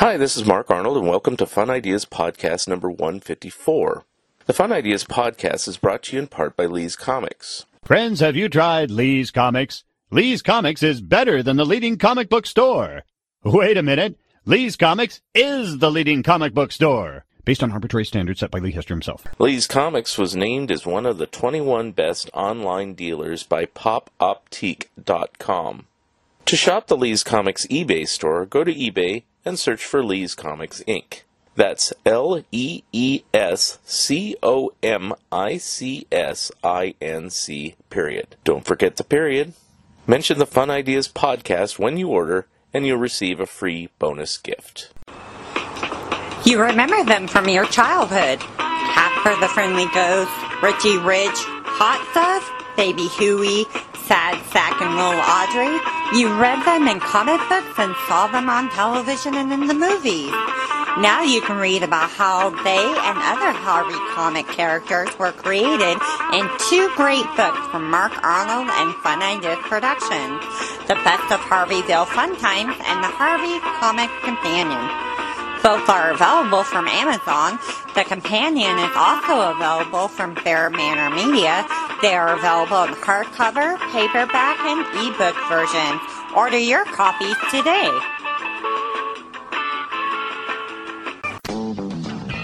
[0.00, 4.06] Hi, this is Mark Arnold, and welcome to Fun Ideas Podcast number 154.
[4.46, 7.66] The Fun Ideas Podcast is brought to you in part by Lee's Comics.
[7.84, 9.84] Friends, have you tried Lee's Comics?
[10.10, 13.02] Lee's Comics is better than the leading comic book store.
[13.44, 14.18] Wait a minute.
[14.46, 17.26] Lee's Comics is the leading comic book store.
[17.44, 19.26] Based on arbitrary standards set by Lee Hester himself.
[19.38, 25.86] Lee's Comics was named as one of the 21 best online dealers by popoptiq.com.
[26.46, 30.82] To shop the Lee's Comics eBay store, go to eBay and search for Lee's Comics
[30.86, 31.22] Inc.
[31.56, 38.36] That's L E E S C O M I C S I N C, period.
[38.44, 39.52] Don't forget the period.
[40.06, 44.92] Mention the Fun Ideas podcast when you order, and you'll receive a free bonus gift.
[46.44, 48.40] You remember them from your childhood.
[48.40, 53.66] Casper the Friendly Ghost, Richie Rich, Hot Stuff, Baby Huey,
[54.06, 55.76] Sad Sack and Little Audrey.
[56.18, 60.32] You read them in comic books and saw them on television and in the movies.
[60.98, 65.96] Now you can read about how they and other Harvey comic characters were created
[66.34, 70.42] in two great books from Mark Arnold and Fun Ideas Productions,
[70.88, 75.09] The Best of Harveyville Fun Times and The Harvey Comic Companion.
[75.62, 77.58] Both are available from Amazon.
[77.94, 81.66] The companion is also available from Bear Manor Media.
[82.00, 86.00] They are available in hardcover, paperback, and ebook versions.
[86.34, 87.90] Order your copies today.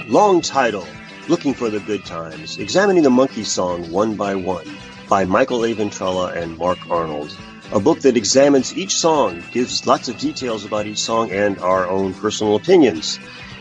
[0.08, 0.86] Long title
[1.28, 4.64] Looking for the Good Times, examining the Monkees song one by one
[5.08, 5.74] by Michael A.
[5.74, 7.36] Ventrella and Mark Arnold.
[7.72, 11.88] A book that examines each song, gives lots of details about each song and our
[11.88, 13.18] own personal opinions.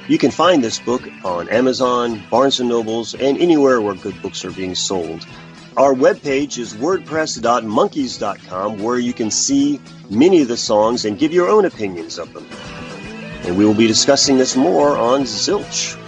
[0.08, 4.46] You can find this book on Amazon, Barnes & Nobles, and anywhere where good books
[4.46, 5.26] are being sold.
[5.76, 11.50] Our webpage is wordpress.monkeys.com where you can see many of the songs and give your
[11.50, 12.46] own opinions of them.
[13.44, 16.00] And we will be discussing this more on Zilch.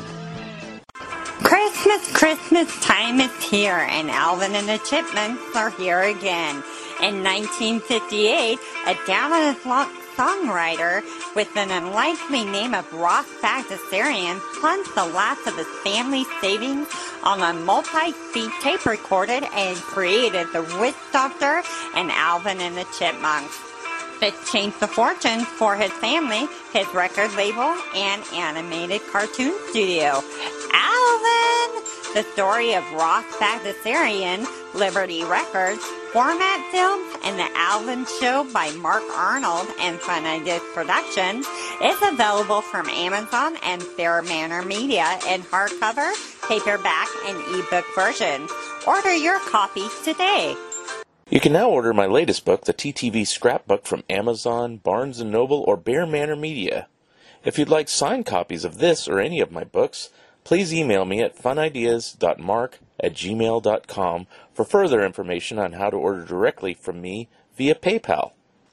[1.43, 6.63] Christmas, Christmas time is here, and Alvin and the Chipmunks are here again.
[7.01, 11.03] In 1958, a down on his luck songwriter
[11.35, 16.87] with an unlikely name of Ross Bagdasarian plunged the last of his family's savings
[17.21, 21.61] on a multi-speed tape recorded and created the Witch Doctor
[21.95, 23.61] and Alvin and the Chipmunks.
[24.19, 30.23] This changed the fortunes for his family, his record label, and animated cartoon studio.
[30.73, 31.83] Alvin!
[32.15, 39.03] The story of Ross Bagdasarian, Liberty Records, Format Films, and The Alvin Show by Mark
[39.13, 41.45] Arnold and Fun Ideas Productions
[41.83, 46.13] is available from Amazon and Bear Manor Media in hardcover,
[46.47, 48.49] paperback, and ebook versions.
[48.87, 50.55] Order your copies today.
[51.29, 55.61] You can now order my latest book, the TTV Scrapbook, from Amazon, Barnes & Noble,
[55.67, 56.87] or Bear Manor Media.
[57.43, 60.09] If you'd like signed copies of this or any of my books,
[60.45, 66.73] please email me at funideas.mark at gmail.com for further information on how to order directly
[66.73, 68.31] from me via PayPal.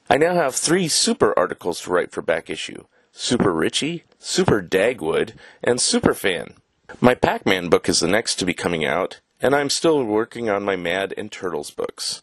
[0.09, 5.35] I now have three super articles to write for back issue Super Richie, Super Dagwood,
[5.63, 6.55] and Super Fan.
[7.03, 10.49] My Pac Man book is the next to be coming out, and I'm still working
[10.49, 12.23] on my Mad and Turtles books.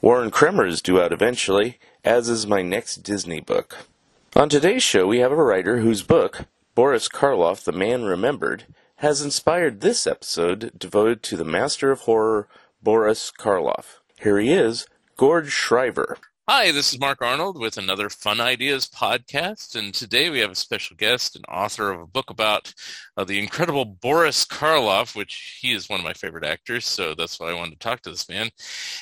[0.00, 3.88] Warren Kremer is due out eventually, as is my next Disney book.
[4.36, 6.44] On today's show, we have a writer whose book,
[6.76, 8.66] Boris Karloff, The Man Remembered,
[8.98, 12.48] has inspired this episode devoted to the master of horror,
[12.84, 14.00] Boris Karloff.
[14.20, 14.86] Here he is,
[15.16, 16.18] Gord Shriver.
[16.46, 20.54] Hi, this is Mark Arnold with another Fun Ideas podcast, and today we have a
[20.54, 22.74] special guest and author of a book about
[23.16, 27.40] uh, the incredible Boris Karloff, which he is one of my favorite actors, so that's
[27.40, 28.50] why I wanted to talk to this man.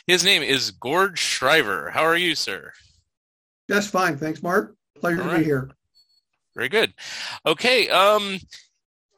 [0.06, 1.90] His name is Gord Shriver.
[1.90, 2.72] How are you, sir?
[3.68, 4.76] Just fine, thanks, Mark.
[5.00, 5.70] Pleasure All to be here.
[6.54, 6.94] Very good.
[7.44, 8.38] Okay, um,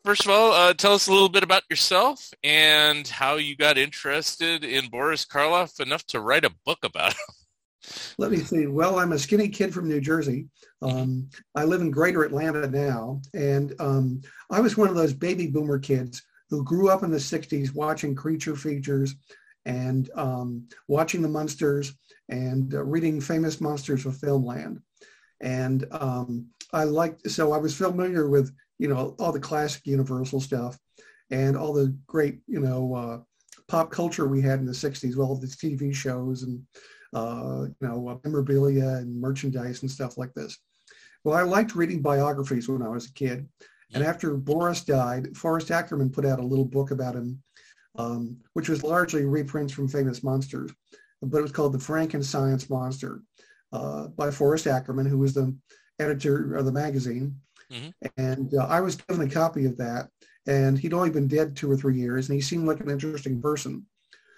[0.05, 3.79] first of all, uh, tell us a little bit about yourself and how you got
[3.79, 7.35] interested in Boris Karloff enough to write a book about him.
[8.19, 8.67] Let me see.
[8.67, 10.47] Well, I'm a skinny kid from New Jersey.
[10.81, 15.47] Um, I live in Greater Atlanta now, and um, I was one of those baby
[15.49, 19.15] boomer kids who grew up in the '60s watching creature features
[19.67, 21.95] and um, watching the Munsters
[22.29, 24.81] and uh, reading famous monsters of Filmland.
[25.41, 28.51] And um, I liked, so I was familiar with,
[28.85, 30.79] you know, all the classic Universal stuff
[31.31, 33.19] and all the great, you know, uh,
[33.67, 36.63] pop culture we had in the 60s, all the TV shows and,
[37.15, 40.59] uh, you know, memorabilia and merchandise and stuff like this.
[41.25, 43.49] Well, I liked reading biographies when I was a kid.
[43.95, 47.43] And after Boris died, Forrest Ackerman put out a little book about him,
[47.97, 50.71] um, which was largely reprints from famous monsters,
[51.23, 53.23] but it was called The Franken-Science Monster
[53.73, 55.57] uh, by Forrest Ackerman, who was the
[55.99, 57.41] editor of the magazine.
[57.73, 58.07] Mm-hmm.
[58.17, 60.09] And uh, I was given a copy of that,
[60.47, 63.41] and he'd only been dead two or three years, and he seemed like an interesting
[63.41, 63.87] person.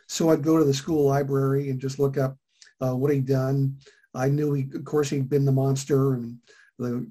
[0.08, 2.36] So I'd go to the school library and just look up
[2.80, 3.78] uh, what he'd done.
[4.14, 6.38] I knew he, of course, he'd been the monster and
[6.78, 7.06] the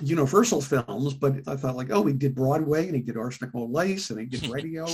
[0.00, 4.10] Universal films, but I thought like, oh, he did Broadway and he did Arsenic Lace
[4.10, 4.86] and he did radio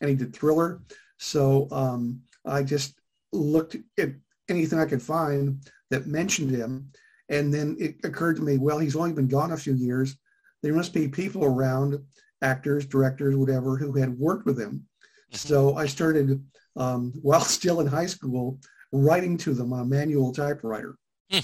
[0.00, 0.82] and he did Thriller.
[1.18, 2.98] So um, I just
[3.32, 4.10] looked at
[4.48, 6.90] anything I could find that mentioned him.
[7.28, 10.16] And then it occurred to me, well, he's only been gone a few years.
[10.62, 11.98] There must be people around,
[12.42, 14.86] actors, directors, whatever, who had worked with him.
[15.32, 15.36] Mm-hmm.
[15.36, 16.42] So I started,
[16.76, 18.58] um, while still in high school,
[18.92, 20.96] writing to them on a manual typewriter.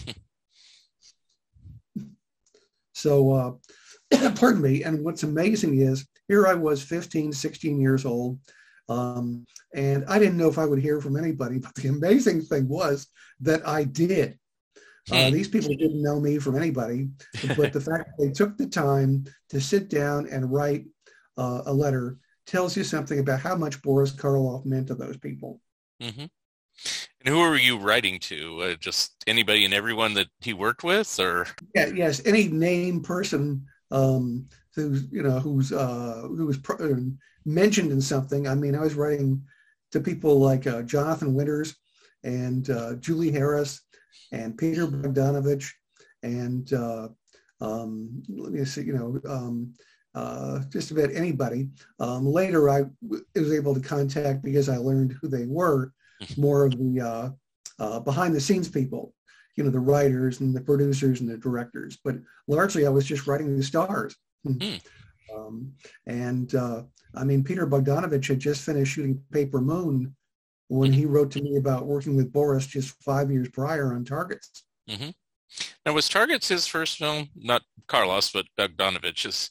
[3.01, 3.33] So,
[4.13, 4.85] uh, pardon me.
[4.85, 8.39] And what's amazing is here I was 15, 16 years old.
[8.89, 12.69] Um, and I didn't know if I would hear from anybody, but the amazing thing
[12.69, 13.07] was
[13.41, 14.39] that I did.
[15.11, 17.09] Uh, these people didn't know me from anybody,
[17.57, 20.87] but the fact that they took the time to sit down and write
[21.37, 25.61] uh, a letter tells you something about how much Boris Karloff meant to those people.
[26.03, 26.27] Mm-hmm.
[27.25, 28.63] And who were you writing to?
[28.63, 33.67] Uh, just anybody and everyone that he worked with, or yeah, yes, any name person
[33.91, 36.95] um, who's you know who's uh, who was pro- uh,
[37.45, 38.49] mentioned in something.
[38.49, 39.43] I mean, I was writing
[39.93, 41.77] to people like uh, Jonathan Winters
[42.25, 43.83] and uh, Julie Harris
[44.33, 45.71] and Peter Bogdanovich
[46.23, 47.09] and uh,
[47.61, 49.75] um, let me see, you know, um,
[50.15, 51.69] uh, just about anybody.
[51.99, 55.93] Um, later, I w- was able to contact because I learned who they were
[56.37, 57.31] more of the uh,
[57.83, 59.15] uh, behind the scenes people,
[59.57, 61.99] you know, the writers and the producers and the directors.
[62.05, 62.17] But
[62.49, 64.17] largely, I was just writing the stars.
[64.47, 64.81] Mm.
[65.35, 65.73] Um,
[66.07, 66.83] and uh,
[67.15, 70.15] I mean, Peter Bogdanovich had just finished shooting Paper Moon
[70.71, 74.65] when he wrote to me about working with Boris just five years prior on Targets.
[74.89, 75.11] Mm-hmm.
[75.85, 77.29] Now, was Targets his first film?
[77.35, 79.51] Not Carlos, but Doug Bogdanovich's.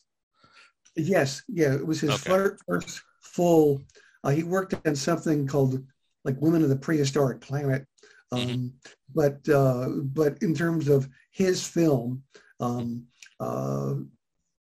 [0.96, 2.56] Yes, yeah, it was his okay.
[2.66, 3.82] first full.
[4.24, 5.84] Uh, he worked on something called
[6.24, 7.86] like Women of the Prehistoric Planet.
[8.32, 8.68] Um, mm-hmm.
[9.14, 12.24] But uh, but in terms of his film,
[12.62, 13.06] um,
[13.42, 13.96] uh,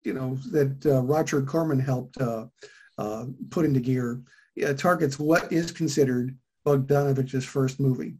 [0.03, 2.47] you know that uh, Roger Corman helped uh,
[2.97, 4.23] uh, put into gear
[4.77, 6.35] targets what is considered
[6.65, 8.15] Bogdanovich's first movie,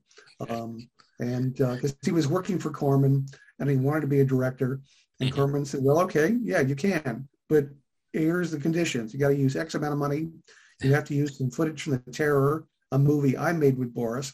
[0.49, 0.89] um,
[1.19, 3.25] and because uh, he was working for Corman
[3.59, 4.81] and he wanted to be a director,
[5.19, 5.39] and mm-hmm.
[5.39, 7.67] Corman said, "Well, okay, yeah, you can, but
[8.13, 10.29] here's the conditions: you got to use X amount of money."
[10.81, 14.33] You have to use some footage from the terror a movie I made with Boris,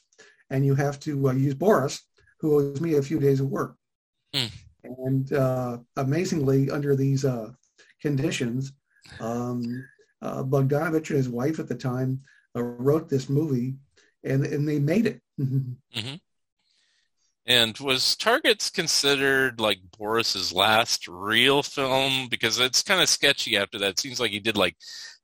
[0.49, 2.01] and you have to uh, use Boris,
[2.39, 3.75] who owes me a few days of work.
[4.33, 4.51] Mm.
[4.83, 7.51] And uh, amazingly, under these uh,
[8.01, 8.73] conditions,
[9.19, 9.85] um,
[10.21, 12.21] uh, Bogdanovich and his wife at the time
[12.55, 13.75] uh, wrote this movie,
[14.23, 15.21] and and they made it.
[15.39, 16.15] mm-hmm.
[17.47, 22.27] And was Targets considered like Boris's last real film?
[22.27, 23.91] Because it's kind of sketchy after that.
[23.91, 24.75] It seems like he did like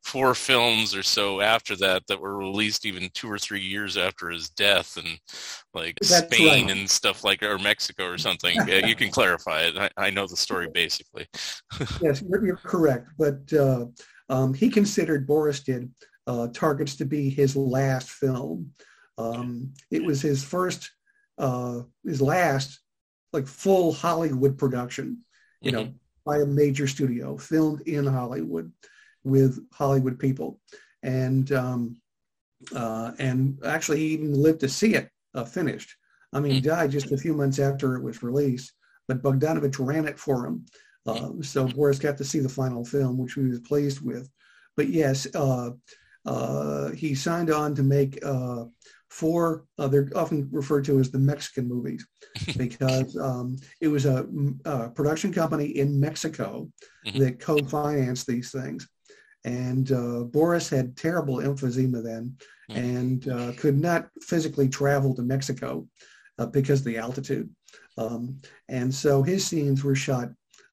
[0.04, 4.30] four films or so after that that were released even two or three years after
[4.30, 5.20] his death and
[5.74, 6.78] like That's Spain right.
[6.78, 8.56] and stuff like or Mexico or something.
[8.68, 9.78] yeah, you can clarify it.
[9.78, 11.28] I, I know the story basically.
[12.02, 13.10] yes, you're, you're, correct.
[13.18, 13.86] But uh,
[14.32, 15.92] um, he considered Boris did
[16.26, 18.72] uh, Targets to be his last film.
[19.18, 20.90] Um, it was his first,
[21.38, 22.80] uh, his last
[23.34, 25.20] like full Hollywood production,
[25.62, 25.82] you mm-hmm.
[25.82, 25.94] know,
[26.26, 28.72] by a major studio, filmed in Hollywood
[29.24, 30.60] with Hollywood people,
[31.04, 32.02] and um,
[32.74, 35.96] uh, and actually he even lived to see it uh, finished.
[36.34, 36.68] I mean, he hmm.
[36.68, 38.72] died just a few months after it was released,
[39.10, 40.66] but Bogdanovich ran it for him.
[41.06, 44.30] Uh, so Boris got to see the final film, which he was pleased with.
[44.78, 45.72] But yes, uh,
[46.26, 48.66] uh, he signed on to make uh,
[49.10, 52.08] four, uh, they're often referred to as the Mexican movies
[52.58, 54.28] because um, it was a,
[54.66, 56.70] a, production company in Mexico
[57.06, 57.20] mm-hmm.
[57.20, 58.88] that co-financed these things.
[59.44, 62.38] And uh, Boris had terrible emphysema then
[62.70, 62.78] mm.
[62.78, 65.88] and uh, could not physically travel to Mexico
[66.38, 67.50] uh, because of the altitude.
[67.98, 68.40] Um,
[68.70, 70.30] and so his scenes were shot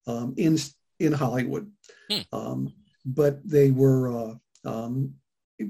[0.09, 0.57] um, in,
[0.99, 1.71] in Hollywood.
[2.11, 2.25] Mm.
[2.33, 2.73] Um,
[3.05, 4.33] but they were uh,
[4.65, 5.13] um,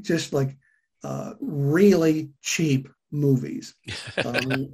[0.01, 0.57] just like
[1.03, 3.75] uh, really cheap movies.
[4.25, 4.69] Um,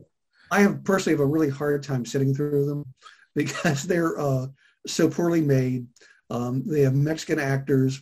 [0.52, 2.86] I have personally have a really hard time sitting through them
[3.36, 4.48] because they're uh,
[4.86, 5.88] so poorly made.
[6.30, 8.02] Um, they have Mexican actors,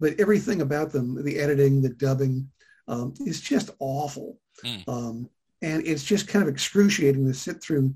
[0.00, 2.50] but everything about them, the editing, the dubbing,
[2.88, 4.38] um, is just awful.
[4.64, 4.88] Mm.
[4.88, 5.28] Um,
[5.60, 7.94] and it's just kind of excruciating to sit through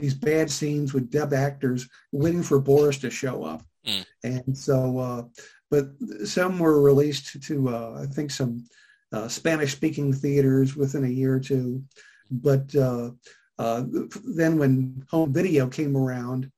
[0.00, 3.62] these bad scenes with dub actors waiting for Boris to show up.
[3.86, 4.04] Mm.
[4.24, 5.22] And so, uh,
[5.70, 5.88] but
[6.24, 8.64] some were released to, uh, I think, some
[9.12, 11.82] uh, Spanish speaking theaters within a year or two.
[12.30, 13.10] But uh,
[13.58, 13.84] uh,
[14.24, 16.50] then when home video came around,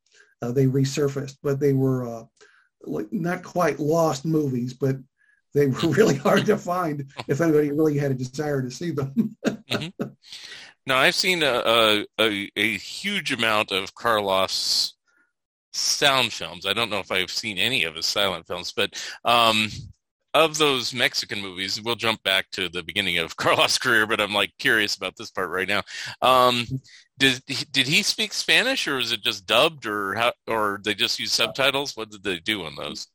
[0.43, 2.27] uh, they resurfaced, but they were
[2.83, 4.97] like not quite lost movies, but
[5.55, 9.37] they were really hard to find if anybody really had a desire to see them.
[9.47, 10.09] mm-hmm.
[10.89, 14.95] Now, I've seen a, a, a, huge amount of Karloff's
[15.71, 16.65] sound films.
[16.65, 19.69] I don't know if I've seen any of his silent films, but um,
[20.33, 24.33] of those Mexican movies, we'll jump back to the beginning of Karloff's career, but I'm
[24.33, 25.83] like curious about this part right now.
[26.23, 26.65] Um,
[27.19, 31.21] did did he speak Spanish, or was it just dubbed, or how, or they just
[31.21, 31.99] use subtitles?
[31.99, 33.09] What did they do on those?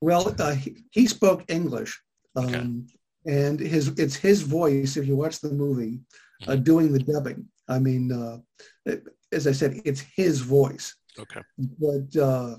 [0.00, 2.00] Well, uh, he, he, spoke English,
[2.36, 3.34] um, okay.
[3.34, 4.96] and his it's his voice.
[4.96, 5.98] If you watch the movie,
[6.46, 7.46] uh, doing the dubbing.
[7.68, 8.38] I mean, uh,
[9.32, 10.94] as I said, it's his voice.
[11.18, 11.40] Okay.
[11.58, 12.56] But uh,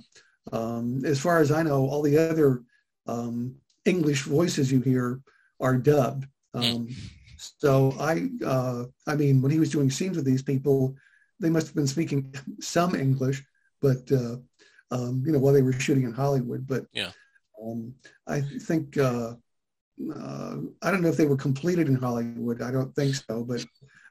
[0.51, 2.63] um, as far as I know, all the other
[3.05, 3.55] um,
[3.85, 5.21] English voices you hear
[5.59, 6.27] are dubbed.
[6.53, 6.89] Um,
[7.37, 10.95] so I, uh, I mean, when he was doing scenes with these people,
[11.39, 13.43] they must have been speaking some English,
[13.81, 14.37] but uh,
[14.91, 16.65] um, you know, while they were shooting in Hollywood.
[16.65, 17.11] But yeah,
[17.63, 17.93] um,
[18.25, 19.35] I think uh,
[20.13, 22.61] uh, I don't know if they were completed in Hollywood.
[22.61, 23.43] I don't think so.
[23.43, 23.65] But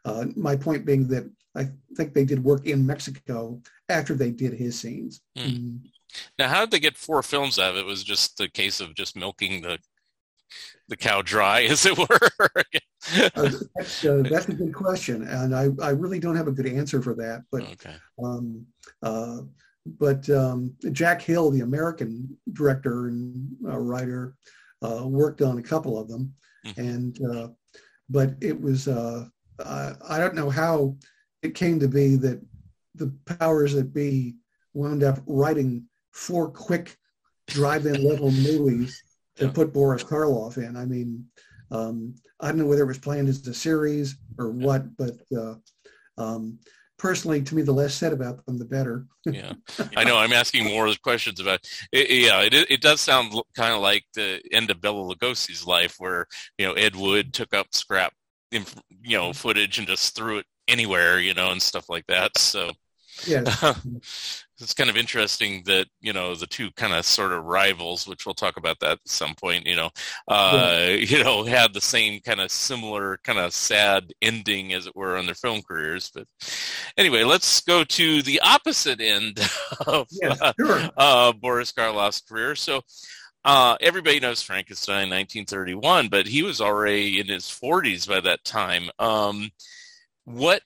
[0.05, 4.53] uh, my point being that I think they did work in Mexico after they did
[4.53, 5.21] his scenes.
[5.37, 5.81] Mm.
[6.39, 7.87] Now, how did they get four films out of it?
[7.87, 9.79] Was just the case of just milking the
[10.89, 12.07] the cow dry, as it were?
[13.35, 16.67] uh, that's, uh, that's, a good question, and I, I really don't have a good
[16.67, 17.43] answer for that.
[17.51, 17.97] But okay.
[18.23, 18.67] um,
[19.03, 19.39] uh,
[19.99, 24.35] but um, Jack Hill, the American director and uh, writer,
[24.83, 26.35] worked on a couple of them,
[26.67, 26.81] mm-hmm.
[26.81, 27.49] and uh,
[28.09, 30.97] but it was I don't know how
[31.43, 32.41] it came to be that
[32.95, 34.37] the powers that be
[34.75, 36.97] wound up writing four quick
[37.47, 39.03] drive-in level movies
[39.37, 40.77] to put Boris Karloff in.
[40.77, 41.25] I mean,
[41.71, 45.55] um, I don't know whether it was planned as a series or what, but uh,
[46.19, 46.59] um,
[46.99, 49.07] personally, to me, the less said about them, the better.
[49.25, 49.53] yeah,
[49.97, 50.17] I know.
[50.17, 51.61] I'm asking more questions about.
[51.93, 55.97] It, yeah, it it does sound kind of like the end of Bela Lugosi's life,
[55.99, 56.27] where
[56.59, 58.13] you know Ed Wood took up scrap,
[58.51, 58.61] you
[59.05, 59.33] know, mm-hmm.
[59.33, 62.37] footage and just threw it anywhere, you know, and stuff like that.
[62.39, 62.73] So
[63.27, 63.45] yeah.
[64.61, 68.25] it's kind of interesting that you know the two kind of sort of rivals, which
[68.25, 69.67] we'll talk about that at some point.
[69.67, 69.91] You know,
[70.29, 70.89] uh, yeah.
[70.95, 75.17] you know, had the same kind of similar kind of sad ending, as it were,
[75.17, 76.11] on their film careers.
[76.15, 76.27] But
[76.97, 79.39] anyway, let's go to the opposite end
[79.87, 80.91] of yeah, sure.
[80.97, 82.55] uh, Boris Karloff's career.
[82.55, 82.83] So.
[83.45, 88.91] Uh, everybody knows Frankenstein, 1931, but he was already in his 40s by that time.
[88.99, 89.53] Um,
[90.25, 90.63] what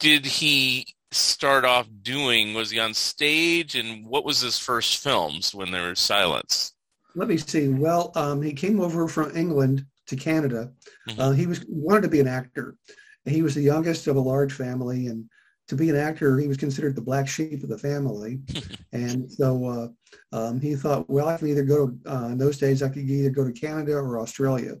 [0.00, 2.54] did he start off doing?
[2.54, 6.72] Was he on stage, and what was his first films when there was silence?
[7.14, 7.68] Let me see.
[7.68, 10.70] Well, um, he came over from England to Canada.
[11.08, 11.20] Mm-hmm.
[11.20, 12.76] Uh, he was wanted to be an actor.
[13.24, 15.28] He was the youngest of a large family, and
[15.68, 18.40] to be an actor, he was considered the black sheep of the family.
[18.92, 19.94] and so
[20.32, 22.88] uh, um, he thought, well, I can either go to, uh, in those days, I
[22.88, 24.74] could either go to Canada or Australia.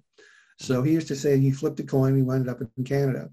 [0.58, 3.30] So he used to say he flipped a coin, he ended up in Canada.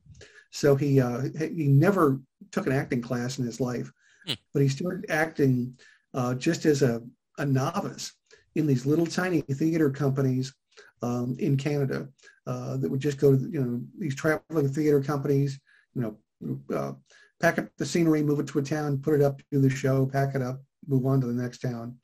[0.51, 2.19] So he uh, he never
[2.51, 3.91] took an acting class in his life,
[4.25, 4.33] hmm.
[4.53, 5.77] but he started acting
[6.13, 7.01] uh, just as a,
[7.37, 8.13] a novice
[8.55, 10.53] in these little tiny theater companies
[11.01, 12.09] um, in Canada
[12.47, 15.59] uh, that would just go to you know these traveling theater companies,
[15.93, 16.93] you know, uh,
[17.39, 20.05] pack up the scenery, move it to a town, put it up, do the show,
[20.05, 21.97] pack it up, move on to the next town.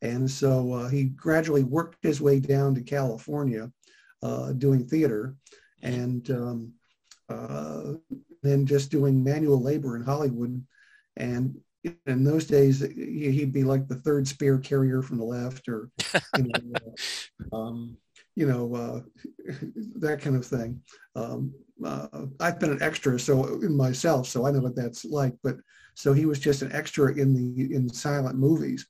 [0.00, 3.70] And so uh, he gradually worked his way down to California
[4.22, 5.34] uh, doing theater.
[5.82, 6.72] And um,
[7.28, 7.94] uh,
[8.42, 10.64] than just doing manual labor in Hollywood.
[11.16, 11.58] And
[12.06, 15.90] in those days, he'd be like the third spear carrier from the left, or
[16.36, 16.72] you know,
[17.52, 17.96] uh, um,
[18.34, 19.00] you know uh,
[19.96, 20.80] that kind of thing.
[21.16, 21.52] Um,
[21.84, 22.08] uh,
[22.40, 25.34] I've been an extra, so in myself, so I know what that's like.
[25.42, 25.56] But
[25.94, 28.86] so he was just an extra in the in silent movies,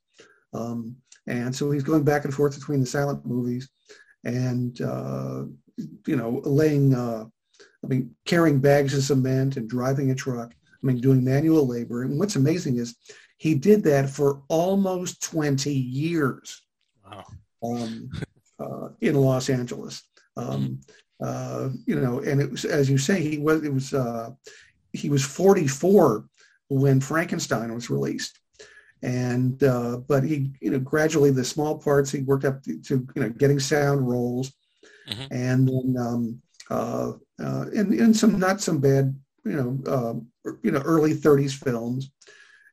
[0.55, 3.69] um, and so he's going back and forth between the silent movies,
[4.25, 5.45] and uh,
[6.07, 7.27] you know, laying uh,
[7.85, 10.53] I mean, carrying bags of cement and driving a truck.
[10.53, 12.03] I mean, doing manual labor.
[12.03, 12.97] And what's amazing is
[13.39, 16.63] he did that for almost 20 years
[17.05, 17.25] wow.
[17.63, 18.11] um,
[18.59, 20.03] uh, in Los Angeles.
[20.37, 20.81] Um,
[21.23, 24.31] uh, you know, and it was as you say, he was it was uh,
[24.93, 26.25] he was 44
[26.69, 28.39] when Frankenstein was released,
[29.03, 33.07] and uh, but he you know gradually the small parts he worked up to, to
[33.17, 34.53] you know getting sound roles,
[35.09, 35.27] mm-hmm.
[35.33, 36.41] and then um,
[37.43, 39.15] uh, and, and some not some bad
[39.45, 42.11] you know uh, you know early 30s films,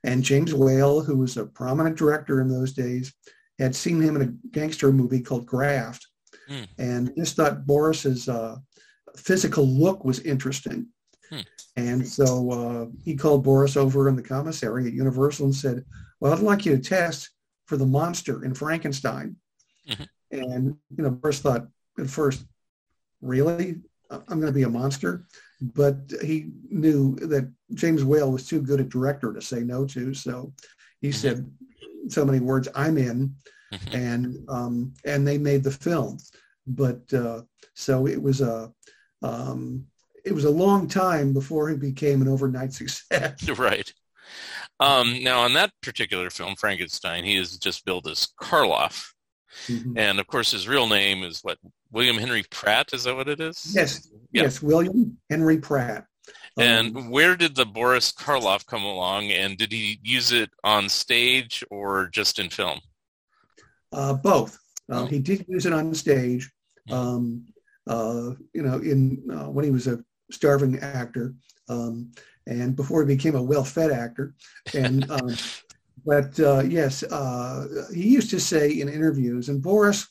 [0.03, 3.13] and James Whale who was a prominent director in those days
[3.59, 6.05] had seen him in a gangster movie called Graft,
[6.49, 6.67] mm.
[6.77, 8.57] and just thought Boris's uh,
[9.15, 10.87] physical look was interesting.
[11.29, 11.39] Hmm.
[11.77, 15.83] And so uh, he called Boris over in the commissary at Universal and said,
[16.19, 17.29] well, I'd like you to test
[17.65, 19.35] for the monster in Frankenstein.
[19.89, 20.03] Mm-hmm.
[20.31, 21.67] And, you know, Boris thought
[21.99, 22.45] at first,
[23.21, 23.81] really?
[24.09, 25.25] I'm going to be a monster?
[25.61, 30.13] But he knew that James Whale was too good a director to say no to.
[30.13, 30.53] So
[31.01, 31.17] he mm-hmm.
[31.17, 31.51] said
[32.09, 33.35] so many words, I'm in.
[33.73, 33.95] Mm-hmm.
[33.95, 36.17] And, um, and they made the film.
[36.67, 37.41] But uh,
[37.73, 38.71] so it was a,
[39.21, 39.85] um,
[40.23, 43.47] it was a long time before he became an overnight success.
[43.57, 43.91] Right.
[44.79, 49.13] Um, now, on that particular film, Frankenstein, he is just billed as Karloff.
[49.67, 49.97] Mm-hmm.
[49.97, 51.57] And of course, his real name is what?
[51.91, 52.93] William Henry Pratt?
[52.93, 53.71] Is that what it is?
[53.73, 54.09] Yes.
[54.31, 54.43] Yeah.
[54.43, 54.61] Yes.
[54.61, 56.05] William Henry Pratt.
[56.57, 59.31] And um, where did the Boris Karloff come along?
[59.31, 62.79] And did he use it on stage or just in film?
[63.91, 64.57] Uh, both.
[64.91, 65.05] Uh, oh.
[65.05, 66.51] He did use it on stage.
[66.89, 66.93] Mm-hmm.
[66.93, 67.45] Um,
[67.87, 71.33] uh, you know, in uh, when he was a starving actor,
[71.69, 72.11] um,
[72.47, 74.33] and before he became a well-fed actor.
[74.73, 75.35] And um,
[76.05, 80.07] but uh, yes, uh, he used to say in interviews, and Boris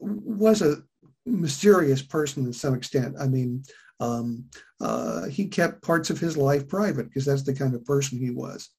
[0.00, 0.82] was a
[1.28, 3.16] mysterious person to some extent.
[3.20, 3.64] I mean,
[4.00, 4.44] um,
[4.80, 8.30] uh, he kept parts of his life private because that's the kind of person he
[8.30, 8.70] was.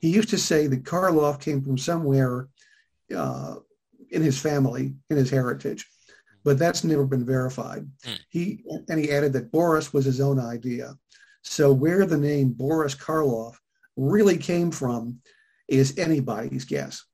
[0.00, 2.48] He used to say that Karloff came from somewhere
[3.14, 3.56] uh,
[4.10, 5.86] in his family, in his heritage,
[6.44, 7.86] but that's never been verified.
[8.04, 8.20] Mm.
[8.28, 10.94] He and he added that Boris was his own idea.
[11.42, 13.54] So where the name Boris Karloff
[13.96, 15.20] really came from
[15.68, 17.04] is anybody's guess.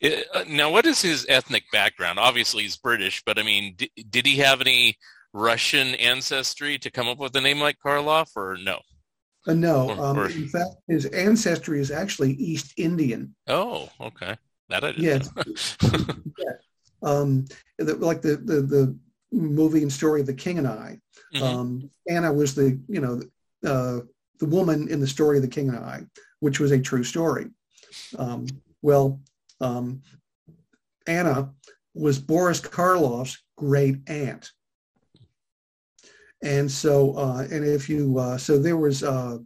[0.00, 2.18] It, uh, now, what is his ethnic background?
[2.18, 4.96] Obviously, he's British, but I mean, d- did he have any
[5.32, 8.80] Russian ancestry to come up with a name like Karloff, or no?
[9.46, 9.90] Uh, no.
[9.90, 10.26] Or, um, or...
[10.26, 13.34] In fact, his ancestry is actually East Indian.
[13.46, 14.36] Oh, okay.
[14.68, 15.76] That I didn't yes.
[15.82, 16.52] yeah.
[17.02, 17.46] Um,
[17.78, 18.98] the, like the, the the
[19.32, 20.98] movie and story of The King and I.
[21.34, 21.44] Mm-hmm.
[21.44, 23.20] Um, Anna was the, you know,
[23.64, 24.00] uh,
[24.38, 26.04] the woman in the story of The King and I,
[26.40, 27.46] which was a true story.
[28.18, 28.46] Um,
[28.82, 29.20] well,
[29.60, 30.02] um,
[31.06, 31.52] Anna
[31.94, 34.50] was Boris Karloff's great aunt.
[36.42, 39.38] And so, uh, and if you, uh, so there was, uh,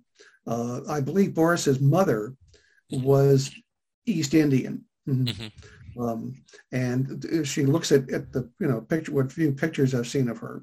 [0.46, 2.34] uh I believe Boris's mother
[2.90, 3.50] was
[4.06, 4.84] East Indian.
[5.08, 5.28] Mm-hmm.
[5.28, 6.00] Mm-hmm.
[6.00, 6.34] Um,
[6.72, 10.38] and she looks at, at the you know picture what few pictures I've seen of
[10.38, 10.62] her,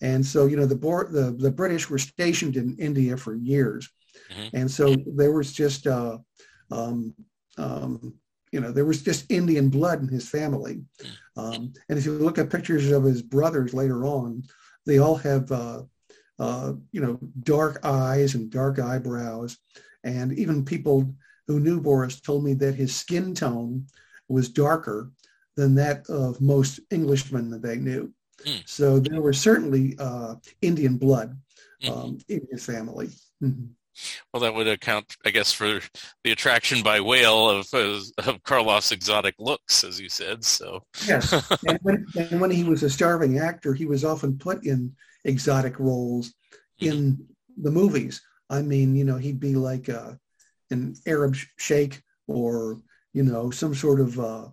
[0.00, 3.90] and so you know the the the British were stationed in India for years,
[4.30, 4.56] mm-hmm.
[4.56, 6.18] and so there was just uh,
[6.70, 7.14] um,
[7.58, 8.14] um,
[8.52, 10.82] you know there was just Indian blood in his family,
[11.36, 14.44] um, and if you look at pictures of his brothers later on,
[14.86, 15.82] they all have uh,
[16.38, 19.58] uh, you know dark eyes and dark eyebrows,
[20.04, 21.12] and even people
[21.46, 23.86] who knew Boris told me that his skin tone
[24.28, 25.10] was darker
[25.56, 28.12] than that of most Englishmen that they knew.
[28.44, 28.62] Mm.
[28.68, 31.36] So there was certainly uh, Indian blood
[31.82, 31.90] hmm.
[31.90, 33.08] um, in his family.
[33.42, 33.66] Mm-hmm.
[34.32, 35.80] Well, that would account, I guess, for
[36.24, 40.44] the attraction by Whale of of Karloff's exotic looks, as you said.
[40.44, 41.32] So yes,
[41.66, 45.78] and when, and when he was a starving actor, he was often put in exotic
[45.78, 46.34] roles
[46.80, 46.92] mm.
[46.92, 47.26] in
[47.56, 48.22] the movies.
[48.50, 50.14] I mean, you know, he'd be like a, uh,
[50.70, 52.78] an Arab sheikh or
[53.12, 54.48] you know, some sort of, uh,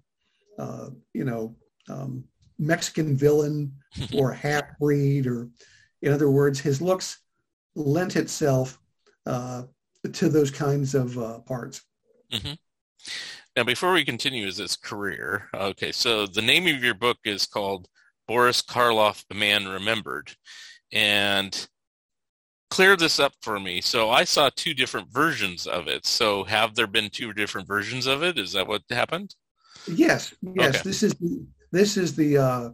[0.58, 1.56] uh, you know,
[1.90, 2.24] um,
[2.58, 3.74] Mexican villain
[4.16, 5.50] or half breed, or
[6.02, 7.20] in other words, his looks
[7.76, 8.80] lent itself
[9.30, 9.64] uh,
[10.12, 11.82] to those kinds of uh, parts.
[12.34, 12.54] Mm-hmm.
[13.56, 17.46] Now, before we continue with this career, okay, so the name of your book is
[17.46, 17.88] called
[18.28, 20.32] Boris Karloff, The Man Remembered.
[20.92, 21.68] And
[22.70, 23.82] clear this up for me.
[23.82, 26.06] So I saw two different versions of it.
[26.06, 28.38] So have there been two different versions of it?
[28.38, 29.36] Is that what happened?
[29.88, 30.76] Yes, yes.
[30.76, 30.82] Okay.
[30.84, 32.70] This is the, this is the uh,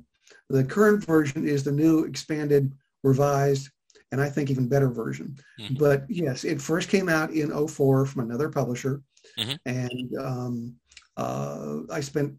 [0.50, 3.70] the current version is the new expanded, revised,
[4.12, 5.38] and I think even better version.
[5.60, 5.76] Mm-hmm.
[5.76, 9.02] But yes, it first came out in 04 from another publisher,
[9.38, 9.56] mm-hmm.
[9.66, 10.76] and um,
[11.18, 12.36] uh, I spent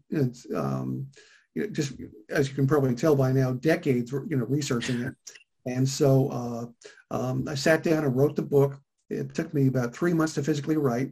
[0.55, 1.07] um,
[1.55, 1.93] you know, just
[2.29, 5.13] as you can probably tell by now, decades you know researching it.
[5.67, 6.65] And so uh,
[7.11, 8.79] um, I sat down and wrote the book.
[9.09, 11.11] It took me about three months to physically write.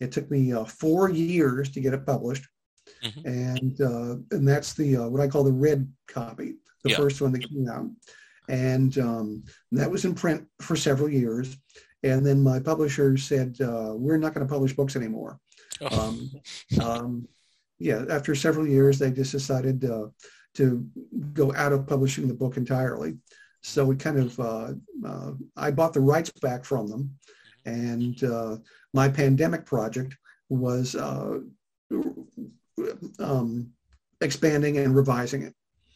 [0.00, 2.46] It took me uh, four years to get it published.
[3.04, 3.28] Mm-hmm.
[3.28, 6.54] And uh, and that's the uh, what I call the red copy.
[6.82, 6.96] the Yeah.
[6.96, 7.90] first one that came out,
[8.50, 11.56] and um, that was in print for several years.
[12.02, 15.38] And then my publisher said, uh, "We're not going to publish books anymore."
[15.80, 16.00] Oh.
[16.00, 16.30] Um,
[16.82, 17.28] um,
[17.78, 20.08] yeah, after several years, they just decided uh,
[20.54, 20.86] to
[21.32, 23.16] go out of publishing the book entirely.
[23.62, 24.72] So we kind of, uh,
[25.06, 27.14] uh, I bought the rights back from them,
[27.64, 28.56] and uh,
[28.92, 30.16] my pandemic project
[30.48, 31.38] was uh,
[33.18, 33.72] um,
[34.20, 35.54] expanding and revising it,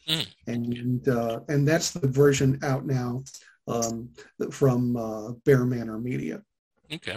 [0.08, 0.26] Mm.
[0.46, 3.22] and uh, and that's the version out now
[3.66, 4.10] um,
[4.50, 6.42] from uh, Bear Manor Media.
[6.92, 7.16] Okay.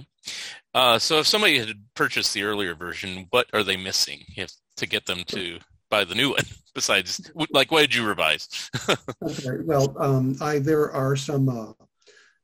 [0.74, 4.86] Uh, so if somebody had purchased the earlier version, what are they missing if, to
[4.86, 6.44] get them to buy the new one?
[6.74, 8.70] Besides, like, what did you revise?
[9.24, 9.64] Okay.
[9.66, 11.74] Well, um, I there are some uh,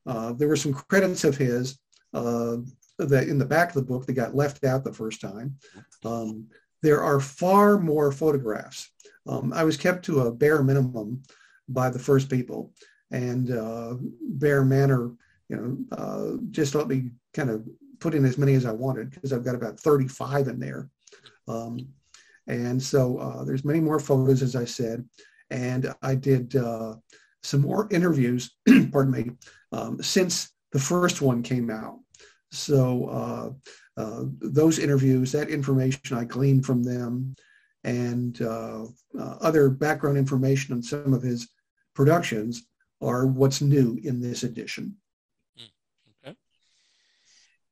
[0.05, 1.77] uh, there were some credits of his
[2.13, 2.57] uh,
[2.97, 5.57] that in the back of the book that got left out the first time.
[6.03, 6.47] Um,
[6.81, 8.89] there are far more photographs.
[9.27, 11.23] Um, I was kept to a bare minimum
[11.69, 12.73] by the first people,
[13.11, 15.11] and uh, Bear Manor,
[15.49, 17.65] you know, uh, just let me kind of
[17.99, 20.89] put in as many as I wanted because I've got about 35 in there.
[21.47, 21.87] Um,
[22.47, 25.05] and so uh, there's many more photos, as I said
[25.53, 26.95] and I did uh,
[27.43, 28.55] some more interviews,
[28.91, 29.31] pardon me,
[29.71, 31.99] um, since the first one came out.
[32.51, 33.05] So
[33.97, 37.35] uh, uh, those interviews, that information I gleaned from them,
[37.83, 38.85] and uh,
[39.17, 41.49] uh, other background information on some of his
[41.93, 42.65] productions
[43.01, 44.95] are what's new in this edition.
[46.25, 46.35] Okay.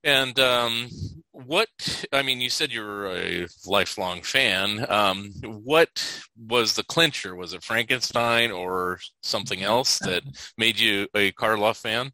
[0.03, 0.89] And um,
[1.31, 1.69] what,
[2.11, 4.85] I mean, you said you were a lifelong fan.
[4.89, 7.35] Um, what was the clincher?
[7.35, 10.23] Was it Frankenstein or something else that
[10.57, 12.11] made you a Karloff fan?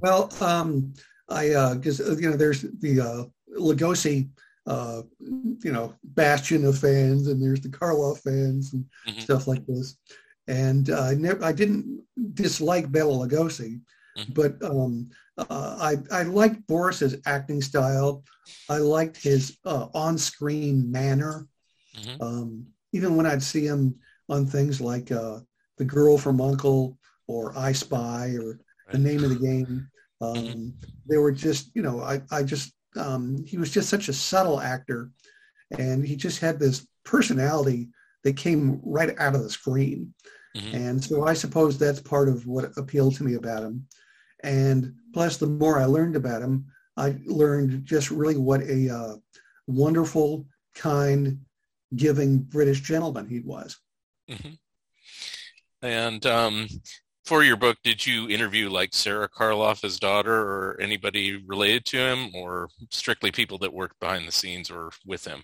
[0.00, 0.94] Well, um,
[1.28, 3.24] I because uh, you know there's the uh,
[3.58, 4.28] Lugosi,
[4.66, 9.20] uh, you know, bastion of fans, and there's the Karloff fans and Mhm.
[9.20, 9.96] stuff like this.
[10.48, 12.02] And uh, I never, I didn't
[12.34, 13.80] dislike Bela Lugosi,
[14.18, 14.34] Mhm.
[14.34, 18.24] but um, uh, I I liked Boris's acting style.
[18.68, 21.48] I liked his uh, on-screen manner.
[21.96, 22.22] Mhm.
[22.22, 23.98] Um, even when I'd see him
[24.28, 25.40] on things like uh,
[25.78, 26.94] The Girl from U.N.C.L.E.
[27.26, 28.58] or I Spy or
[28.92, 30.74] The Name of the Game, um,
[31.06, 34.60] they were just, you know, I, I just, um, he was just such a subtle
[34.60, 35.10] actor
[35.78, 37.88] and he just had this personality
[38.24, 40.14] that came right out of the screen.
[40.56, 40.74] Mhm.
[40.74, 43.86] And so I suppose that's part of what appealed to me about him.
[44.44, 49.16] And plus, the more I learned about him, I learned just really what a uh,
[49.66, 51.40] wonderful, kind,
[51.96, 53.78] giving British gentleman he was.
[54.28, 54.58] Mhm.
[55.80, 56.68] And um,
[57.24, 61.98] for your book, did you interview like Sarah Karloff, his daughter, or anybody related to
[61.98, 65.42] him, or strictly people that worked behind the scenes or with him?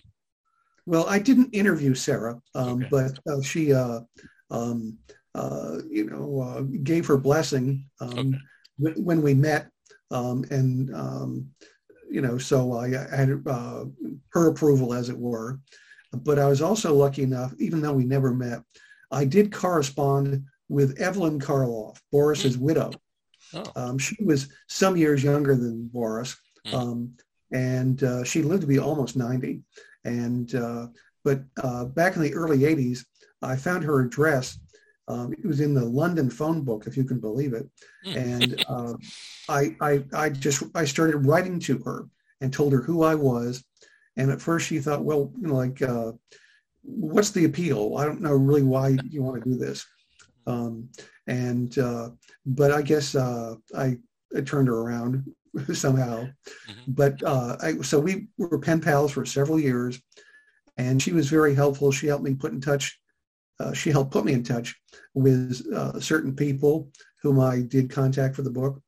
[0.85, 2.87] Well, I didn't interview Sarah, um, Okay.
[2.89, 4.01] but uh, she, uh,
[4.49, 4.97] um,
[5.35, 8.17] uh, you know, uh, gave her blessing um,
[8.79, 8.93] Okay.
[8.93, 9.69] wh- when we met,
[10.11, 11.49] um, and um,
[12.09, 13.85] you know, so I had uh,
[14.31, 15.59] her approval, as it were.
[16.11, 18.63] But I was also lucky enough, even though we never met,
[19.11, 22.91] I did correspond with Evelyn Karloff, Boris's widow.
[23.53, 23.63] Oh.
[23.75, 26.73] Um, she was some years younger than Boris, Mm.
[26.73, 27.13] um,
[27.51, 29.61] and uh, she lived to be almost 90.
[30.03, 30.87] And uh,
[31.23, 33.05] but uh, back in the early 80s,
[33.41, 34.59] I found her address.
[35.07, 37.67] Um, it was in the London phone book, if you can believe it.
[38.05, 38.15] Mm.
[38.15, 38.93] And uh,
[39.47, 42.07] I, I, I just I started writing to her
[42.41, 43.63] and told her who I was.
[44.17, 46.11] And at first she thought, well, you know, like, uh,
[46.83, 47.95] what's the appeal?
[47.97, 49.85] I don't know really why you want to do this.
[50.49, 50.89] Um,
[51.27, 52.09] and uh,
[52.45, 53.97] but I guess uh, I,
[54.35, 55.23] I turned her around
[55.73, 56.25] somehow.
[56.67, 56.83] Mhm.
[56.87, 60.01] But uh, I, so we were pen pals for several years,
[60.77, 61.91] and she was very helpful.
[61.91, 62.99] She helped me put in touch.
[63.59, 64.75] Uh, she helped put me in touch
[65.13, 66.89] with uh, certain people
[67.21, 68.81] whom I did contact for the book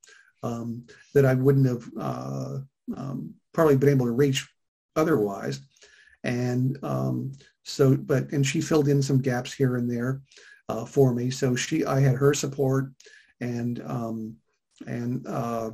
[0.43, 2.57] um, that I wouldn't have uh,
[2.95, 4.47] um, probably been able to reach
[4.95, 5.59] otherwise.
[6.23, 10.21] And um, so, but and she filled in some gaps here and there
[10.71, 11.29] uh, for me.
[11.29, 12.91] So she, I had her support,
[13.39, 14.35] and um,
[14.87, 15.71] and uh,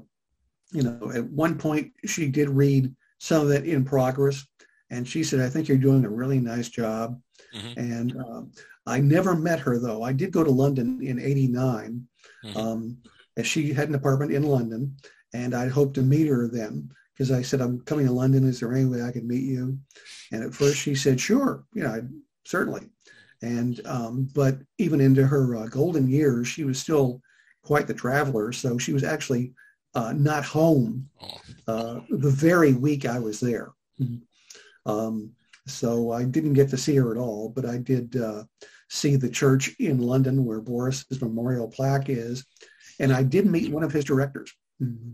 [0.71, 4.45] you know, at one point she did read some of it in progress,
[4.89, 7.19] and she said, "I think you're doing a really nice job."
[7.55, 7.73] Mhm.
[7.77, 8.41] And uh,
[8.86, 10.01] I never met her though.
[10.03, 12.07] I did go to London in '89,
[12.43, 12.57] Mhm.
[12.57, 12.97] um,
[13.36, 14.97] and she had an apartment in London,
[15.33, 18.47] and I hoped to meet her then because I said, "I'm coming to London.
[18.47, 19.79] Is there any way I could meet you?"
[20.31, 22.10] And at first she said, "Sure, you know, I'd,
[22.45, 22.89] certainly."
[23.41, 27.21] And um, but even into her uh, golden years, she was still
[27.63, 28.52] quite the traveler.
[28.52, 29.54] So she was actually
[29.93, 31.10] uh, not home
[31.67, 33.71] uh, the very week I was there.
[34.86, 35.32] Um,
[35.67, 38.43] so I didn't get to see her at all, but I did uh,
[38.89, 42.45] see the church in London where Boris's memorial plaque is.
[43.00, 44.52] And I did meet one of his directors.
[44.82, 45.13] Mm-hmm.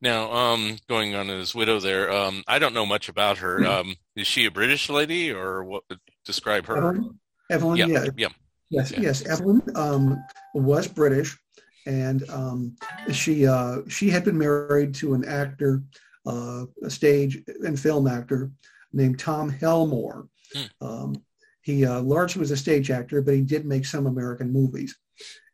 [0.00, 3.58] Now, um, going on to his widow there, um, I don't know much about her.
[3.58, 3.68] Mm-hmm.
[3.88, 5.84] Um, is she a British lady or what?
[6.24, 6.76] Describe her.
[6.76, 7.18] Evelyn,
[7.50, 8.04] Evelyn yeah, yeah.
[8.16, 8.28] yeah.
[8.70, 9.00] Yes, Yeah.
[9.00, 9.26] yes.
[9.26, 10.22] Evelyn um,
[10.54, 11.38] was British,
[11.86, 12.76] and um,
[13.12, 15.82] she uh, she had been married to an actor,
[16.26, 18.50] uh, a stage and film actor
[18.92, 20.28] named Tom Helmore.
[20.54, 20.86] Hmm.
[20.86, 21.22] Um,
[21.62, 24.96] he uh, largely was a stage actor, but he did make some American movies,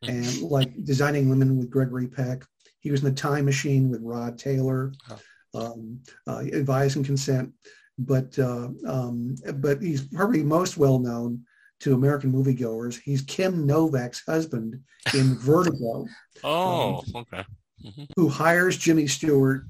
[0.03, 0.09] Hmm.
[0.09, 2.43] and like Designing Women with Gregory Peck.
[2.81, 4.91] He was in The Time Machine with Rod Taylor,
[5.55, 7.51] um, uh, Advise and Consent.
[7.97, 11.43] But uh, um, but he's probably most well known
[11.81, 12.99] to American moviegoers.
[13.01, 14.81] He's Kim Novak's husband
[15.13, 16.05] in Vertigo,
[16.43, 17.43] Oh, okay.
[17.85, 18.07] Mhm.
[18.15, 19.65] who hires Jimmy Stewart,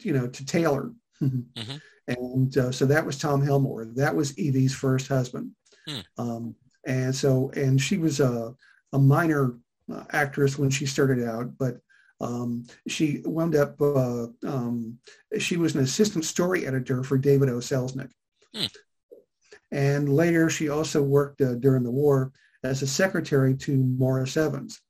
[0.00, 0.92] you know, to tailor.
[1.22, 1.76] Mm-hmm.
[2.08, 3.84] And uh, so that was Tom Helmore.
[3.86, 5.50] That was Evie's first husband.
[5.88, 6.00] Hmm.
[6.18, 6.54] Um,
[6.86, 8.54] and so, and she was a,
[8.92, 9.58] a minor
[9.92, 11.78] uh, actress when she started out, but
[12.20, 14.98] um, she wound up, uh, um,
[15.38, 17.56] she was an assistant story editor for David O.
[17.56, 18.10] Selznick.
[18.54, 18.66] Hmm.
[19.70, 24.80] And later she also worked uh, during the war as a secretary to Maurice Evans,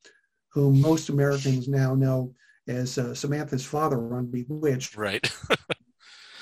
[0.53, 2.35] whom most Americans now know
[2.69, 5.31] as uh, Samantha's father on Bewitched, Right.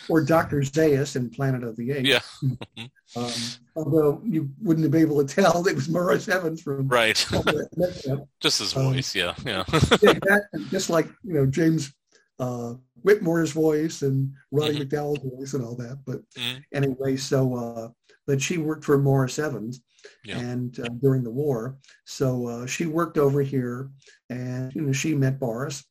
[0.08, 0.60] or Dr.
[0.62, 2.08] Zaius in Planet of the Apes.
[2.08, 2.86] Yeah.
[3.16, 3.30] Um,
[3.76, 7.14] although you wouldn't be able to tell it was Maurice Evans from Right.
[8.40, 9.14] Just his Um, voice.
[9.14, 9.34] Yeah.
[9.44, 9.62] Yeah.
[9.92, 10.64] exactly.
[10.70, 11.92] just like you know James
[12.40, 14.88] uh, Whitmore's voice and Roddy Mhm.
[14.88, 16.00] McDowall's voice and all that.
[16.04, 16.64] But Mhm.
[16.72, 17.88] anyway, so uh,
[18.26, 19.80] but she worked for Maurice Evans
[20.24, 20.38] Yeah.
[20.40, 23.90] and uh, during the war, so uh, she worked over here,
[24.28, 25.84] and you know she met Boris,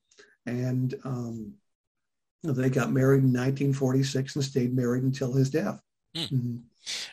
[0.45, 1.53] and um,
[2.43, 5.79] they got married in 1946 and stayed married until his death.
[6.15, 6.23] Hmm.
[6.23, 6.61] Mhm.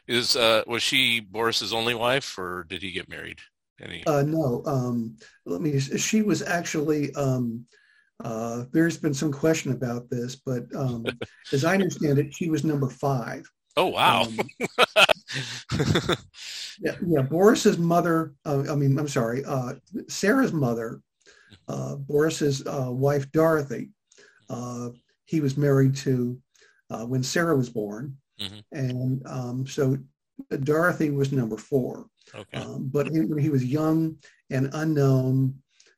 [0.09, 3.39] Is uh was she Boris's only wife or did he get married?
[3.81, 4.05] Any?
[4.07, 5.17] Uh, no, um,
[5.47, 5.79] let me.
[5.81, 7.15] She was actually.
[7.15, 7.67] Um,
[8.23, 11.07] uh, there's been some question about this, but um,
[11.53, 13.51] as I understand it, she was number five.
[13.77, 14.23] oh wow.
[14.23, 14.39] Um,
[16.81, 17.23] yeah, yeah.
[17.23, 18.35] Boris's mother.
[18.45, 19.45] Uh, I mean, I'm sorry.
[19.45, 19.75] Uh,
[20.09, 21.01] Sarah's mother,
[21.69, 23.91] uh, Boris's uh, wife Dorothy.
[25.31, 26.39] Uh, he was married to
[26.91, 28.63] uh, when Sarah was born, Mhm.
[28.73, 29.97] and um, so
[30.65, 32.07] Dorothy was number four.
[32.35, 32.59] okay.
[32.59, 34.17] Um, but he, when he was young
[34.51, 35.55] and unknown,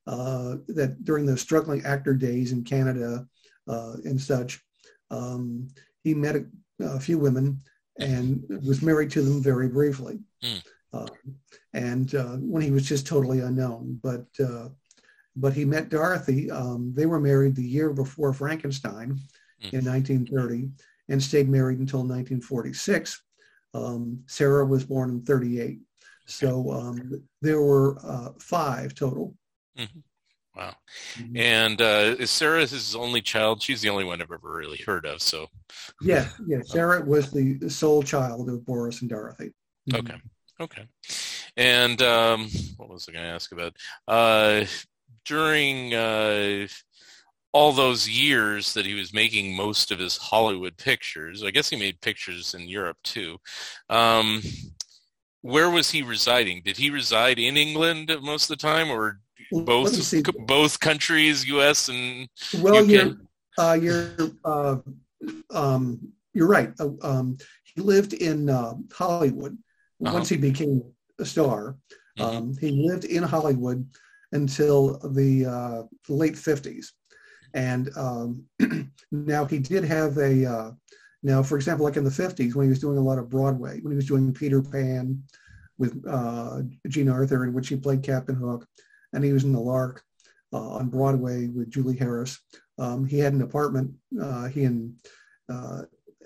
[0.06, 3.26] uh, that during those struggling actor days in Canada
[3.68, 4.60] uh, and such,
[5.10, 5.68] um,
[6.02, 6.44] he met a,
[6.80, 7.58] a few women
[7.98, 10.18] and was married to them very briefly.
[10.42, 10.58] Hmm.
[10.92, 11.06] Uh,
[11.72, 14.68] and uh, when he was just totally unknown, but uh,
[15.36, 16.50] but he met Dorothy.
[16.50, 19.18] Um, they were married the year before Frankenstein
[19.60, 19.76] Hmm.
[19.76, 20.70] in 1930
[21.08, 23.22] and stayed married until 1946.
[23.74, 25.80] Um, Sarah was born in 38.
[26.26, 29.34] So um, there were uh, five total.
[30.54, 30.74] Wow.
[31.18, 31.38] Mhm.
[31.38, 33.62] And uh, is Sarah his only child?
[33.62, 35.22] She's the only one I've ever really heard of.
[35.22, 35.48] So
[36.02, 36.68] Yes, yes.
[36.72, 39.52] Sarah was the sole child of Boris and Dorothy.
[39.88, 39.98] Mhm.
[40.00, 40.20] okay,
[40.60, 40.86] okay.
[41.56, 43.74] And um, what was I going to ask about?
[44.06, 44.64] Uh,
[45.24, 46.66] during uh,
[47.52, 51.76] all those years that he was making most of his Hollywood pictures, I guess he
[51.76, 53.38] made pictures in Europe too.
[53.90, 54.42] Um,
[55.42, 56.62] where was he residing?
[56.64, 59.92] Did he reside in England most of the time, or both
[60.46, 61.88] both countries, U.S.
[61.88, 62.88] and Well, UK?
[62.88, 63.16] you're
[63.58, 64.76] uh, you're uh,
[65.52, 66.72] um, you're right.
[66.78, 69.58] Uh, um, he lived in uh, Hollywood
[70.04, 70.14] Uh-huh.
[70.14, 70.82] once he became
[71.18, 71.76] a star.
[72.18, 72.24] Mhm.
[72.24, 73.86] Um, he lived in Hollywood
[74.32, 76.86] until the uh, late 50s.
[77.54, 78.44] And um,
[79.12, 80.70] now he did have a, uh,
[81.22, 83.80] now, for example, like in the 50s when he was doing a lot of Broadway,
[83.80, 85.22] when he was doing Peter Pan
[85.78, 88.66] with uh, Jean Arthur, in which he played Captain Hook,
[89.12, 90.02] and he was in The Lark
[90.52, 92.38] uh, on Broadway with Julie Harris.
[92.78, 94.94] Um, he had an apartment, uh, he and
[95.50, 95.82] uh,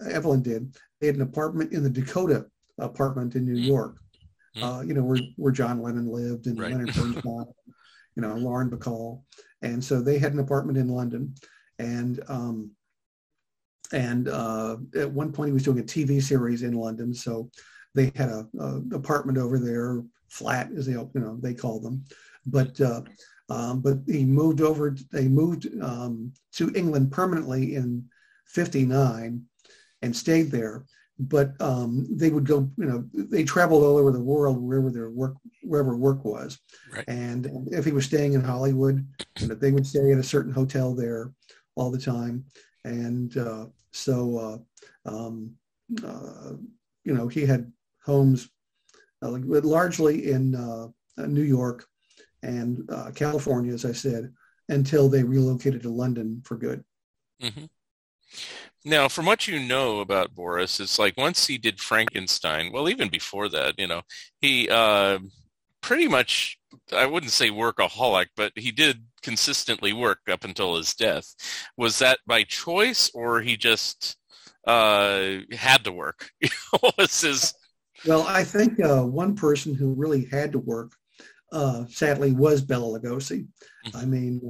[0.09, 0.77] Evelyn did.
[1.01, 2.47] They had an apartment in the Dakota
[2.79, 3.66] apartment in New Hmm.
[3.66, 3.99] York,
[4.55, 4.62] Hmm.
[4.64, 6.73] uh, you know, where, where John Lennon lived and Right.
[6.73, 7.47] Leonard Bernstein,
[8.16, 9.22] you know, Lauren Bacall.
[9.62, 11.35] And so they had an apartment in London.
[11.79, 12.70] And um,
[13.92, 17.14] and uh, at one point he was doing a TV series in London.
[17.14, 17.50] So
[17.94, 22.05] they had a, a apartment over there, flat as they you know they call them.
[22.46, 23.02] But uh,
[23.48, 24.96] um, but he moved over.
[25.12, 28.07] They moved um, to England permanently in
[28.46, 29.42] '59
[30.02, 30.85] and stayed there.
[31.18, 35.09] But um, they would go, you know, they traveled all over the world wherever their
[35.09, 36.59] work, wherever work was.
[36.92, 37.05] Right.
[37.09, 39.07] And if he was staying in Hollywood,
[39.38, 41.33] you know, they would stay at a certain hotel there
[41.74, 42.44] all the time.
[42.85, 44.62] And uh, so,
[45.07, 45.52] uh, um,
[46.05, 46.52] uh,
[47.05, 47.72] you know, he had
[48.05, 48.50] homes
[49.22, 50.88] uh, largely in uh,
[51.26, 51.87] New York
[52.42, 54.33] and uh, California, as I said,
[54.68, 56.85] until they relocated to London for good.
[57.42, 57.64] Mm-hmm.
[58.87, 63.09] Now, from what you know about Boris, it's like once he did Frankenstein, well, even
[63.09, 64.03] before that, you know,
[64.40, 65.18] he uh,
[65.81, 66.57] pretty much,
[66.92, 71.35] I wouldn't say workaholic, but he did consistently work up until his death.
[71.77, 74.18] Was that by choice or he just
[74.68, 76.31] uh, had to work?
[76.96, 77.55] was his.
[78.07, 80.92] Well, I think uh, one person who really had to work,
[81.51, 83.49] uh, sadly, was Bela Lugosi.
[83.88, 83.96] Mm-hmm.
[83.96, 84.40] I mean,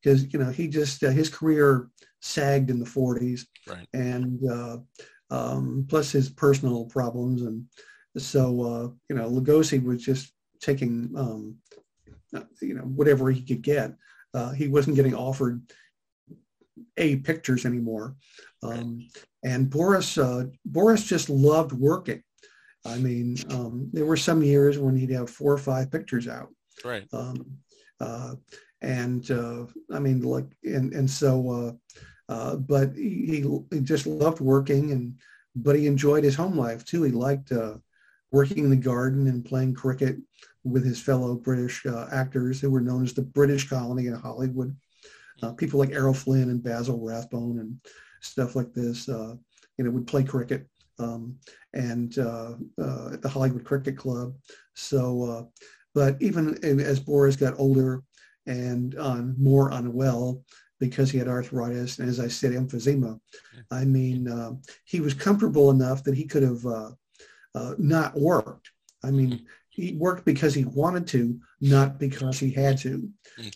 [0.00, 1.88] because, uh, you know, he just, uh, his career
[2.26, 3.46] sagged in the 40s.
[3.68, 3.86] Right.
[3.92, 4.78] And uh,
[5.30, 7.42] um, plus his personal problems.
[7.42, 7.64] And
[8.16, 11.56] so, uh, you know, Lugosi was just taking, um,
[12.60, 13.94] you know, whatever he could get.
[14.34, 15.62] Uh, he wasn't getting offered
[16.98, 18.16] A pictures anymore.
[18.62, 19.08] Um,
[19.44, 22.22] and Boris, uh, Boris just loved working.
[22.84, 26.48] I mean, um, there were some years when he'd have four or five pictures out.
[26.84, 27.06] Right.
[27.12, 27.58] Um,
[28.00, 28.34] uh,
[28.82, 31.96] and uh, I mean, like, and and so, uh,
[32.28, 35.18] uh, but he, he just loved working, and
[35.54, 37.02] but he enjoyed his home life too.
[37.02, 37.74] He liked uh,
[38.32, 40.16] working in the garden and playing cricket
[40.64, 44.76] with his fellow British uh, actors who were known as the British colony in Hollywood.
[45.42, 47.78] Uh, people like Errol Flynn and Basil Rathbone and
[48.20, 49.34] stuff like this, uh,
[49.78, 50.66] you know, would play cricket
[50.98, 51.36] um,
[51.74, 54.34] and at the Hollywood Cricket Club.
[54.74, 55.50] So,
[55.94, 58.02] but even as Boris got older
[58.46, 58.94] and
[59.38, 60.42] more unwell
[60.78, 63.18] because he had arthritis and, as I said, emphysema,
[63.70, 64.52] I mean, uh,
[64.84, 66.90] he was comfortable enough that he could have uh,
[67.54, 68.70] uh, not worked.
[69.02, 69.44] I mean, mm-hmm.
[69.70, 73.08] he worked because he wanted to, not because he had to.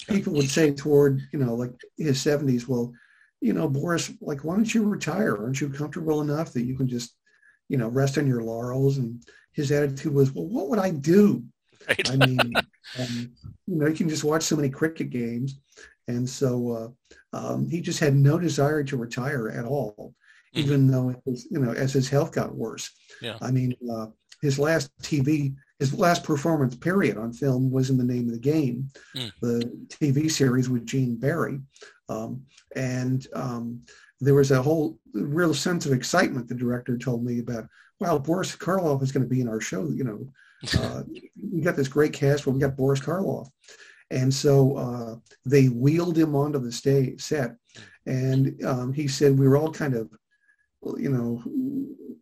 [0.08, 2.92] People would say toward, you know, like his 70s, well,
[3.40, 5.36] you know, Boris, like, why don't you retire?
[5.36, 7.14] Aren't you comfortable enough that you can just,
[7.68, 8.98] you know, rest on your laurels?
[8.98, 11.44] And his attitude was, well, what would I do?
[11.88, 12.10] Right.
[12.10, 12.38] I mean,
[12.98, 13.32] um,
[13.66, 15.58] you know, you can just watch so many cricket games.
[16.10, 16.94] And so
[17.32, 20.14] uh, um, he just had no desire to retire at all,
[20.54, 20.60] mm-hmm.
[20.60, 22.90] even though it was, you know, as his health got worse.
[23.22, 23.36] Yeah.
[23.40, 24.06] I mean, uh,
[24.42, 28.38] his last TV his last performance period on film was in the name of the
[28.38, 29.32] game mm.
[29.40, 31.58] the tv series with gene barry
[32.08, 32.42] um,
[32.76, 33.80] and um,
[34.20, 37.66] there was a whole real sense of excitement the director told me about
[37.98, 40.28] wow boris karloff is going to be in our show you know
[40.78, 41.02] uh,
[41.50, 43.48] we got this great cast where we got boris karloff
[44.10, 47.56] and so uh, they wheeled him onto the stage set
[48.06, 50.10] and um, he said we were all kind of
[50.96, 51.42] you know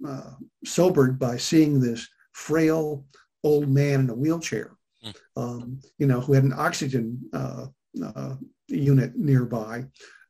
[0.07, 0.33] uh,
[0.65, 3.05] sobered by seeing this frail
[3.45, 5.15] old man in a wheelchair, mm.
[5.37, 7.67] um, you know, who had an oxygen uh,
[8.05, 8.35] uh,
[8.69, 9.85] unit nearby,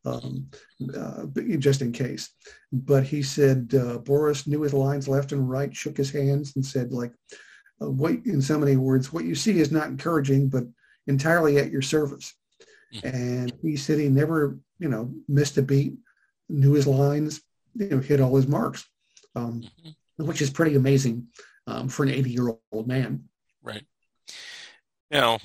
[0.05, 0.49] um,
[0.97, 1.27] uh,
[1.59, 2.31] just in case.
[2.73, 6.65] But he said uh, Boris knew his lines left and right, shook his hands, and
[6.65, 7.13] said, like,
[7.81, 10.65] uh, what in so many words, what you see is not encouraging, but
[11.09, 12.35] entirely at your service.
[12.95, 13.15] Mm.
[13.15, 15.95] And he said he never, you know, missed a beat,
[16.49, 17.41] knew his lines,
[17.75, 18.87] you know, hit all his marks,
[19.35, 20.27] um, mm-hmm.
[20.27, 21.27] which is pretty amazing
[21.67, 23.25] um, for an 80 year old man.
[23.63, 23.85] Right.
[25.11, 25.39] Now,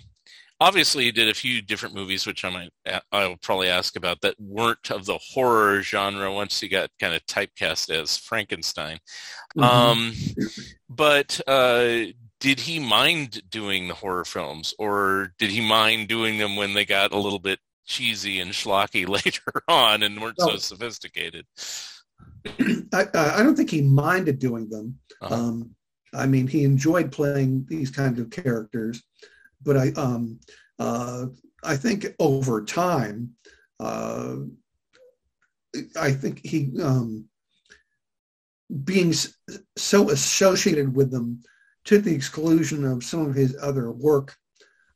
[0.60, 4.40] obviously, you did a few different movies, which I might I'll probably ask about that
[4.40, 6.32] weren't of the horror genre.
[6.32, 9.00] Once you got kind of typecast as Frankenstein,
[9.58, 9.64] mm-hmm.
[9.64, 10.14] um,
[10.90, 12.06] but uh,
[12.44, 16.84] did he mind doing the horror films, or did he mind doing them when they
[16.84, 21.46] got a little bit cheesy and schlocky later on and weren't well, so sophisticated?
[22.46, 25.00] I, I, don't think he minded doing them.
[25.22, 25.34] Uh-huh.
[25.34, 25.76] Um,
[26.14, 29.02] I mean, he enjoyed playing these kinds of characters,
[29.62, 30.42] but I, um,
[30.80, 31.28] uh,
[31.64, 33.36] I think over time,
[33.80, 34.36] uh,
[35.98, 37.30] I think he, um,
[38.84, 39.14] being
[39.78, 41.42] so associated with them
[41.86, 44.36] to the exclusion of some of his other work,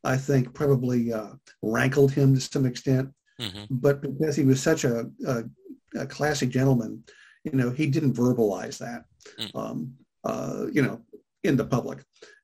[0.04, 3.12] I think probably uh, rankled him to some extent.
[3.40, 3.66] Mm-hmm.
[3.70, 5.44] But because he was such a, a,
[5.96, 7.04] a, classy gentleman,
[7.44, 9.06] you know, he didn't verbalize that.
[9.40, 9.56] Mm.
[9.56, 11.02] Um, uh, you know,
[11.44, 12.04] in the public,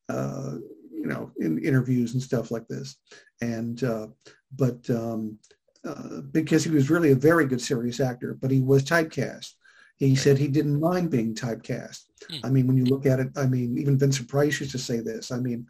[0.10, 0.56] uh,
[0.92, 2.96] you know, in interviews and stuff like this.
[3.42, 4.08] And uh,
[4.56, 5.40] but um,
[5.86, 9.52] uh, because he was really a very good serious actor, but he was typecast.
[9.98, 12.04] He said he didn't mind being typecast.
[12.30, 12.38] Hmm.
[12.44, 15.00] I mean, when you look at it, I mean, even Vincent Price used to say
[15.00, 15.32] this.
[15.32, 15.68] I mean,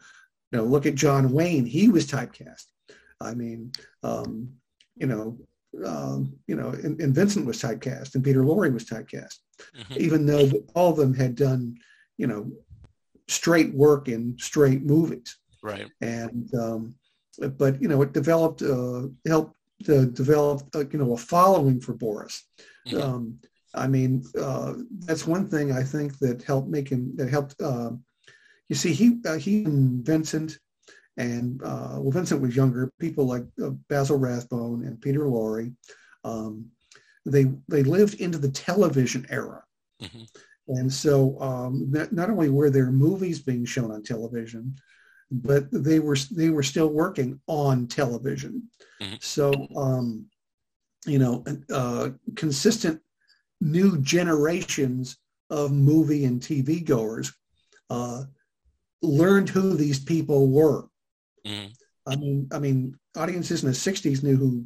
[0.50, 2.64] you know, look at John Wayne; he was typecast.
[3.20, 3.72] I mean,
[4.02, 4.48] um,
[4.96, 5.38] you know,
[5.84, 9.38] um, you know, and, and, Vincent was typecast, and Peter Lorre was typecast,
[9.76, 9.94] mm-hmm.
[9.96, 11.76] even though all of them had done,
[12.16, 12.50] you know,
[13.28, 15.36] straight work in straight movies.
[15.62, 15.90] Right.
[16.00, 16.94] And um,
[17.58, 21.94] but you know, it developed uh, helped to develop uh, you know a following for
[21.94, 22.46] Boris.
[22.86, 23.00] Mm-hmm.
[23.00, 23.38] Um,
[23.74, 27.90] I mean, uh, that's one thing I think that helped make him that helped uh,
[28.68, 30.58] you see, he uh, he and Vincent
[31.16, 32.92] and uh, well, Vincent was younger.
[32.98, 35.72] People like uh, Basil Rathbone and Peter Lorre,
[36.24, 36.66] um,
[37.26, 39.62] they they lived into the television era,
[40.02, 40.24] mm-hmm.
[40.68, 44.74] and so um, not, not only were there movies being shown on television,
[45.30, 48.70] but they were they were still working on television.
[49.00, 49.16] Mm-hmm.
[49.20, 50.26] So um,
[51.06, 53.00] you know, uh, consistent
[53.60, 55.16] new generations
[55.50, 57.32] of movie and TV goers
[57.90, 58.24] uh,
[59.02, 60.88] learned who these people were.
[61.46, 61.66] Mm-hmm.
[62.06, 64.64] I mean, I mean, audiences in the '60s knew who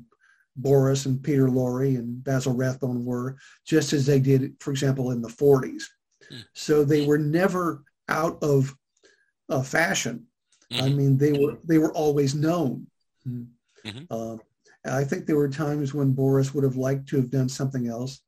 [0.56, 5.22] Boris and Peter Lorre and Basil Rathbone were, just as they did, for example, in
[5.22, 5.84] the '40s.
[6.30, 6.40] Mm-hmm.
[6.54, 8.74] So they were never out of
[9.48, 10.26] uh, fashion.
[10.72, 10.84] Mm-hmm.
[10.84, 12.86] I mean, they were they were always known.
[13.26, 14.12] Mm-hmm.
[14.12, 14.40] Um,
[14.84, 18.20] I think there were times when Boris would have liked to have done something else.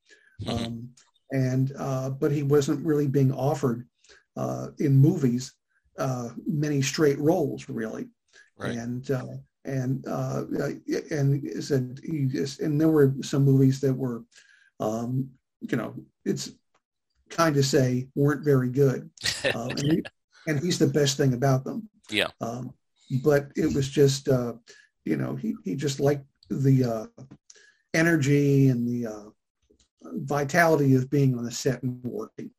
[0.49, 0.88] Um,
[1.30, 3.86] and uh, but he wasn't really being offered
[4.36, 5.55] uh, in movies
[6.01, 8.09] uh, many straight roles really,
[8.57, 8.76] right.
[8.76, 9.34] and uh,
[9.64, 10.45] and uh,
[11.11, 14.24] and said he just, and there were some movies that were,
[14.80, 15.28] um,
[15.61, 16.53] you know, it's
[17.28, 19.11] kind of say weren't very good,
[19.45, 20.03] and, he,
[20.47, 21.88] and, he's the best thing about them.
[22.09, 22.28] Yeah.
[22.41, 22.72] Um,
[23.22, 24.55] but it was just, uh,
[25.05, 27.22] you know, he he just liked the uh,
[27.93, 29.30] energy and the uh,
[30.03, 32.51] vitality of being on the set and working.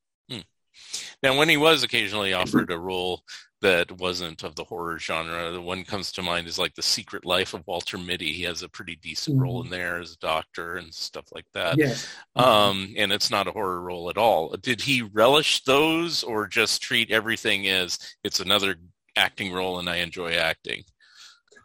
[1.24, 3.22] Now, when he was occasionally offered a role
[3.62, 7.26] that wasn't of the horror genre, the one comes to mind is like The Secret
[7.26, 8.34] Life of Walter Mitty.
[8.34, 9.44] He has a pretty decent mm-hmm.
[9.44, 11.78] role in there as a doctor and stuff like that.
[11.78, 12.08] Yes.
[12.36, 14.56] Um, and it's not a horror role at all.
[14.62, 18.76] Did he relish those or just treat everything as it's another
[19.16, 20.84] acting role and I enjoy acting?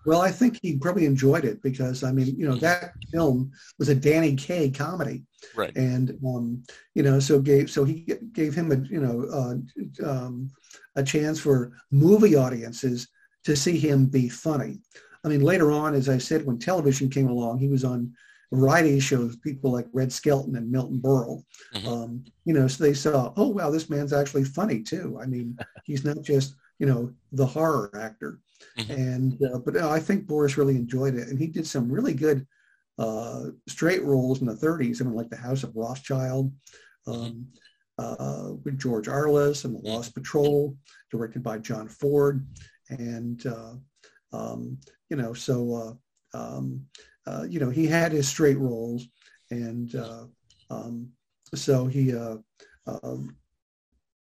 [0.06, 3.88] Well, I think he probably enjoyed it because I mean, you know, that film was
[3.88, 5.24] a Danny Kaye comedy,
[5.56, 5.76] right?
[5.76, 6.62] And um,
[6.94, 10.50] you know, so gave so he gave him a you know uh, um,
[10.94, 13.08] a chance for movie audiences
[13.44, 14.78] to see him be funny.
[15.24, 18.14] I mean, later on, as I said, when television came along, he was on
[18.52, 21.42] variety shows, people like Red Skelton and Milton Berle.
[21.74, 21.88] Mm-hmm.
[21.88, 25.18] Um, you know, so they saw, oh wow, this man's actually funny too.
[25.20, 28.38] I mean, he's not just you know the horror actor.
[28.78, 28.92] Mm-hmm.
[28.92, 32.14] And uh, but uh, I think Boris really enjoyed it, and he did some really
[32.14, 32.46] good
[32.98, 35.00] uh, straight roles in the 30s.
[35.00, 36.52] I mean, like The House of Rothschild
[37.06, 37.20] mm-hmm.
[37.20, 37.46] um,
[37.98, 39.88] uh, with George Arliss and The mm-hmm.
[39.88, 40.76] Lost Patrol,
[41.10, 42.46] directed by John Ford,
[42.88, 43.74] and uh,
[44.32, 44.78] um,
[45.10, 45.98] you know, so
[46.34, 46.86] uh, um,
[47.48, 49.06] you know, he had his straight roles,
[49.50, 49.94] and
[50.70, 51.08] um,
[51.54, 52.14] so he.
[52.86, 53.36] Um,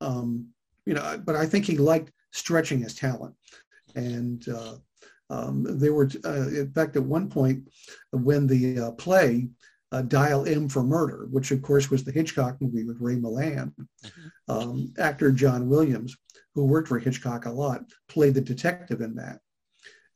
[0.02, 0.50] um,
[0.86, 3.36] you know, but I think he liked stretching his talent.
[3.96, 4.76] And uh,
[5.30, 7.70] um, they were, uh, in fact, at one point
[8.12, 9.48] when the uh, play
[9.92, 13.74] uh, Dial M for Murder, which of course was the Hitchcock movie with Ray Milland,
[13.78, 14.52] mm-hmm.
[14.52, 16.16] um, actor John Williams,
[16.54, 19.40] who worked for Hitchcock a lot, played the detective in that.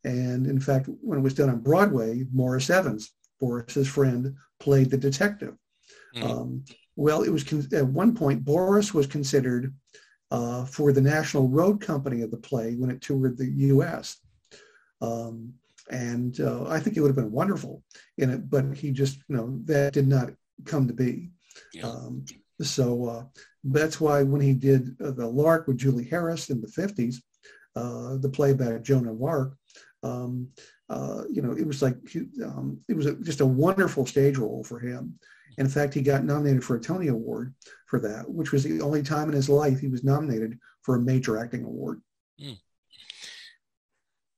[0.04, 4.98] And in fact, when it was done on Broadway, Maurice Evans, Boris's friend, played the
[4.98, 5.56] detective.
[6.16, 6.28] Mm-hmm.
[6.28, 6.66] Um,
[6.96, 9.74] well, it was con- at one point Boris was considered
[10.32, 14.18] uh, for the National Road Company of the play when it toured the U.S.
[15.02, 15.54] Um,
[15.90, 17.84] and uh, I think it would have been wonderful
[18.18, 20.30] in it, but he just, you know, that did not
[20.66, 21.30] come to be.
[21.74, 21.88] Yeah.
[21.88, 22.26] Um,
[22.62, 23.24] so uh,
[23.64, 27.16] that's why when he did uh, the Lark with Julie Harris in the 50s,
[27.76, 29.56] uh, the play about Joan of Arc,
[30.04, 30.50] um,
[30.90, 31.96] uh, you know, it was like
[32.44, 35.20] um, it was a, just a wonderful stage role for him.
[35.58, 37.54] In fact, he got nominated for a Tony Award
[37.86, 41.02] for that, which was the only time in his life he was nominated for a
[41.02, 42.02] major acting award.
[42.42, 42.58] Mm.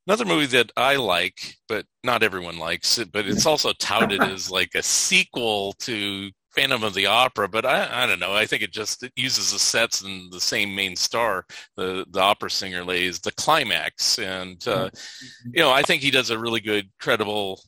[0.07, 4.49] Another movie that I like, but not everyone likes it, but it's also touted as
[4.49, 8.33] like a sequel to Phantom of the Opera, but I, I don't know.
[8.33, 11.45] I think it just it uses the sets and the same main star,
[11.77, 15.49] the the opera singer lays the climax, and uh, mm-hmm.
[15.53, 17.61] you know I think he does a really good, credible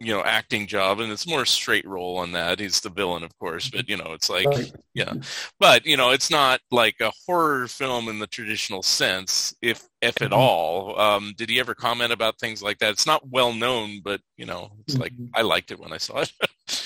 [0.00, 3.36] you know acting job and it's more straight role on that he's the villain of
[3.38, 4.46] course but you know it's like
[4.94, 5.12] yeah
[5.58, 10.20] but you know it's not like a horror film in the traditional sense if if
[10.22, 10.34] at mm-hmm.
[10.34, 14.20] all um did he ever comment about things like that it's not well known but
[14.36, 15.02] you know it's mm-hmm.
[15.02, 16.32] like i liked it when i saw it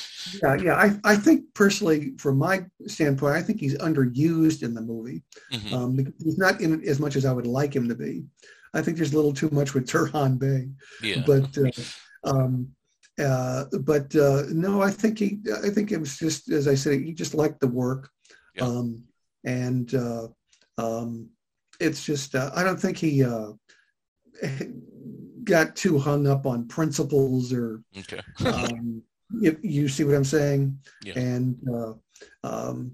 [0.42, 4.80] yeah yeah I, I think personally from my standpoint i think he's underused in the
[4.80, 5.74] movie mm-hmm.
[5.74, 8.24] um he's not in it as much as i would like him to be
[8.74, 10.68] i think there's a little too much with turhan bey
[11.02, 11.22] yeah.
[11.26, 11.70] but uh,
[12.28, 12.72] um
[13.20, 15.40] uh, but uh, no, I think he.
[15.62, 17.00] I think it was just as I said.
[17.00, 18.10] He just liked the work,
[18.54, 18.64] yeah.
[18.64, 19.04] um,
[19.44, 20.28] and uh,
[20.78, 21.28] um,
[21.78, 22.34] it's just.
[22.34, 23.52] Uh, I don't think he uh,
[25.44, 27.82] got too hung up on principles or.
[27.98, 28.20] Okay.
[28.46, 29.02] um,
[29.40, 31.18] if you see what I'm saying, yeah.
[31.18, 31.56] and
[32.44, 32.92] um,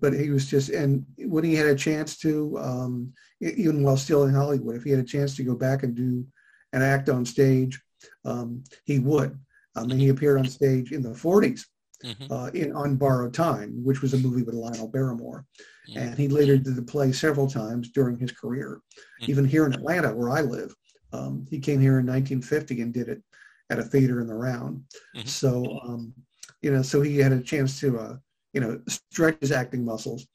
[0.00, 4.24] but he was just, and when he had a chance to, um, even while still
[4.24, 6.26] in Hollywood, if he had a chance to go back and do
[6.72, 7.80] an act on stage,
[8.24, 9.38] um, he would.
[9.76, 11.64] I mean, he appeared on stage in the 40s
[12.04, 12.32] mm-hmm.
[12.32, 15.44] uh, in On Borrowed Time, which was a movie with Lionel Barrymore.
[15.88, 15.98] Mm-hmm.
[15.98, 18.80] And he later did the play several times during his career.
[19.22, 19.30] Mm-hmm.
[19.30, 20.74] Even here in Atlanta, where I live,
[21.12, 23.22] um, he came here in 1950 and did it
[23.70, 24.84] at a theater in the round.
[25.16, 25.26] Mm-hmm.
[25.26, 26.14] So, um,
[26.62, 28.16] you know, so he had a chance to, uh,
[28.52, 30.26] you know, stretch his acting muscles.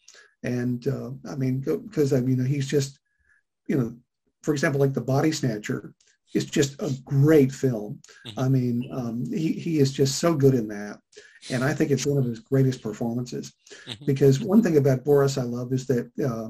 [0.44, 3.00] And uh, I mean, because I mean, he's just,
[3.68, 3.96] you know,
[4.42, 5.94] for example, like The Body Snatcher
[6.34, 8.00] is just a great film.
[8.28, 8.40] Mm-hmm.
[8.40, 11.00] I mean, um, he, he is just so good in that.
[11.52, 13.54] And I think it's one of his greatest performances.
[13.88, 14.06] Mm-hmm.
[14.06, 16.50] Because one thing about Boris I love is that, uh,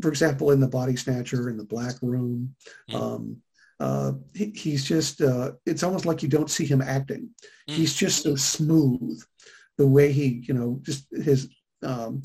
[0.00, 2.54] for example, in The Body Snatcher, in The Black Room,
[2.90, 3.02] mm-hmm.
[3.02, 3.42] um,
[3.80, 7.30] uh, he, he's just, uh, it's almost like you don't see him acting.
[7.68, 7.74] Mm.
[7.74, 9.22] He's just so smooth
[9.78, 11.48] the way he, you know, just his
[11.82, 12.22] um,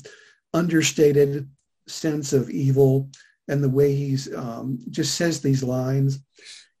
[0.54, 1.48] understated
[1.86, 3.10] sense of evil
[3.48, 6.20] and the way he's um, just says these lines,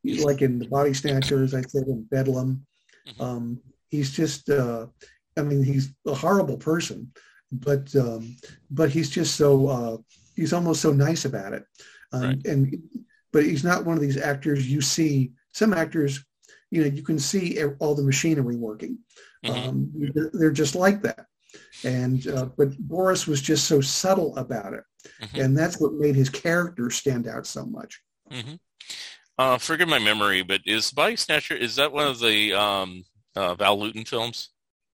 [0.04, 2.64] like in the Body Snatchers, I said in Bedlam.
[3.08, 3.22] Mm-hmm.
[3.22, 3.60] Um,
[3.90, 4.86] he's just, uh,
[5.36, 7.12] I mean, he's a horrible person,
[7.50, 8.36] but um,
[8.70, 9.96] but he's just so uh,
[10.34, 11.64] he's almost so nice about it,
[12.12, 12.46] um, right.
[12.46, 12.82] and
[13.32, 15.32] but he's not one of these actors you see.
[15.52, 16.24] Some actors,
[16.70, 18.98] you know, you can see all the machinery working.
[19.44, 19.68] Mm-hmm.
[19.68, 21.26] Um, they're, they're, just like that.
[21.84, 24.84] And uh, but Boris was just so subtle about it,
[25.20, 25.40] mm-hmm.
[25.40, 28.00] and that's what made his character stand out so much.
[28.30, 28.54] Mm-hmm.
[29.38, 33.04] Uh, forgive my memory, but is Body Snatcher is that one of the um,
[33.34, 34.50] uh, Val Lewton films?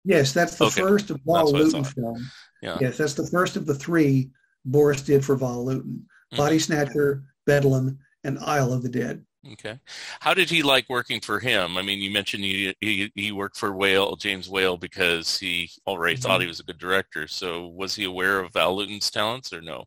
[0.05, 0.81] Yes, that's the okay.
[0.81, 2.31] first of Val Lewton film.
[2.63, 2.79] Yeah.
[2.81, 4.31] Yes, that's the first of the three
[4.65, 6.37] Boris did for Val Lewton: mm-hmm.
[6.37, 9.25] Body Snatcher, Bedlam, and Isle of the Dead.
[9.53, 9.79] Okay.
[10.21, 11.77] How did he like working for him?
[11.77, 16.17] I mean, you mentioned he he, he worked for Whale, James Whale, because he already
[16.17, 16.23] mm-hmm.
[16.23, 17.29] thought he was a good director.
[17.29, 19.85] So was he aware of Val Lewton's talents or no?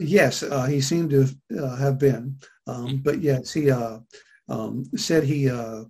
[0.00, 1.28] Yes, uh, he seemed to
[1.62, 2.38] uh, have been.
[2.66, 2.96] Um, mm-hmm.
[2.96, 3.98] But yes, he uh,
[4.48, 5.84] um, said he uh,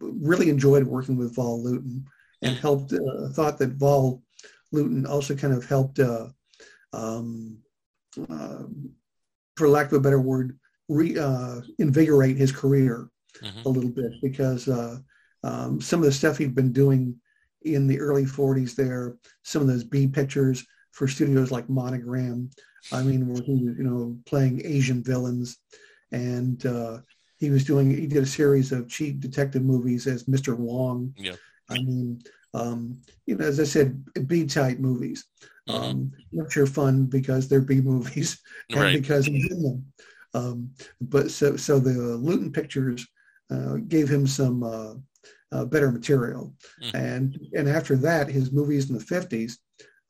[0.00, 2.04] really enjoyed working with Val Lewton
[2.42, 4.22] and helped, uh, thought that Val
[4.72, 6.26] Lewton also kind of helped, uh,
[6.92, 7.58] um,
[9.56, 10.58] for lack of a better word,
[10.88, 13.08] re, uh, invigorate his career
[13.42, 13.66] mm-hmm.
[13.66, 14.98] a little bit because uh,
[15.42, 17.16] um, some of the stuff he'd been doing
[17.62, 22.50] in the early 40s there, some of those B pictures for studios like Monogram,
[22.92, 25.58] I mean, where he was, you know, playing Asian villains.
[26.12, 26.98] And uh,
[27.38, 30.56] he was doing, he did a series of cheap detective movies as Mr.
[30.56, 31.12] Wong.
[31.16, 31.36] Yeah.
[31.70, 32.22] I mean,
[32.52, 35.24] um, you know, as I said, B type movies.
[35.68, 35.82] Mm-hmm.
[35.82, 38.38] Um, which are fun because they're B movies
[38.70, 39.00] and right.
[39.00, 39.86] because he's in them.
[40.34, 40.70] Um,
[41.00, 43.06] but so so the Lewton pictures
[43.50, 44.94] uh, gave him some uh,
[45.52, 46.96] uh, better material, mm-hmm.
[46.96, 49.58] and and after that, his movies in the fifties,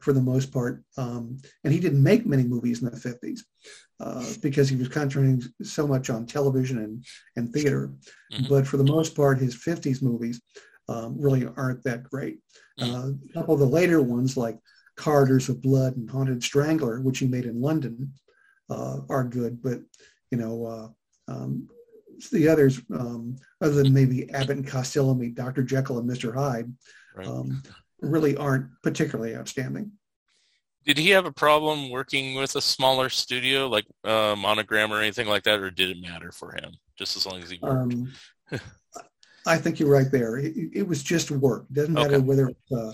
[0.00, 3.44] for the most part, um, and he didn't make many movies in the fifties.
[4.00, 7.04] Uh, because he was concentrating so much on television and,
[7.36, 7.92] and theater.
[8.32, 8.48] Mm-hmm.
[8.48, 10.42] But for the most part, his 50s movies
[10.88, 12.40] um, really aren't that great.
[12.80, 12.94] Mm-hmm.
[12.94, 14.58] Uh, a couple of the later ones, like
[14.96, 18.12] Corridors of Blood and Haunted Strangler, which he made in London,
[18.68, 19.62] uh, are good.
[19.62, 19.80] But
[20.35, 21.68] you know, uh, um,
[22.32, 25.62] the others, um, other than maybe Abbott and Costello meet Dr.
[25.62, 26.35] Jekyll and Mr.
[26.35, 26.72] Hyde,
[27.14, 27.26] right.
[27.26, 27.62] um,
[28.01, 29.93] really aren't particularly outstanding.
[30.85, 35.28] Did he have a problem working with a smaller studio like uh, Monogram or anything
[35.28, 37.95] like that, or did it matter for him just as long as he worked?
[37.95, 38.12] Um,
[39.47, 40.39] I think you're right there.
[40.39, 41.66] It, it was just work.
[41.70, 42.24] It doesn't matter okay.
[42.24, 42.93] whether it's uh,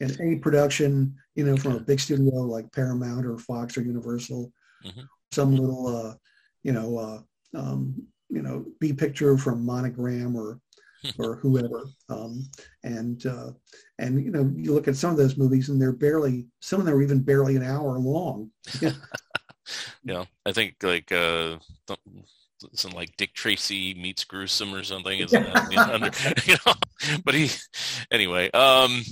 [0.00, 4.52] an A production, you know, from a big studio like Paramount or Fox or Universal,
[4.84, 5.00] mm-hmm.
[5.32, 6.14] some little uh,
[6.66, 7.94] you know, uh, um,
[8.28, 10.60] you know, B picture from Monogram or
[11.18, 11.84] or whoever.
[12.08, 12.44] Um,
[12.82, 13.52] and uh,
[14.00, 16.86] and you know, you look at some of those movies and they're barely some of
[16.86, 18.50] them are even barely an hour long.
[20.02, 21.58] yeah, I think like uh,
[22.72, 25.20] something like Dick Tracy meets Gruesome or something.
[25.20, 26.10] Isn't that, you know, under,
[26.46, 27.48] you know, but he
[28.10, 28.50] anyway.
[28.50, 29.04] Um,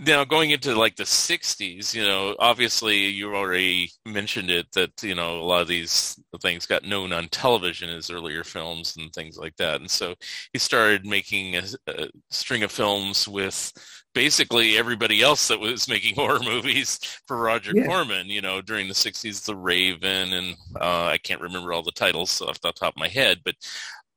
[0.00, 5.14] now going into like the 60s you know obviously you already mentioned it that you
[5.14, 9.38] know a lot of these things got known on television as earlier films and things
[9.38, 10.14] like that and so
[10.52, 13.72] he started making a, a string of films with
[14.14, 17.84] basically everybody else that was making horror movies for Roger yeah.
[17.84, 21.90] Corman, you know, during the 60s, The Raven, and uh, I can't remember all the
[21.90, 23.56] titles off the top of my head, but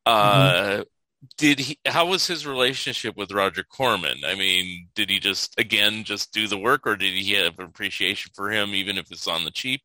[0.06, 0.82] uh, mm-hmm
[1.38, 6.04] did he how was his relationship with roger corman i mean did he just again
[6.04, 9.44] just do the work or did he have appreciation for him even if it's on
[9.44, 9.82] the cheap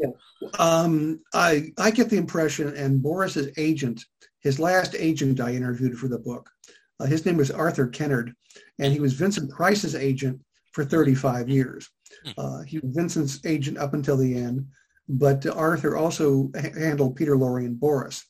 [0.00, 0.08] yeah.
[0.58, 4.04] um, i i get the impression and boris's agent
[4.40, 6.50] his last agent i interviewed for the book
[6.98, 8.34] uh, his name was arthur kennard
[8.80, 10.40] and he was vincent price's agent
[10.74, 11.88] for 35 years.
[12.24, 12.30] Hmm.
[12.36, 14.66] Uh, he was Vincent's agent up until the end,
[15.08, 18.24] but Arthur also h- handled Peter Lorre and Boris.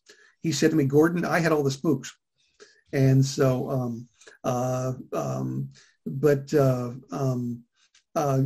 [0.44, 2.14] He said to me, Gordon, I had all the spooks.
[2.92, 4.08] And so, um,
[4.44, 5.70] uh, um,
[6.06, 7.64] but uh, um,
[8.14, 8.42] uh,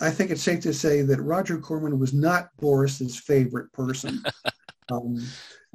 [0.00, 4.22] I think it's safe to say that Roger Corman was not Boris's favorite person.
[4.92, 5.22] um,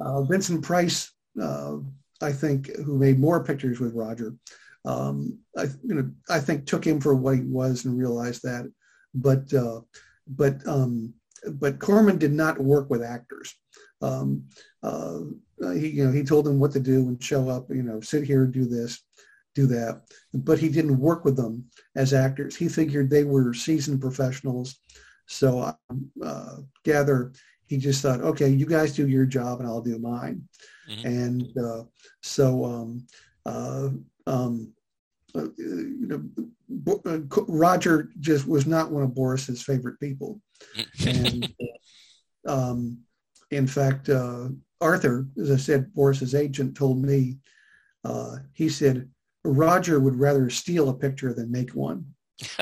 [0.00, 1.76] uh, Vincent Price, uh,
[2.22, 4.34] I think, who made more pictures with Roger,
[4.86, 8.72] um, I, you know, I think took him for what he was and realized that.
[9.14, 9.82] But uh,
[10.26, 11.12] but um,
[11.52, 13.54] but Corman did not work with actors.
[14.02, 14.44] Um,
[14.82, 15.20] uh,
[15.74, 17.66] he you know he told them what to do and show up.
[17.70, 19.02] You know, sit here, do this,
[19.54, 20.02] do that.
[20.32, 21.64] But he didn't work with them
[21.96, 22.56] as actors.
[22.56, 24.80] He figured they were seasoned professionals.
[25.26, 25.74] So I
[26.24, 27.32] uh, gather
[27.68, 30.48] he just thought, okay, you guys do your job and I'll do mine.
[30.88, 31.04] Mhm.
[31.04, 31.84] And uh,
[32.22, 33.06] so um,
[33.44, 33.90] uh,
[34.26, 34.72] um,
[35.34, 40.40] uh, you know, uh, Roger just was not one of Boris's favorite people.
[41.06, 41.54] And
[42.46, 42.98] uh, um,
[43.50, 44.48] in fact, uh,
[44.80, 47.38] Arthur, as I said, Boris's agent told me,
[48.04, 49.08] uh, he said,
[49.44, 52.06] Roger would rather steal a picture than make one.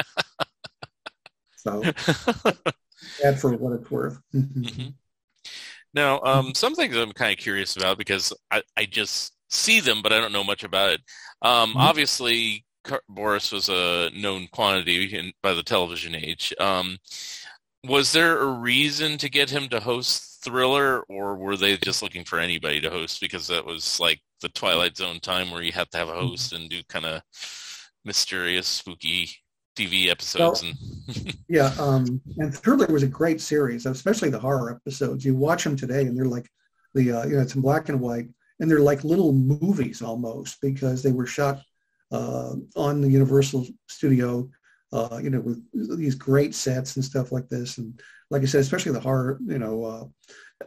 [1.57, 1.83] so
[3.23, 4.19] bad for what it's worth.
[4.35, 4.95] Mhm.
[5.95, 10.03] Now, um, some things I'm kind of curious about because I, I just see them,
[10.03, 11.01] but I don't know much about it.
[11.43, 11.81] Um, Mhm.
[11.81, 16.53] Obviously, Car- Boris was a known quantity in, by the television age.
[16.61, 16.99] Um,
[17.85, 22.25] was there a reason to get him to host Thriller, or were they just looking
[22.25, 25.91] for anybody to host because that was like the Twilight Zone time where you have
[25.91, 27.21] to have a host and do kind of
[28.05, 29.29] mysterious, spooky
[29.77, 30.63] TV episodes?
[30.63, 35.25] and Yeah, um, and Thriller was a great series, especially the horror episodes.
[35.25, 36.49] You watch them today, and they're like
[36.95, 38.29] the uh, you know it's in black and white,
[38.61, 41.61] and they're like little movies almost because they were shot
[42.13, 44.49] uh, on the Universal Studio,
[44.93, 47.79] uh, you know, with these great sets and stuff like this.
[47.79, 48.01] And
[48.31, 50.05] like I said, especially the horror, you know, uh,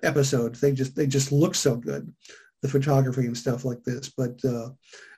[0.04, 2.14] episodes, they just they just look so good,
[2.62, 4.10] the photography and stuff like this.
[4.10, 4.70] But uh,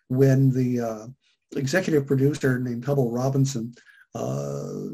[0.07, 1.07] when the uh,
[1.55, 3.73] executive producer named Hubble Robinson
[4.13, 4.89] uh,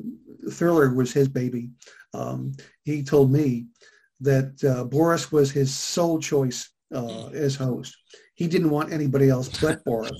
[0.52, 1.70] Thriller was his baby.
[2.14, 3.68] Um, he told me
[4.22, 7.96] that uh, Boris was his sole choice uh, as host.
[8.36, 10.12] He didn't want anybody else but Boris.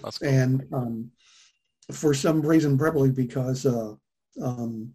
[0.00, 0.10] Cool.
[0.22, 1.10] And um,
[1.92, 3.94] for some reason, probably because uh,
[4.42, 4.92] um,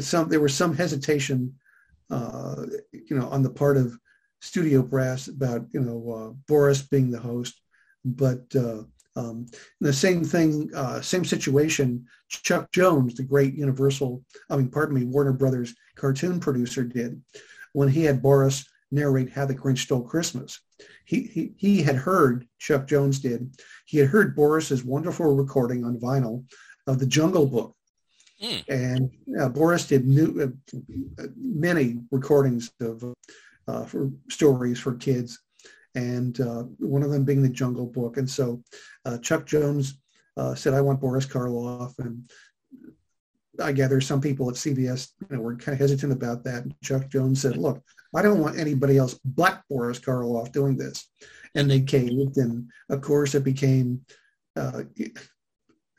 [0.00, 1.54] some, there was some hesitation,
[2.10, 3.96] uh, you know, on the part of
[4.40, 7.60] studio brass about, you know, uh, Boris being the host.
[8.04, 8.82] But uh,
[9.16, 9.46] um,
[9.80, 12.06] the same thing, uh, same situation.
[12.28, 17.22] Chuck Jones, the great Universal, I mean, pardon me, Warner Brothers cartoon producer, did
[17.72, 20.60] when he had Boris narrate "How the Grinch Stole Christmas."
[21.04, 23.54] He he he had heard Chuck Jones did.
[23.86, 26.44] He had heard Boris's wonderful recording on vinyl
[26.86, 27.76] of the Jungle Book,
[28.40, 28.58] Hmm.
[28.68, 29.10] and
[29.40, 33.14] uh, Boris did new uh, many recordings of
[33.68, 35.38] uh, for stories for kids
[35.94, 38.16] and uh, one of them being the Jungle Book.
[38.16, 38.62] And so
[39.04, 40.00] uh, Chuck Jones
[40.36, 42.30] uh, said, "I want Boris Karloff," and
[43.62, 46.64] I gather some people at CBS you know, were kind of hesitant about that.
[46.64, 47.82] And Chuck Jones said, "Look,
[48.14, 51.08] I don't want anybody else but Boris Karloff doing this,"
[51.54, 52.36] and they caved.
[52.36, 54.04] And of course, it became
[54.56, 54.82] uh,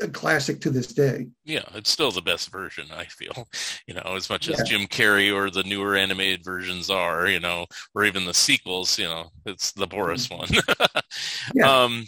[0.01, 1.27] a classic to this day.
[1.43, 3.47] Yeah, it's still the best version, I feel.
[3.87, 7.67] You know, as much as Jim Carrey or the newer animated versions are, you know,
[7.93, 10.49] or even the sequels, you know, it's the Boris one.
[11.53, 11.83] Yeah.
[11.83, 12.05] Um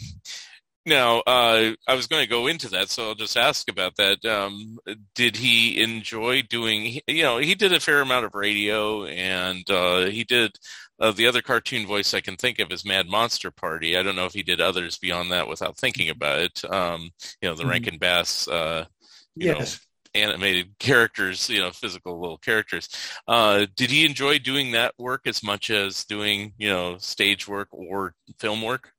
[0.88, 4.24] now, uh, I was going to go into that, so I'll just ask about that.
[4.24, 4.78] Um,
[5.14, 7.00] did he enjoy doing?
[7.06, 10.52] You know, he did a fair amount of radio, and uh, he did
[11.00, 13.96] uh, the other cartoon voice I can think of is Mad Monster Party.
[13.96, 16.64] I don't know if he did others beyond that without thinking about it.
[16.72, 17.68] Um, you know, the Mhm.
[17.70, 18.48] Rankin Bass.
[18.48, 18.86] Uh,
[19.40, 19.80] you know, Yes.
[20.14, 22.88] animated characters, you know, physical little characters.
[23.28, 27.68] Uh, did he enjoy doing that work as much as doing, you know, stage work
[27.70, 28.92] or film work?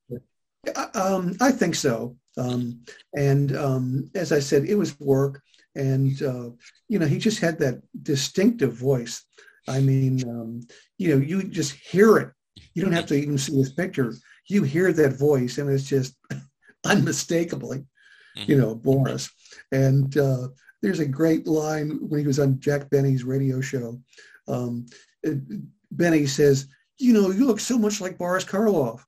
[0.93, 2.18] Um, I think so.
[2.38, 2.82] Um,
[3.16, 5.41] and um, as I said, it was work.
[5.76, 6.50] And, uh,
[6.88, 9.24] you know, he just had that distinctive voice.
[9.68, 10.62] I mean, um,
[11.00, 12.30] you know, you just hear it.
[12.76, 14.14] You don't have to even see his picture.
[14.47, 16.16] You hear that voice, and it's just
[16.86, 17.86] unmistakably,
[18.36, 19.30] you know, Boris.
[19.72, 20.50] And uh,
[20.82, 24.00] there's a great line when he was on Jack Benny's radio show.
[24.47, 24.86] Um,
[25.91, 29.02] Benny says, you know, you look so much like Boris Karloff.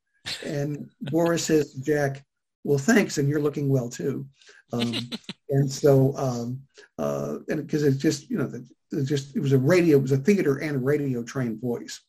[0.45, 2.23] And Boris says, Jack,
[2.63, 4.25] well, thanks, and you're looking well too.
[4.71, 4.93] Um,
[5.49, 6.61] and so, um,
[6.97, 8.65] uh, and because it's just, you know, the,
[9.03, 12.01] just it was a radio, it was a theater and a radio trained voice,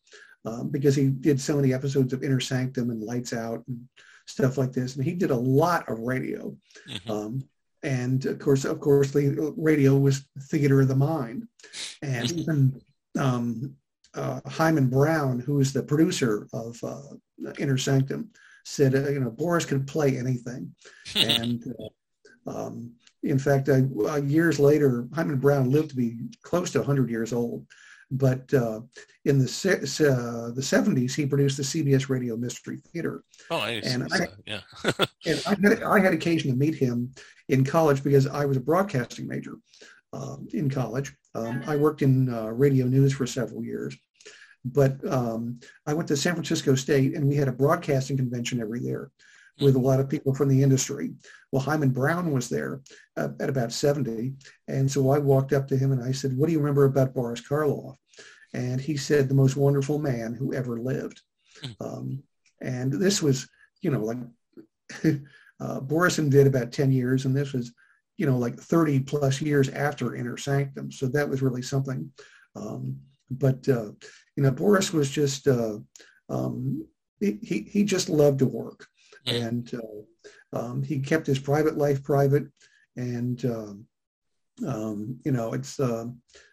[0.45, 3.89] um, because he did so many episodes of Inner Sanctum and Lights Out and
[4.26, 6.57] stuff like this, and he did a lot of radio.
[6.89, 7.11] Mhm.
[7.11, 7.45] Um,
[7.83, 11.49] and of course, of course, the radio was theater of the mind,
[12.01, 12.80] and even
[13.18, 13.76] um,
[14.14, 17.03] uh, Himan Brown, who is the producer of uh,
[17.59, 18.30] Inner Sanctum,
[18.64, 20.74] said, uh, you know, Boris could play anything,
[21.16, 21.74] and
[22.47, 27.10] uh, um, in fact, uh, years later, Himan Brown lived to be close to 100
[27.10, 27.66] years old.
[28.10, 28.82] But uh,
[29.24, 33.24] in the uh, the 70s, he produced the CBS Radio Mystery Theater.
[33.50, 34.60] Oh, I and I, yeah.
[35.24, 37.14] and I had, I had occasion to meet him
[37.48, 39.54] in college because I was a broadcasting major
[40.12, 41.14] um, in college.
[41.34, 43.96] Um, I worked in uh, radio news for several years,
[44.62, 48.82] but um, I went to San Francisco State and we had a broadcasting convention every
[48.82, 49.10] year
[49.61, 51.12] with a lot of people from the industry.
[51.50, 52.80] Well, Himan Brown was there
[53.16, 54.34] uh, at about 70.
[54.68, 57.14] And so I walked up to him and I said, What do you remember about
[57.14, 57.96] Boris Karloff?
[58.55, 61.20] And he said, The most wonderful man who ever lived.
[61.62, 61.70] Hmm.
[61.80, 62.22] Um,
[62.61, 63.48] and this was,
[63.82, 64.18] you know, like
[65.61, 67.72] uh, Borison did about 10 years, and this was,
[68.16, 70.90] you know, like 30 plus years after Inner Sanctum.
[70.92, 72.11] So that was really something.
[72.55, 72.98] Um,
[73.30, 73.92] but, uh,
[74.36, 75.78] you know, Boris was just, uh,
[76.28, 76.86] um,
[77.20, 78.88] he, he just loved to work
[79.26, 82.46] and uh, um, he kept his private life private,
[82.96, 83.86] and um,
[84.66, 86.06] um you know it's uh,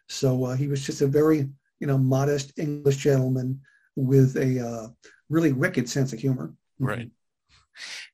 [0.07, 1.49] so uh, he was just a very
[1.79, 3.61] you know modest English gentleman
[3.95, 4.87] with a uh,
[5.29, 6.53] really wicked sense of humor.
[6.79, 7.09] Right.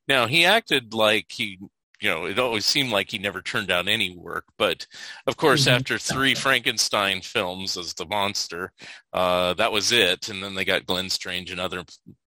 [0.08, 1.58] Now he acted like he
[2.00, 4.44] you know, it always seemed like he never turned down any work.
[4.58, 4.86] But
[5.26, 5.76] of course, mm-hmm.
[5.76, 8.72] after three Frankenstein films as the monster,
[9.12, 10.28] uh, that was it.
[10.28, 11.84] And then they got Glenn Strange and other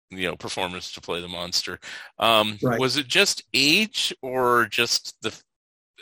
[0.09, 1.79] you know performance to play the monster.
[2.17, 2.79] Um, right.
[2.79, 5.33] Was it just age or just the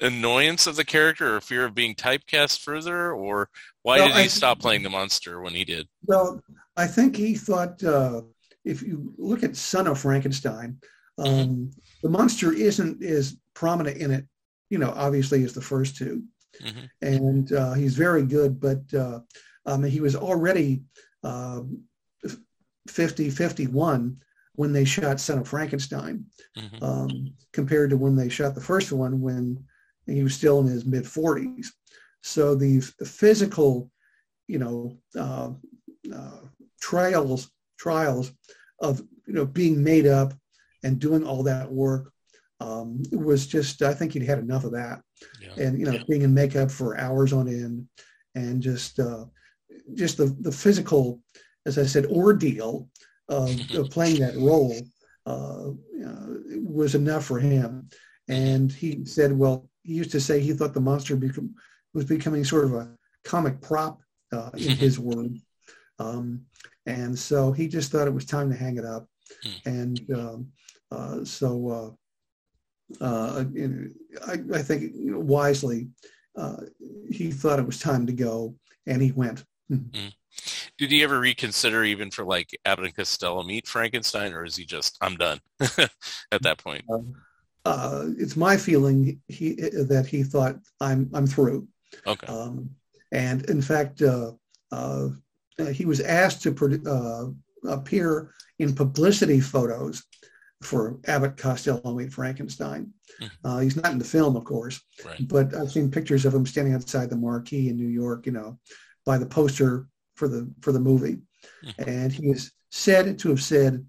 [0.02, 3.50] annoyance of the character or fear of being typecast further or
[3.84, 6.42] why well, did he stop playing the monster when he did well
[6.76, 8.22] i think he thought uh,
[8.64, 10.78] if you look at son of frankenstein
[11.18, 11.66] um, mm-hmm.
[12.04, 14.26] the monster isn't as prominent in it
[14.70, 16.22] you know obviously as the first 2
[16.62, 16.86] mm-hmm.
[17.02, 19.20] and uh, he's very good but uh,
[19.66, 20.82] um, he was already
[21.24, 21.62] uh,
[22.90, 24.18] 50, 51
[24.54, 26.26] when they shot Son of Frankenstein,
[26.58, 26.84] mm-hmm.
[26.84, 29.64] um, compared to when they shot the first one when
[30.08, 31.68] he was still in his mid 40s.
[32.24, 33.92] So the physical,
[34.48, 35.52] you know, uh,
[36.14, 36.40] uh,
[36.82, 38.32] trials trials
[38.80, 40.34] of you know being made up
[40.84, 42.12] and doing all that work
[42.60, 45.02] um, was just I think he'd had enough of that,
[45.40, 45.64] yeah.
[45.64, 46.04] and you know yeah.
[46.08, 47.88] being in makeup for hours on end,
[48.36, 49.26] and just uh,
[49.94, 51.22] just the the physical
[51.68, 52.90] as I said, ordeal
[53.28, 54.76] of, of playing that role
[55.26, 55.70] uh,
[56.06, 56.28] uh,
[56.64, 57.90] was enough for him.
[58.30, 61.54] And he said, well, he used to say he thought the monster become,
[61.94, 62.90] was becoming sort of a
[63.24, 64.02] comic prop
[64.32, 65.38] uh, in his word.
[66.00, 66.46] Um,
[66.86, 69.08] and so he just thought it was time to hang it up.
[69.44, 69.70] Hmm.
[69.70, 70.48] And um,
[70.92, 71.98] uh, so
[73.02, 73.44] uh, uh,
[74.26, 75.90] I, I, think you know, wisely,
[77.12, 78.56] he thought it was time to go,
[78.86, 79.44] and he went.
[79.70, 80.14] Mm.
[80.78, 84.66] Did he ever reconsider even for like Abbott and Costello meet Frankenstein, or is he
[84.66, 86.84] just I'm done at that point?
[86.90, 87.00] Uh,
[87.66, 91.68] uh, it's my feeling he that he thought I'm I'm through.
[92.06, 92.28] Okay.
[92.28, 92.70] Um,
[93.12, 94.32] and in fact, uh,
[94.72, 95.10] uh
[95.72, 100.04] he was asked to uh, appear in publicity photos
[100.62, 102.94] for Abbott Costello Meet Frankenstein.
[103.22, 103.48] Mm-hmm.
[103.48, 105.28] Uh, he's not in the film, of course, right.
[105.28, 108.60] but I've seen pictures of him standing outside the marquee in New York, you know,
[109.06, 109.88] by the poster
[110.18, 111.20] for the for the movie,
[111.64, 111.90] mm-hmm.
[111.90, 113.86] and he is said to have said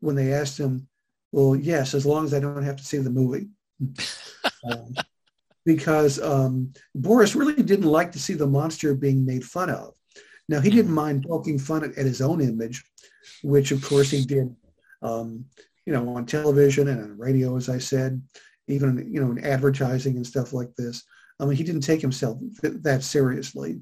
[0.00, 0.88] when they asked him,
[1.32, 3.48] "Well, yes, as long as I don't have to see the movie,"
[4.70, 4.94] um,
[5.66, 9.94] because um, Boris really didn't like to see the monster being made fun of.
[10.48, 12.82] Now he didn't mind poking fun at, at his own image,
[13.42, 14.54] which of course he did,
[15.02, 15.44] um,
[15.86, 18.22] you know, on television and on radio, as I said,
[18.68, 21.04] even you know in advertising and stuff like this.
[21.40, 23.80] I mean, he didn't take himself that seriously,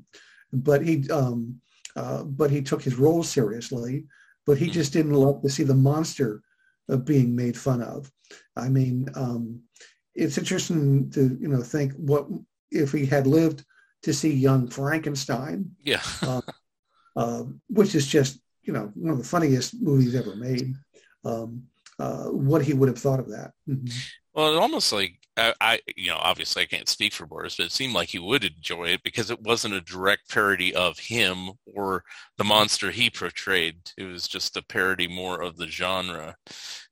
[0.53, 1.61] but he um,
[2.01, 4.07] uh, but he took his role seriously.
[4.47, 6.43] But he just didn't love to see the monster
[6.89, 8.11] of being made fun of.
[8.57, 9.61] I mean, um,
[10.15, 12.27] it's interesting to you know think what
[12.71, 13.65] if he had lived
[14.03, 15.71] to see Young Frankenstein.
[15.85, 16.03] Yeah.
[16.23, 16.41] uh,
[17.17, 20.75] uh, which is just you know one of the funniest movies ever made.
[21.25, 21.65] Um,
[21.99, 23.53] uh, what he would have thought of that.
[23.69, 23.95] Mm-hmm.
[24.33, 27.67] Well, it almost like I, I, you know, obviously I can't speak for Boris, but
[27.67, 31.51] it seemed like he would enjoy it because it wasn't a direct parody of him
[31.67, 32.05] or
[32.37, 33.77] the monster he portrayed.
[33.97, 36.37] It was just a parody more of the genre.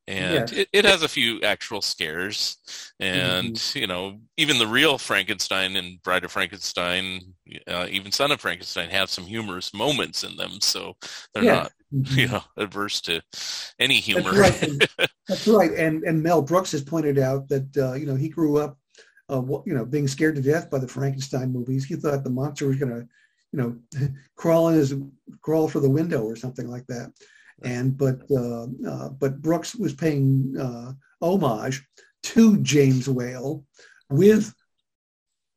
[0.07, 2.57] And it, it has a few actual scares.
[2.99, 3.78] And, mm-hmm.
[3.78, 7.20] you know, even the real Frankenstein and Bride of Frankenstein,
[7.66, 10.61] uh, even Son of Frankenstein have some humorous moments in them.
[10.62, 10.97] So
[11.34, 11.55] they're yeah.
[11.55, 13.22] not you know adverse to
[13.78, 15.72] any humor that's right, that's right.
[15.72, 18.78] and and mel brooks has pointed out that uh, you know he grew up
[19.30, 21.84] uh, you know, being scared to death by the Frankenstein movies.
[21.84, 23.09] He thought the monster was going to,
[23.53, 24.95] you know, crawl in his
[25.43, 27.12] crawl for the window or something like that.
[27.62, 31.84] And but uh, uh, but Brooks was paying uh, homage
[32.22, 33.64] to James Whale
[34.11, 34.55] with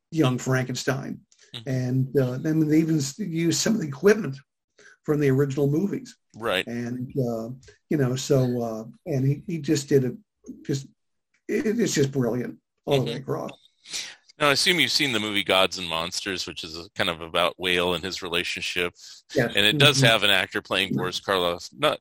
[0.10, 1.22] young Frankenstein,
[1.56, 1.70] mm-hmm.
[1.70, 4.36] and uh, then they even used some of the equipment
[5.04, 6.16] from the original movies.
[6.36, 6.66] Right.
[6.68, 7.50] And uh,
[7.90, 10.16] you know, so uh, and he, he just did it.
[10.66, 10.88] Just
[11.48, 13.06] it, it's just brilliant all mm-hmm.
[13.06, 13.52] the way across.
[14.40, 17.60] Now, I assume you've seen the movie Gods and Monsters, which is kind of about
[17.60, 18.94] Whale and his relationship.
[19.36, 19.54] Yes.
[19.56, 20.08] And it does mm-hmm.
[20.08, 22.00] have an actor playing Boris Karloff, not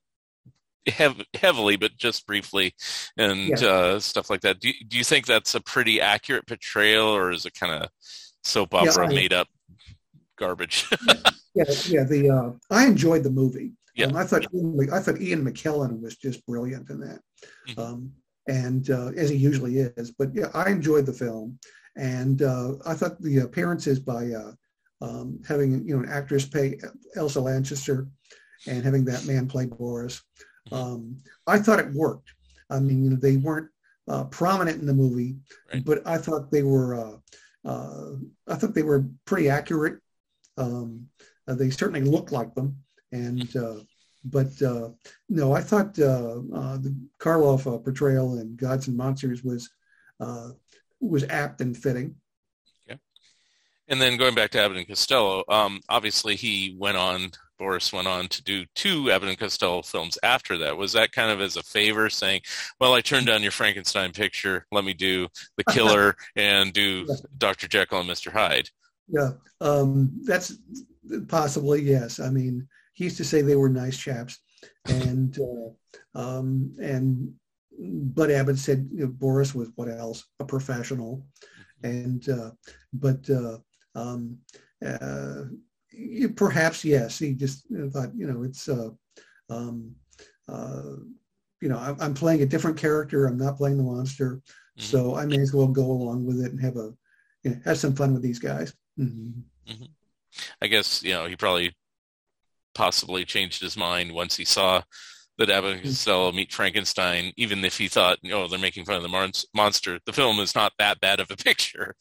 [0.86, 2.74] hev- heavily, but just briefly,
[3.18, 3.62] and yes.
[3.62, 4.60] uh, stuff like that.
[4.60, 7.90] Do you, do you think that's a pretty accurate portrayal, or is it kind of
[8.42, 9.48] soap opera yeah, I, made up
[10.40, 10.90] garbage?
[11.54, 12.04] yeah, yeah.
[12.04, 13.72] The uh, I enjoyed the movie.
[13.94, 14.06] Yeah.
[14.06, 14.46] Um, I thought
[14.92, 17.20] I thought Ian McKellen was just brilliant in that,
[17.68, 17.80] mm-hmm.
[17.80, 18.12] um,
[18.48, 20.10] and uh, as he usually is.
[20.10, 21.58] But yeah, I enjoyed the film.
[21.96, 24.52] And uh, I thought the appearances by uh,
[25.00, 26.78] um, having you know an actress play
[27.16, 28.06] Elsa Lanchester
[28.66, 30.22] and having that man play Boris,
[30.72, 31.16] um,
[31.46, 32.32] I thought it worked.
[32.68, 33.70] I mean, you know, they weren't
[34.08, 35.36] uh, prominent in the movie,
[35.72, 35.84] right.
[35.84, 36.94] but I thought they were.
[36.94, 37.16] Uh,
[37.62, 38.12] uh,
[38.48, 40.00] I thought they were pretty accurate.
[40.60, 41.08] Um,
[41.48, 42.76] uh, they certainly looked like them,
[43.12, 43.48] and
[44.24, 44.48] but
[45.28, 49.70] no, I thought the Karloff portrayal in Gods and Monsters was
[51.00, 52.14] was apt and fitting.
[52.88, 52.98] Okay.
[53.88, 58.06] And then going back to Abbott and Costello, um, obviously he went on, Boris went
[58.08, 60.76] on to do two Abbott and Costello films after that.
[60.76, 62.42] Was that kind of as a favor saying,
[62.78, 67.06] well, I turned down your Frankenstein picture, let me do The Killer and do
[67.36, 67.68] Dr.
[67.68, 68.30] Jekyll and Mr.
[68.32, 68.70] Hyde?
[69.12, 69.30] Yeah,
[69.60, 70.56] um, that's
[71.28, 72.20] possibly, yes.
[72.20, 74.38] I mean, he used to say they were nice chaps.
[74.86, 77.32] And uh, um, and
[77.78, 81.26] Bud Abbott said you know, Boris was what else a professional,
[81.82, 82.50] and uh,
[82.92, 83.58] but uh,
[83.94, 84.38] um,
[84.84, 85.44] uh,
[86.36, 88.90] perhaps yes, he just thought you know it's uh,
[89.48, 89.94] um,
[90.48, 90.96] uh,
[91.60, 93.26] you know I'm playing a different character.
[93.26, 94.82] I'm not playing the monster, mm-hmm.
[94.82, 96.92] so I may as well go along with it and have a
[97.44, 98.74] you know, have some fun with these guys.
[99.00, 99.72] Mm-hmm.
[99.72, 99.84] Mm-hmm.
[100.62, 101.74] I guess you know he probably
[102.74, 104.82] possibly changed his mind once he saw
[105.40, 109.02] that Abbott and Costello meet Frankenstein, even if he thought, oh, they're making fun of
[109.02, 109.98] the monster.
[110.04, 111.96] The film is not that bad of a picture.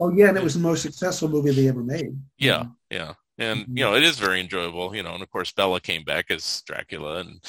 [0.00, 2.16] Oh yeah, and it was the most successful movie they ever made.
[2.38, 3.76] Yeah, yeah, and mm-hmm.
[3.76, 4.94] you know it is very enjoyable.
[4.94, 7.40] You know, and of course Bela came back as Dracula, and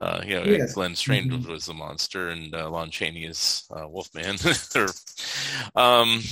[0.00, 0.72] uh, you know yes.
[0.72, 1.50] Glenn Strange mm-hmm.
[1.50, 4.36] was the monster, and uh, Lon Chaney is uh, Wolfman.
[5.76, 6.22] um,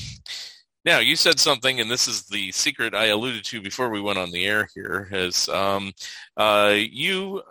[0.87, 4.19] now you said something, and this is the secret I alluded to before we went
[4.19, 4.69] on the air.
[4.75, 5.93] Here is um,
[6.37, 7.43] uh, you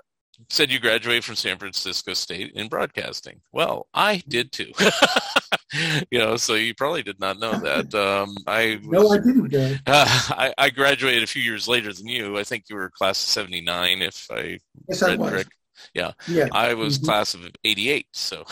[0.49, 3.41] said you graduated from San Francisco State in broadcasting.
[3.51, 4.71] Well, I did too.
[6.11, 7.93] you know, so you probably did not know that.
[7.93, 9.53] Um, I was, no, I didn't.
[9.53, 12.37] Uh, I, I, graduated a few years later than you.
[12.37, 15.49] I think you were class of '79, if I yes, read I correct.
[15.93, 16.13] Yeah.
[16.27, 17.05] yeah, I was mm-hmm.
[17.05, 18.07] class of '88.
[18.13, 18.43] So,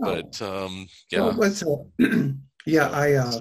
[0.00, 2.06] but um, yeah, well, uh,
[2.66, 3.40] yeah, I uh,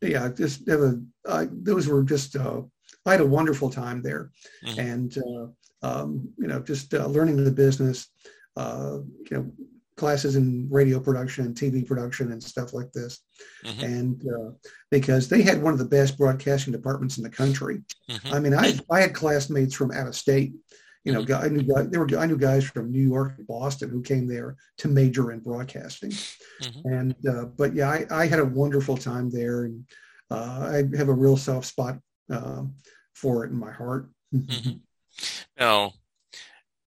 [0.00, 1.00] yeah, just never.
[1.26, 2.36] Uh, those were just.
[2.36, 2.62] Uh,
[3.06, 4.30] I had a wonderful time there,
[4.64, 4.80] mm-hmm.
[4.80, 5.46] and uh,
[5.86, 8.08] um, you know, just uh, learning the business,
[8.56, 8.98] uh,
[9.30, 9.52] you know,
[9.96, 13.20] classes in radio production TV production and stuff like this.
[13.64, 13.84] Mm-hmm.
[13.84, 14.50] And uh,
[14.90, 17.82] because they had one of the best broadcasting departments in the country.
[18.10, 18.34] Mm-hmm.
[18.34, 20.52] I mean, I, I had classmates from out of state.
[21.04, 21.44] You know, mm-hmm.
[21.44, 24.26] I knew guys, there were I knew guys from New York, and Boston, who came
[24.26, 26.10] there to major in broadcasting.
[26.10, 26.88] Mm-hmm.
[26.88, 29.84] And uh, but yeah, I, I, had a wonderful time there, and
[30.30, 31.98] uh, I have a real soft spot
[32.32, 32.62] uh,
[33.14, 34.10] for it in my heart.
[34.34, 34.70] Mm-hmm.
[35.56, 35.92] Now,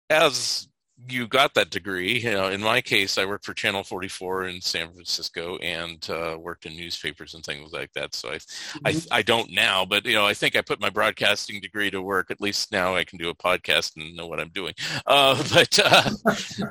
[0.09, 0.69] as
[1.09, 4.61] you got that degree, you know, in my case, I worked for Channel 44 in
[4.61, 8.15] San Francisco and uh, worked in newspapers and things like that.
[8.15, 9.13] So I, mm-hmm.
[9.13, 12.01] I, I don't now, but you know, I think I put my broadcasting degree to
[12.01, 12.31] work.
[12.31, 14.73] At least now I can do a podcast and know what I'm doing.
[15.07, 16.09] Uh, but uh,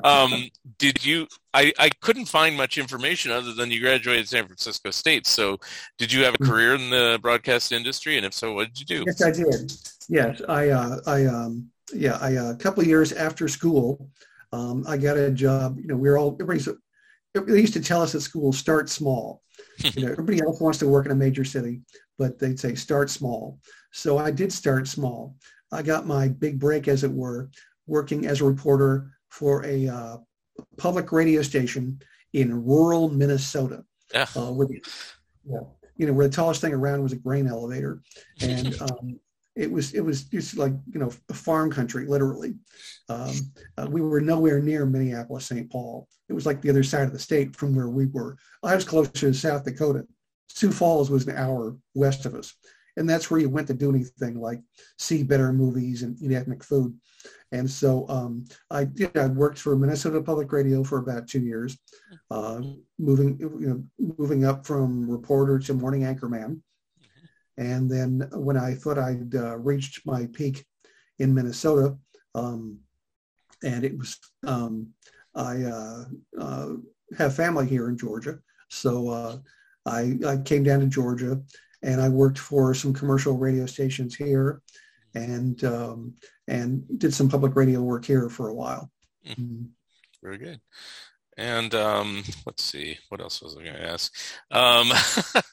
[0.03, 1.27] um, did you?
[1.53, 5.25] I, I couldn't find much information other than you graduated San Francisco State.
[5.25, 5.57] So,
[5.97, 6.51] did you have a mm-hmm.
[6.51, 8.17] career in the broadcast industry?
[8.17, 9.03] And if so, what did you do?
[9.07, 9.71] Yes, I did.
[10.09, 14.09] Yes, I, uh, I, um, yeah, I, uh, a couple of years after school,
[14.51, 15.79] um, I got a job.
[15.79, 16.67] You know, we are all everybody's.
[17.33, 19.41] They used to tell us at school, start small.
[19.95, 21.81] you know, everybody else wants to work in a major city,
[22.17, 23.59] but they'd say start small.
[23.91, 25.35] So I did start small.
[25.71, 27.49] I got my big break, as it were,
[27.87, 30.17] working as a reporter for a uh,
[30.77, 31.99] public radio station
[32.33, 33.83] in rural Minnesota.
[34.13, 34.27] Yeah.
[34.35, 34.81] Uh, where the,
[35.45, 35.59] yeah,
[35.97, 38.01] you know, where the tallest thing around was a grain elevator,
[38.41, 39.19] and um,
[39.55, 42.55] it was it was just like you know a farm country literally.
[43.09, 43.33] Um,
[43.77, 45.71] uh, we were nowhere near Minneapolis, St.
[45.71, 46.07] Paul.
[46.27, 48.37] It was like the other side of the state from where we were.
[48.63, 50.05] I was closer to South Dakota.
[50.49, 52.53] Sioux Falls was an hour west of us,
[52.97, 54.61] and that's where you went to do anything like
[54.99, 56.97] see better movies and eat ethnic food.
[57.51, 59.17] And so um, I did.
[59.17, 61.77] I worked for Minnesota Public Radio for about two years,
[62.29, 62.61] uh,
[62.99, 63.67] moving you
[63.99, 66.59] know moving up from reporter to morning anchorman.
[67.57, 70.65] And then when I thought I'd uh, reached my peak
[71.19, 71.97] in Minnesota,
[72.33, 72.79] um,
[73.63, 74.89] and it was, um,
[75.33, 76.05] I uh,
[76.39, 76.69] uh,
[77.17, 78.39] have family here in Georgia.
[78.69, 79.37] So uh,
[79.85, 81.41] I, I came down to Georgia
[81.81, 84.61] and I worked for some commercial radio stations here
[85.13, 86.15] and, um,
[86.47, 88.91] and did some public radio work here for a while.
[89.25, 89.65] Mm-hmm.
[90.21, 90.59] Very good.
[91.37, 94.13] And um, let's see, what else was I going to ask?
[94.51, 94.87] Um,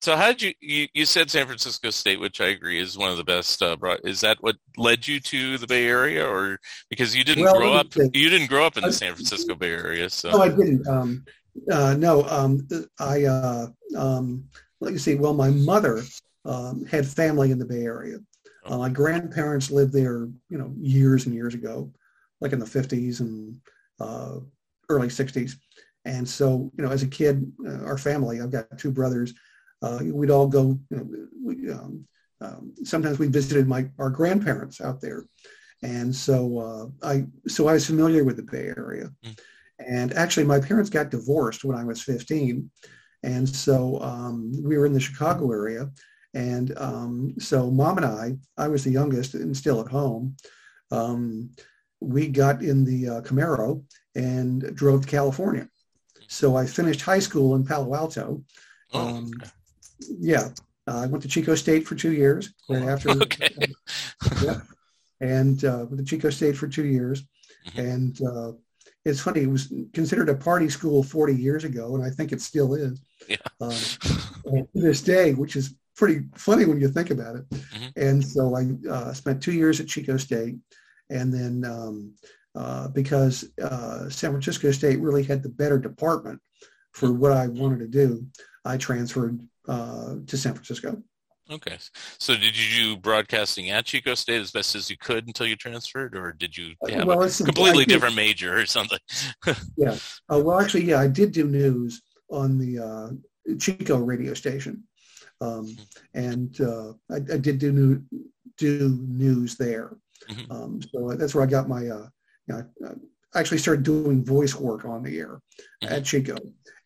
[0.00, 1.04] so, how did you, you, you?
[1.04, 3.60] said San Francisco State, which I agree is one of the best.
[3.60, 7.58] Uh, is that what led you to the Bay Area, or because you didn't well,
[7.58, 7.88] grow up?
[7.96, 10.30] You didn't grow up in the San Francisco Bay Area, so.
[10.30, 10.86] No, I didn't.
[10.86, 11.24] Um,
[11.70, 12.66] uh, no, um,
[13.00, 13.66] I uh,
[13.96, 14.44] um,
[14.80, 15.16] let me see.
[15.16, 16.02] Well, my mother
[16.44, 18.18] um, had family in the Bay Area.
[18.64, 21.90] Uh, my grandparents lived there, you know, years and years ago,
[22.40, 23.60] like in the fifties and
[23.98, 24.36] uh,
[24.88, 25.54] early 60s.
[26.04, 29.34] And so, you know, as a kid, uh, our family, I've got two brothers,
[29.82, 31.08] uh, we'd all go, you know,
[31.44, 32.06] we, um,
[32.40, 35.26] um, sometimes we visited my, our grandparents out there.
[35.82, 36.58] And so
[37.02, 39.10] uh, I, so I was familiar with the Bay Area.
[39.24, 39.38] Mm.
[39.78, 42.70] And actually my parents got divorced when I was 15.
[43.24, 45.90] And so um, we were in the Chicago area.
[46.34, 50.36] And um, so mom and I, I was the youngest and still at home.
[50.90, 51.50] Um,
[52.00, 55.68] we got in the uh, Camaro and drove to California.
[56.28, 58.42] So I finished high school in Palo Alto.
[58.92, 59.50] Oh, um, okay.
[60.18, 60.48] Yeah,
[60.88, 62.52] uh, I went to Chico State for two years.
[62.68, 63.48] Right after, okay.
[63.60, 64.60] uh, yeah,
[65.20, 67.22] and uh, went to Chico State for two years.
[67.66, 67.80] Mm-hmm.
[67.80, 68.52] And uh,
[69.04, 72.40] it's funny; it was considered a party school 40 years ago, and I think it
[72.40, 73.00] still is.
[73.28, 73.36] Yeah.
[73.60, 77.48] Uh, to this day, which is pretty funny when you think about it.
[77.50, 77.86] Mm-hmm.
[77.96, 80.56] And so I uh, spent two years at Chico State,
[81.10, 82.14] and then um,
[82.54, 86.40] uh, because uh, San Francisco State really had the better department
[86.92, 88.26] for what I wanted to do.
[88.64, 91.02] I transferred uh, to San Francisco.
[91.50, 91.76] Okay.
[92.18, 95.56] So did you do broadcasting at Chico State as best as you could until you
[95.56, 98.98] transferred, or did you uh, have well, a completely different major or something?
[99.76, 99.96] yeah.
[100.32, 102.00] Uh, well, actually, yeah, I did do news
[102.30, 104.84] on the uh, Chico radio station.
[105.40, 105.82] Um, mm-hmm.
[106.14, 108.00] and uh, I, I, did do new,
[108.58, 109.96] do news there.
[110.30, 110.52] Mm-hmm.
[110.52, 112.06] Um, so that's where I got my uh,
[112.48, 112.96] you know,
[113.34, 115.40] I actually started doing voice work on the air
[115.82, 115.94] mm-hmm.
[115.94, 116.36] at Chico,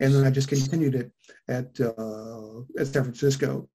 [0.01, 1.13] and then I just continued it
[1.49, 3.69] at uh, at San Francisco.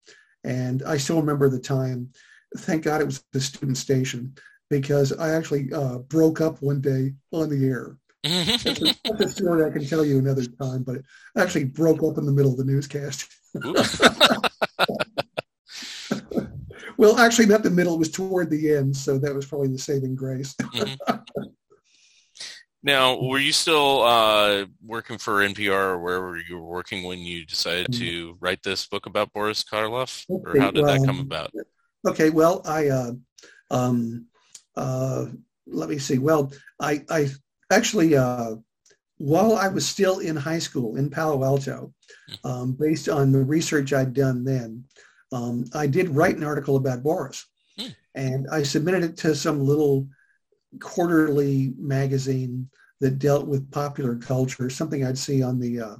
[0.44, 2.10] And I still remember the time.
[2.58, 4.34] Thank God it was the student station
[4.70, 7.98] because I actually uh, broke up one day on the air.
[8.24, 11.06] that's, a, story I can tell you another time, but it
[11.36, 13.28] actually broke up in the middle of the newscast.
[16.98, 19.80] well, actually, not the middle; it was toward the end, so that was probably the
[19.80, 20.56] saving grace.
[22.84, 22.88] mm-hmm.
[22.88, 27.46] Now, were you still uh, working for NPR or wherever you were working when you
[27.46, 31.52] decided to write this book about Boris Karloff, or how did that come about?
[32.08, 33.12] Okay, well, I uh,
[33.70, 34.26] um,
[34.76, 35.26] uh,
[35.68, 36.18] let me see.
[36.18, 37.30] Well, I, I
[37.72, 38.56] actually, uh,
[39.18, 41.94] while I was still in high school in Palo Alto,
[42.28, 42.48] hmm.
[42.48, 44.84] um, based on the research I'd done then,
[45.32, 47.46] um, I did write an article about Boris,
[47.80, 47.88] hmm.
[48.16, 50.08] and I submitted it to some little
[50.80, 52.70] quarterly magazine
[53.00, 55.96] that dealt with popular culture, something I'd see on the, uh,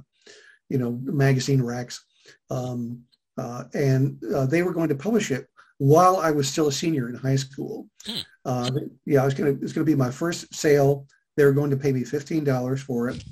[0.68, 2.04] you know, magazine racks.
[2.50, 3.02] Um,
[3.38, 5.48] uh, and uh, they were going to publish it
[5.78, 7.88] while I was still a senior in high school.
[8.06, 8.18] Hmm.
[8.44, 8.70] Uh,
[9.04, 11.06] yeah, I was going to, it's going to be my first sale.
[11.36, 13.24] They were going to pay me $15 for it.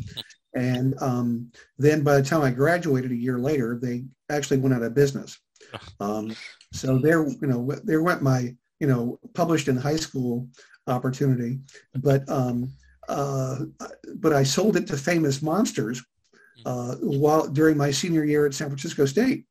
[0.55, 4.83] And um, then by the time I graduated a year later, they actually went out
[4.83, 5.39] of business.
[6.01, 6.35] Um,
[6.73, 10.49] so there, you know, there went my, you know, published in high school
[10.87, 11.61] opportunity.
[11.95, 12.73] But um,
[13.09, 13.61] uh,
[14.17, 16.03] but I sold it to Famous Monsters
[16.65, 19.45] uh, while during my senior year at San Francisco State.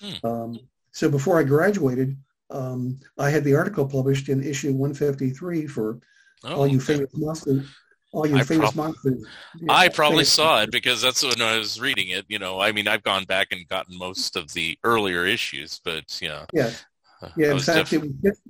[0.00, 0.26] Hmm.
[0.26, 0.60] Um,
[0.92, 2.16] so before I graduated,
[2.50, 6.00] um, I had the article published in issue 153 for
[6.44, 6.94] oh, all you okay.
[6.94, 7.66] famous monsters.
[8.12, 9.24] All you I famous prob- monsters.
[9.68, 12.24] I probably saw it because that's when I was reading it.
[12.28, 16.20] You know, I mean, I've gone back and gotten most of the earlier issues, but
[16.20, 16.44] yeah.
[16.52, 16.70] Yeah.
[17.36, 17.52] Yeah.
[17.52, 18.40] In fact, def- was,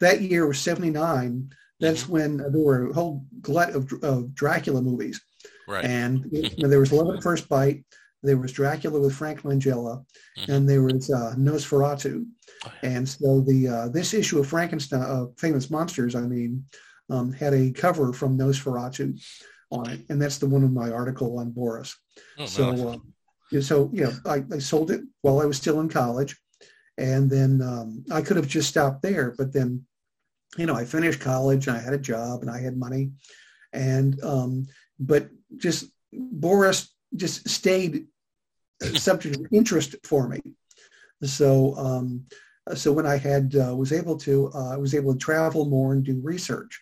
[0.00, 1.50] that year was 79
[1.80, 2.12] that's mm-hmm.
[2.12, 5.20] when there were a whole glut of, of Dracula movies.
[5.68, 5.84] Right.
[5.84, 7.84] And you know, there was Love at First Bite,
[8.22, 10.04] there was Dracula with Frank Langella,
[10.38, 10.50] mm-hmm.
[10.50, 12.26] and there was uh, Nosferatu.
[12.64, 16.64] Oh, and so the uh, this issue of Frankenstein, uh, Famous Monsters, I mean,
[17.10, 19.18] um, had a cover from Nosferatu
[19.70, 21.96] on it, and that's the one in my article on Boris.
[22.38, 23.00] Oh, so,
[23.52, 26.36] uh, so you know, I, I, sold it while I was still in college,
[26.98, 29.84] and then um, I could have just stopped there, but then,
[30.56, 33.10] you know, I finished college and I had a job and I had money,
[33.72, 34.66] and um,
[34.98, 38.06] but just Boris just stayed
[38.94, 40.40] subject of interest for me.
[41.22, 42.24] So, um,
[42.74, 45.92] so when I had uh, was able to, uh, I was able to travel more
[45.92, 46.80] and do research.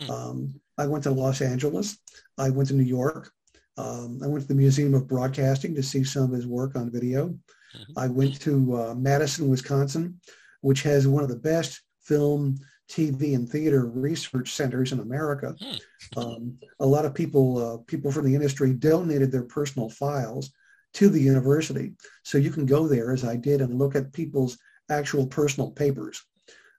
[0.00, 0.10] Hmm.
[0.10, 1.98] Um, I went to Los Angeles.
[2.38, 3.30] I went to New York.
[3.76, 6.90] Um, I went to the Museum of Broadcasting to see some of his work on
[6.90, 7.28] video.
[7.28, 7.98] Mm-hmm.
[7.98, 10.20] I went to uh, Madison, Wisconsin,
[10.60, 12.56] which has one of the best film,
[12.92, 15.56] TV, and theater research centers in America.
[15.58, 16.18] Hmm.
[16.18, 20.52] Um, a lot of people, uh, people from the industry, donated their personal files
[20.94, 24.58] to the university, so you can go there, as I did, and look at people's
[24.90, 26.22] actual personal papers.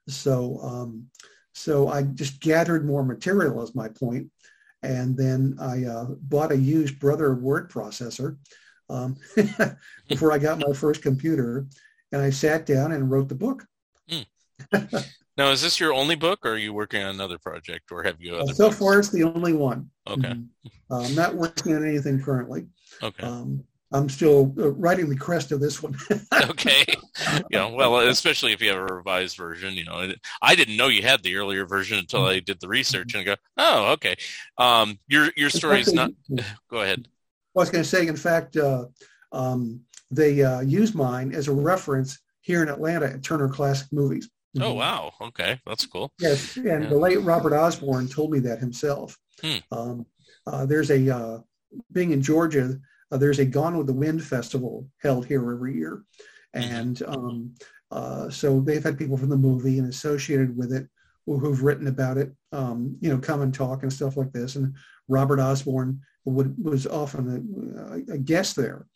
[0.08, 1.06] So, um,
[1.52, 4.30] so I just gathered more material, as my point,
[4.84, 8.36] and then I uh, bought a used Brother word processor
[8.88, 9.16] um,
[10.08, 11.66] before I got my first computer,
[12.12, 13.66] and I sat down and wrote the book.
[14.08, 14.26] Mm.
[15.36, 18.20] now, is this your only book, or are you working on another project, or have
[18.20, 18.36] you?
[18.36, 18.78] Uh, so books?
[18.78, 19.90] far, it's the only one.
[20.06, 20.28] Okay.
[20.28, 20.92] Mm-hmm.
[20.92, 22.66] Uh, I'm not working on anything currently.
[23.02, 23.24] Okay.
[23.24, 25.96] Um, I'm still uh, writing the crest of this one.
[26.50, 26.84] okay.
[27.52, 30.12] Know, well, especially if you have a revised version, you know,
[30.42, 32.36] I didn't know you had the earlier version until mm-hmm.
[32.36, 34.16] I did the research and go, oh, okay.
[34.58, 36.10] Um, your your story is not.
[36.70, 37.08] Go ahead.
[37.56, 38.86] I was going to say, in fact, uh,
[39.30, 39.80] um,
[40.10, 44.28] they uh, use mine as a reference here in Atlanta at Turner Classic Movies.
[44.56, 44.78] Oh mm-hmm.
[44.78, 45.12] wow!
[45.20, 46.12] Okay, that's cool.
[46.18, 46.88] Yes, and yeah.
[46.88, 49.18] the late Robert Osborne told me that himself.
[49.42, 49.56] Hmm.
[49.72, 50.06] Um,
[50.46, 51.38] uh, there's a uh,
[51.92, 52.78] being in Georgia.
[53.10, 56.04] Uh, there's a Gone with the Wind festival held here every year,
[56.54, 56.74] mm-hmm.
[56.74, 57.54] and um,
[57.90, 60.88] uh, so they've had people from the movie and associated with it
[61.26, 64.56] who've written about it, um, you know, come and talk and stuff like this.
[64.56, 64.74] And
[65.08, 68.86] Robert Osborne would, was often a, a, guest there.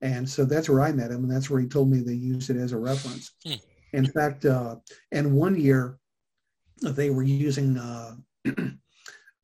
[0.00, 1.24] And so that's where I met him.
[1.24, 3.32] And that's where he told me they used it as a reference.
[3.44, 3.54] Hmm.
[3.92, 4.76] In fact, uh,
[5.12, 5.98] and one year
[6.82, 8.16] they were using, uh,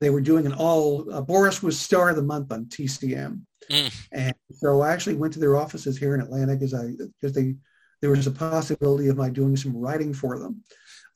[0.00, 3.40] they were doing an all, uh, Boris was star of the month on TCM.
[3.70, 3.86] Hmm.
[4.12, 6.90] And so I actually went to their offices here in Atlanta because I,
[7.20, 7.54] because they,
[8.00, 10.62] there was a possibility of my doing some writing for them.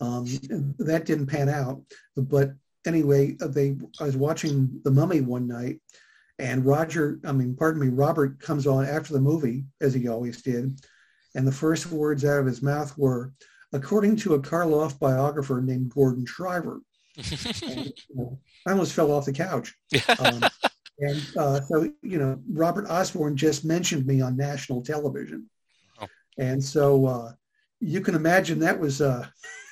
[0.01, 0.25] Um,
[0.79, 1.83] that didn't pan out,
[2.17, 2.53] but
[2.87, 5.81] anyway, they I was watching The Mummy one night,
[6.39, 10.41] and Roger, I mean, pardon me, Robert comes on after the movie, as he always
[10.41, 10.81] did.
[11.39, 13.33] And the first words out of his mouth were,
[13.73, 16.81] according to a Karloff biographer named Gordon Shriver.
[17.17, 19.73] and, you know, I almost fell off the couch.
[20.19, 20.43] Um,
[20.99, 25.49] and uh, so, you know, Robert Osborne just mentioned me on national television.
[26.01, 26.09] Oh.
[26.39, 27.33] And so uh,
[27.79, 29.25] you can imagine that was uh,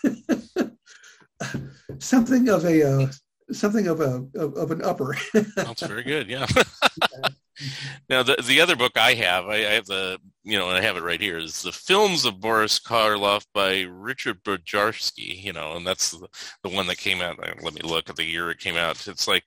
[1.99, 3.11] something of a uh,
[3.51, 5.17] something of a of, of an upper.
[5.57, 6.29] That's very good.
[6.29, 6.47] Yeah.
[8.09, 10.97] now the the other book I have, I, I, have the you know, I have
[10.97, 15.43] it right here, is the films of Boris Karloff by Richard Bojarski.
[15.43, 16.27] You know, and that's the,
[16.63, 17.39] the one that came out.
[17.63, 19.07] Let me look at the year it came out.
[19.09, 19.45] It's like,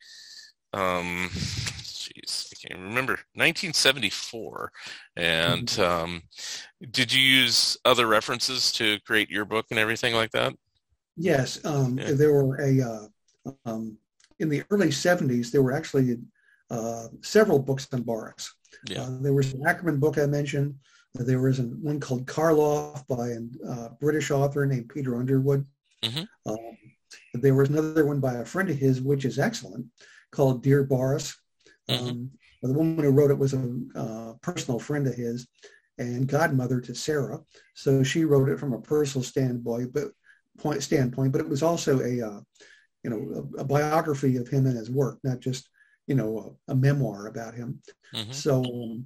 [0.74, 4.72] um, jeez, I can't remember, 1974.
[5.16, 5.82] And mm-hmm.
[5.82, 6.22] um,
[6.92, 10.54] did you use other references to create your book and everything like that?
[11.16, 12.14] Yes, um, yeah.
[12.14, 13.98] there were a uh, um,
[14.40, 16.18] in the early 70s, there were actually
[16.70, 18.54] uh, several books on Boris.
[18.88, 19.04] Yeah.
[19.04, 20.76] Uh, there was an Ackerman book I mentioned.
[21.16, 25.66] There was an, one called Karloff by a uh, British author named Peter Underwood.
[26.04, 26.52] Mm-hmm.
[26.52, 26.78] Um,
[27.34, 29.88] there was another one by a friend of his, which is excellent,
[30.32, 31.36] called Dear Boris.
[31.90, 32.08] Mm-hmm.
[32.08, 32.32] Um,
[32.62, 35.48] the woman who wrote it was a uh, personal friend of his
[35.98, 37.40] and godmother to Sarah.
[37.74, 40.10] So she wrote it from a personal standpoint, but
[40.58, 42.40] point standpoint, but it was also a uh,
[43.04, 45.70] you know, a, a, biography of him and his work, not just,
[46.10, 47.82] you know, a, a memoir about him.
[48.14, 48.32] Mm-hmm.
[48.32, 49.06] So, um,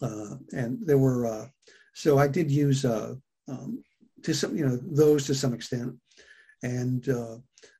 [0.00, 1.46] uh, and there were, uh,
[1.94, 3.14] so I did use, uh,
[3.48, 3.82] um,
[4.22, 5.94] to some, you know, those to some extent.
[6.62, 7.36] And uh,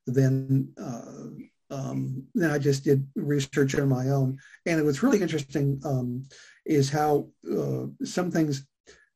[0.07, 1.27] then, uh,
[1.69, 4.39] um, then I just did research on my own.
[4.65, 6.23] And it was really interesting um,
[6.65, 8.65] is how uh, some things,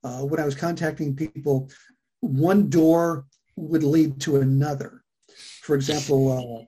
[0.01, 1.71] when I was contacting people,
[2.19, 5.03] one door would lead to another
[5.63, 6.65] for example, uh,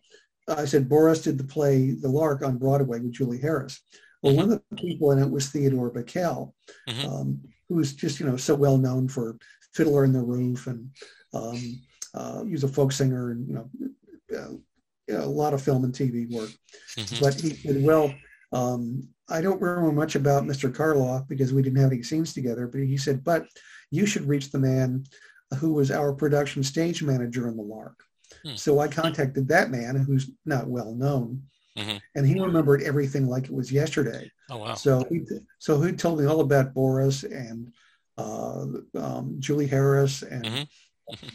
[0.47, 3.81] I said Boris did the play The Lark on Broadway with Julie Harris.
[4.21, 4.41] Well, mm-hmm.
[4.41, 6.53] one of the people in it was Theodore Bikel,
[6.87, 7.09] mm-hmm.
[7.09, 9.37] um, who's just you know so well known for
[9.73, 10.89] Fiddler in the Roof, and
[11.33, 11.81] um,
[12.13, 13.69] uh, he was a folk singer, and you know,
[14.37, 16.49] uh, a lot of film and TV work.
[16.97, 17.23] Mm-hmm.
[17.23, 18.13] But he said, well,
[18.51, 20.71] um, I don't remember much about Mr.
[20.71, 23.45] Karloff because we didn't have any scenes together, but he said, but
[23.91, 25.03] you should reach the man
[25.59, 27.99] who was our production stage manager in the Lark.
[28.43, 28.55] Hmm.
[28.55, 31.43] So I contacted that man who's not well known.
[31.77, 31.97] Mm-hmm.
[32.15, 34.31] And he remembered everything like it was yesterday.
[34.49, 34.73] Oh wow!
[34.75, 35.25] So he
[35.59, 37.73] so he told me all about Boris and
[38.17, 38.65] uh,
[38.97, 41.25] um, Julie Harris and mm-hmm.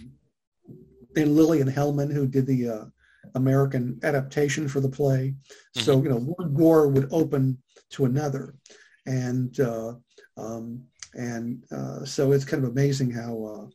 [1.17, 2.85] and Lillian Hellman, who did the uh,
[3.35, 5.35] American adaptation for the play.
[5.77, 5.81] Mm-hmm.
[5.81, 7.59] So you know, one door would open
[7.91, 8.55] to another,
[9.07, 9.95] and uh,
[10.39, 13.71] um, and uh, so it's kind of amazing how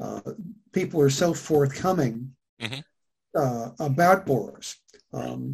[0.00, 0.32] uh, uh,
[0.72, 2.80] people are so forthcoming mm-hmm.
[3.38, 4.76] Uh, about Boris.
[5.12, 5.52] Um,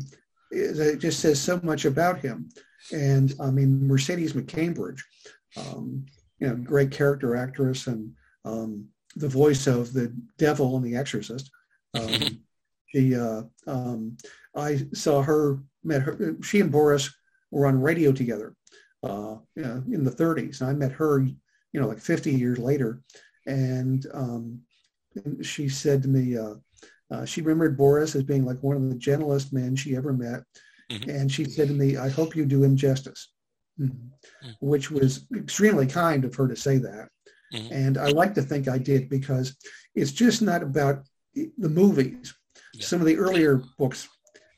[0.53, 2.49] it just says so much about him.
[2.93, 5.01] And I mean, Mercedes McCambridge,
[5.57, 6.07] um,
[6.39, 8.13] you know, great character actress and
[8.45, 11.51] um, the voice of the devil in The Exorcist.
[11.95, 12.41] Um,
[12.87, 14.17] she, uh, um,
[14.57, 17.15] I saw her, met her, she and Boris
[17.51, 18.57] were on radio together
[19.03, 20.61] uh, you know, in the 30s.
[20.61, 23.03] And I met her, you know, like 50 years later.
[23.47, 24.61] And, um,
[25.25, 26.55] and she said to me, uh,
[27.13, 30.43] uh, she remembered Boris as being like one of the gentlest men she ever met.
[30.91, 31.11] Mm-hmm.
[31.11, 33.29] And she said to me, I hope you do him justice,
[33.79, 33.95] mm-hmm.
[33.95, 34.51] mm-hmm.
[34.61, 37.09] which was extremely kind of her to say that.
[37.55, 37.73] Mm-hmm.
[37.73, 39.57] And I like to think I did because
[39.95, 42.35] it's just not about the movies.
[42.75, 42.85] Yeah.
[42.85, 44.09] Some of the earlier books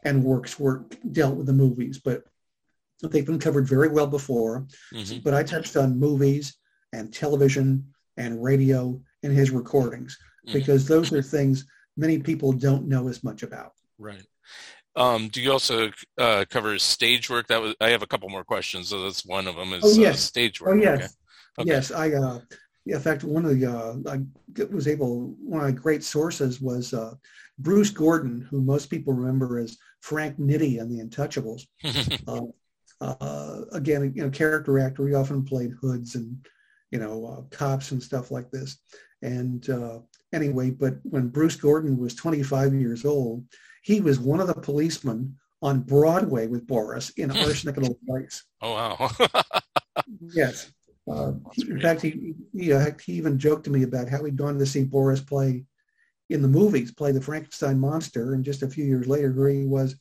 [0.04, 2.22] and works were dealt with the movies, but
[3.02, 4.66] they've been covered very well before.
[4.92, 5.18] Mm-hmm.
[5.24, 6.56] But I touched on movies
[6.92, 7.84] and television
[8.16, 10.16] and radio in his recordings
[10.46, 10.56] mm-hmm.
[10.56, 13.72] because those are things many people don't know as much about.
[13.98, 14.24] Right.
[14.96, 17.48] Um, do you also uh, cover stage work?
[17.48, 18.88] That was I have a couple more questions.
[18.88, 20.14] So that's one of them is oh, yes.
[20.14, 20.74] Uh, stage work.
[20.74, 21.08] Oh yes, okay.
[21.58, 21.70] Okay.
[21.70, 21.90] yes.
[21.90, 22.40] I uh,
[22.86, 24.20] in fact one of the uh, I
[24.70, 27.14] was able one of my great sources was uh,
[27.58, 31.66] Bruce Gordon, who most people remember as Frank Nitti on The Untouchables.
[32.28, 32.40] uh,
[33.00, 35.08] uh, again, you know, character actor.
[35.08, 36.46] He often played hoods and
[36.90, 38.78] you know uh, cops and stuff like this.
[39.22, 40.00] And uh,
[40.34, 43.44] anyway, but when Bruce Gordon was 25 years old,
[43.82, 48.44] he was one of the policemen on Broadway with Boris in Arsenic and Old Lace.
[48.60, 49.10] Oh wow!
[50.34, 50.70] yes.
[51.10, 54.58] Uh, in fact, he, he, uh, he even joked to me about how he'd gone
[54.58, 55.64] to see Boris play
[56.30, 59.66] in the movies, play the Frankenstein monster, and just a few years later, here he
[59.66, 59.96] was,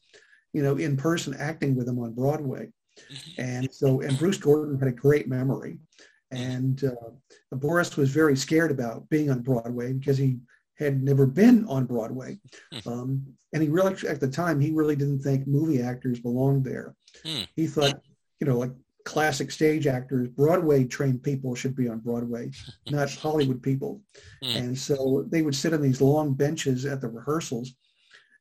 [0.53, 2.69] you know, in person acting with him on Broadway.
[3.11, 3.41] Mm-hmm.
[3.41, 5.79] And so, and Bruce Gordon had a great memory.
[6.35, 10.37] And uh, Boris was very scared about being on Broadway because he
[10.77, 12.39] had never been on Broadway.
[12.71, 12.89] Hmm.
[12.89, 16.95] Um, and he really, at the time, he really didn't think movie actors belonged there.
[17.25, 17.43] Hmm.
[17.55, 17.99] He thought,
[18.39, 18.71] you know, like
[19.05, 22.51] classic stage actors, Broadway trained people should be on Broadway,
[22.89, 24.01] not Hollywood people.
[24.43, 24.57] Hmm.
[24.57, 27.73] And so they would sit on these long benches at the rehearsals.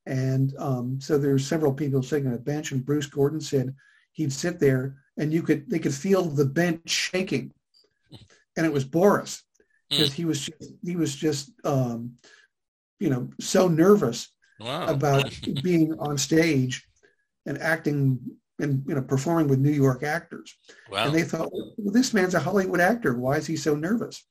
[0.07, 3.73] And um, so were several people sitting on a bench, and Bruce Gordon said
[4.13, 7.53] he'd sit there, and you could they could feel the bench shaking
[8.57, 9.43] and it was Boris
[9.89, 10.15] because mm.
[10.15, 12.15] he was just, he was just um,
[12.99, 14.87] you know so nervous wow.
[14.87, 16.87] about being on stage
[17.47, 18.19] and acting
[18.59, 20.57] and you know performing with New York actors.
[20.91, 21.07] Wow.
[21.07, 23.15] And they thought, well, this man's a Hollywood actor.
[23.15, 24.25] Why is he so nervous?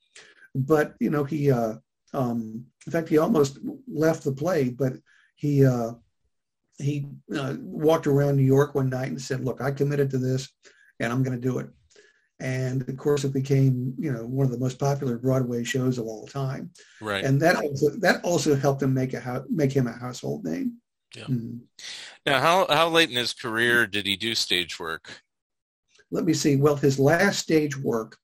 [0.56, 1.76] But you know, he uh,
[2.14, 4.94] um, in fact he almost left the play, but
[5.36, 5.92] he uh,
[6.78, 10.50] he uh, walked around New York one night and said, "Look, I committed to this,
[11.00, 11.70] and I'm going to do it."
[12.42, 16.06] And of course it became you know one of the most popular Broadway shows of
[16.06, 16.72] all time.
[17.00, 17.24] Right.
[17.24, 20.78] And that also that also helped him make a make him a household name.
[21.16, 21.26] Yeah.
[21.26, 21.60] Mm.
[22.26, 25.22] Now, how how late in his career did he do stage work?
[26.10, 26.56] Let me see.
[26.56, 28.18] Well, his last stage work,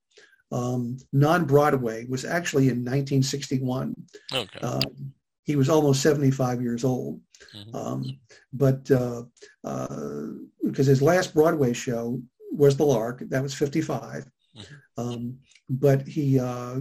[0.52, 3.96] um, non-Broadway, was actually in 1961.
[4.34, 4.60] Okay.
[4.60, 5.14] Um,
[5.44, 7.22] he was almost 75 years old.
[7.56, 7.76] Mm-hmm.
[7.76, 8.20] Um,
[8.52, 9.24] but uh,
[9.64, 10.28] uh,
[10.66, 13.24] because his last Broadway show was the Lark.
[13.30, 14.26] That was 55.
[14.58, 15.02] Mm-hmm.
[15.02, 15.38] Um,
[15.70, 16.80] but he, uh,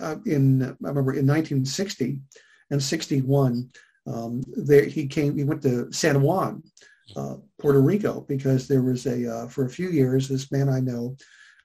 [0.00, 2.18] uh, in, I remember in 1960
[2.70, 3.70] and 61,
[4.06, 6.62] um, there he came, he went to San Juan,
[7.16, 10.80] uh, Puerto Rico, because there was a, uh, for a few years, this man I
[10.80, 11.16] know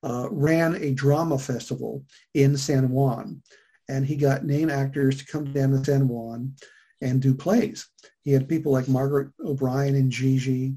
[0.03, 2.03] uh, ran a drama festival
[2.33, 3.41] in San Juan.
[3.89, 6.55] And he got name actors to come down to San Juan
[7.01, 7.87] and do plays.
[8.23, 10.75] He had people like Margaret O'Brien and Gigi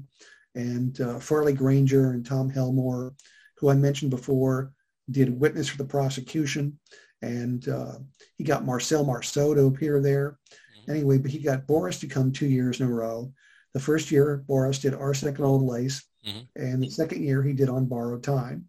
[0.55, 3.13] and uh, Farley Granger and Tom Helmore,
[3.57, 4.71] who I mentioned before,
[5.11, 6.79] did witness for the prosecution,
[7.21, 7.93] and uh,
[8.37, 10.39] he got Marcel Marceau to appear there.
[10.51, 10.91] Mm-hmm.
[10.91, 13.31] Anyway, but he got Boris to come two years in a row.
[13.73, 16.39] The first year, Boris did Arsenic and Old Lace, mm-hmm.
[16.55, 18.65] and the second year he did On Borrowed Time,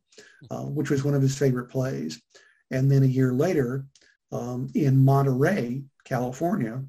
[0.51, 2.21] uh, which was one of his favorite plays.
[2.71, 3.87] And then a year later,
[4.33, 6.83] um, in Monterey, California,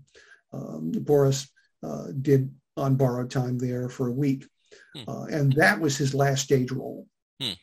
[0.51, 1.47] um, Boris
[1.83, 4.47] uh, did On Borrowed Time there for a week
[4.95, 5.09] Hmm.
[5.09, 7.07] Uh, and that was his last stage role.
[7.41, 7.53] Hmm.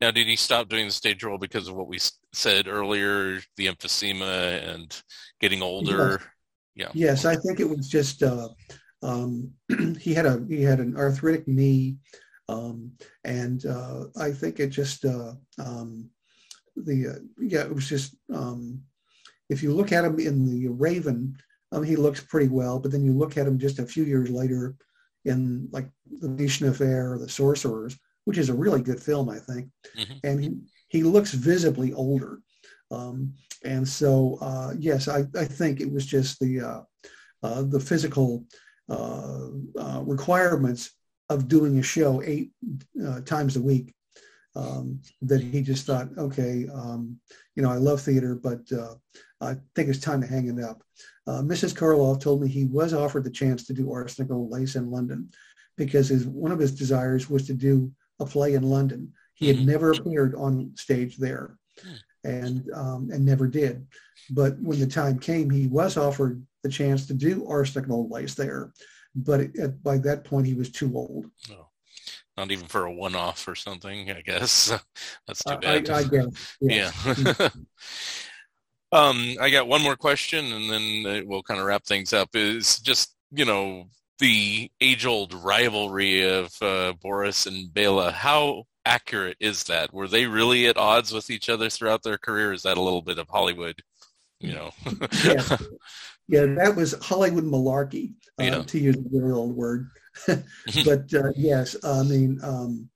[0.00, 1.98] Now, did he stop doing the stage role because of what we
[2.32, 5.02] said earlier, the emphysema and
[5.40, 6.20] getting older?
[6.20, 6.28] Yes.
[6.76, 6.90] Yeah.
[6.94, 8.48] Yes, I think it was just uh,
[9.02, 9.52] um,
[10.00, 11.96] he had a he had an arthritic knee,
[12.48, 12.92] um,
[13.24, 16.08] and uh, I think it just uh, um,
[16.76, 18.80] the uh, yeah it was just um,
[19.50, 21.36] if you look at him in the Raven,
[21.72, 24.30] um, he looks pretty well, but then you look at him just a few years
[24.30, 24.76] later
[25.28, 25.88] in like
[26.20, 29.68] the Venetian Affair or the Sorcerers, which is a really good film, I think.
[29.96, 30.18] Mm-hmm.
[30.24, 30.50] And he,
[30.88, 32.40] he looks visibly older.
[32.90, 33.34] Um,
[33.64, 36.80] and so, uh, yes, I, I think it was just the, uh,
[37.42, 38.44] uh, the physical
[38.88, 39.48] uh,
[39.78, 40.90] uh, requirements
[41.28, 42.52] of doing a show eight
[43.06, 43.94] uh, times a week
[44.56, 47.18] um, that he just thought, okay, um,
[47.54, 48.60] you know, I love theater, but
[49.40, 50.82] I think it's time to hang it up.
[51.42, 51.74] Mrs.
[51.74, 55.30] Karloff told me he was offered the chance to do Arsenic and Lace in London
[55.76, 59.12] because his, one of his desires was to do a play in London.
[59.34, 59.66] He had mm-hmm.
[59.66, 61.56] never appeared on stage there,
[62.24, 63.86] and um, and never did.
[64.30, 68.34] But when the time came, he was offered the chance to do Arsenic and Lace
[68.34, 68.72] there,
[69.14, 71.30] but it, by that point he was too old.
[71.52, 71.68] Oh,
[72.36, 74.68] not even for a one-off or something, I guess.
[75.26, 75.88] That's too bad.
[75.88, 76.56] I, I guess.
[76.60, 76.90] Yeah.
[77.06, 77.48] yeah.
[78.92, 82.30] um, I got one more question, and then we'll kind of wrap things up.
[82.34, 83.88] Is just you know
[84.18, 88.10] the age-old rivalry of uh, Boris and Bela.
[88.10, 89.92] How accurate is that?
[89.92, 92.52] Were they really at odds with each other throughout their career?
[92.52, 93.80] Is that a little bit of Hollywood?
[94.40, 94.70] You know.
[95.24, 95.56] yeah.
[96.28, 98.62] yeah, that was Hollywood malarkey, uh, yeah.
[98.62, 99.88] to use a very old word.
[100.26, 102.88] but uh, yes, I mean um,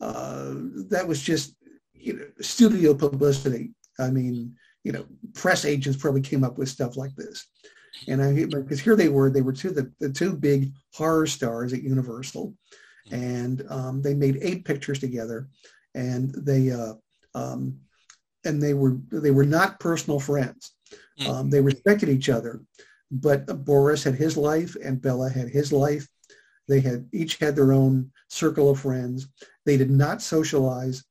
[0.00, 0.54] uh,
[0.90, 1.54] that was just
[1.94, 3.72] you know studio publicity.
[3.98, 5.04] I mean, you know,
[5.34, 7.46] press agents probably came up with stuff like this.
[8.08, 11.72] And I because here they were, they were two the, the two big horror stars
[11.72, 12.54] at Universal,
[13.10, 15.48] and um, they made eight pictures together,
[15.94, 16.94] and they uh,
[17.34, 17.80] um,
[18.44, 20.72] and they were they were not personal friends.
[21.18, 21.26] Hmm.
[21.30, 22.60] Um, they respected each other,
[23.10, 26.06] but Boris had his life and Bela had his life.
[26.68, 29.26] They had each had their own circle of friends.
[29.66, 31.04] They did not socialize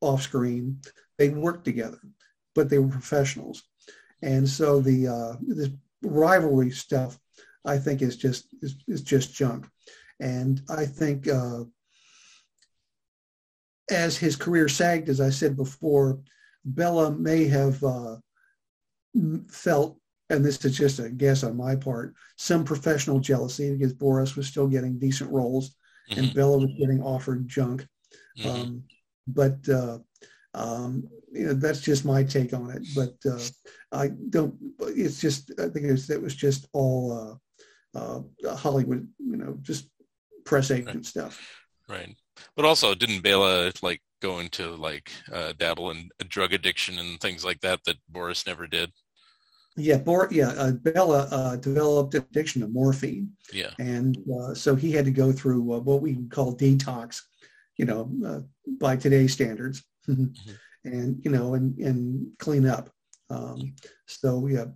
[0.00, 0.80] off screen.
[1.18, 1.98] They worked together,
[2.54, 3.62] but they were professionals.
[4.22, 5.70] And so the uh, this
[6.02, 7.18] rivalry stuff,
[7.64, 9.66] I think is just is, is just junk.
[10.20, 11.64] And I think uh,
[13.90, 16.20] as his career sagged, as I said before,
[16.64, 18.16] Bela may have uh,
[19.48, 19.98] felt,
[20.30, 24.46] and this is just a guess on my part, some professional jealousy because Boris was
[24.46, 25.74] still getting decent roles
[26.10, 26.20] mm-hmm.
[26.20, 27.86] and Bela was getting offered junk.
[28.38, 28.48] Mm-hmm.
[28.48, 28.84] Um,
[29.26, 29.98] but uh,
[30.54, 32.82] um, you know, that's just my take on it.
[32.94, 33.40] But uh,
[33.92, 34.54] I don't.
[34.80, 37.40] It's just I think it was, it was just all
[37.94, 39.88] uh, uh, Hollywood, you know, just
[40.44, 41.06] press agent right.
[41.06, 41.40] stuff.
[41.88, 42.14] Right.
[42.56, 47.44] But also, didn't Bela like go into like uh, dabble in drug addiction and things
[47.44, 48.90] like that that Boris never did?
[49.76, 50.50] Yeah, Bor- yeah.
[50.50, 53.32] Uh, Bela uh, developed addiction to morphine.
[53.52, 57.20] Yeah, and uh, so he had to go through uh, what we call detox,
[57.76, 58.40] you know, uh,
[58.80, 59.82] by today's standards.
[60.08, 60.52] Mm-hmm
[60.84, 62.90] and you know and and clean up.
[63.30, 63.74] Um,
[64.06, 64.66] so yeah,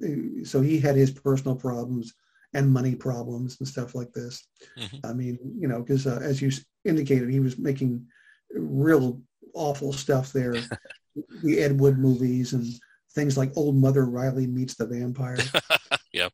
[0.44, 2.14] so he had his personal problems
[2.54, 4.46] and money problems and stuff like this.
[4.78, 5.06] Mm-hmm.
[5.06, 6.50] I mean, you know, because uh, as you
[6.84, 8.06] indicated, he was making
[8.54, 9.20] real
[9.54, 10.54] awful stuff there,
[11.42, 12.66] the Ed Wood movies and
[13.14, 15.38] things like Old Mother Riley meets the vampire.
[16.12, 16.32] yep.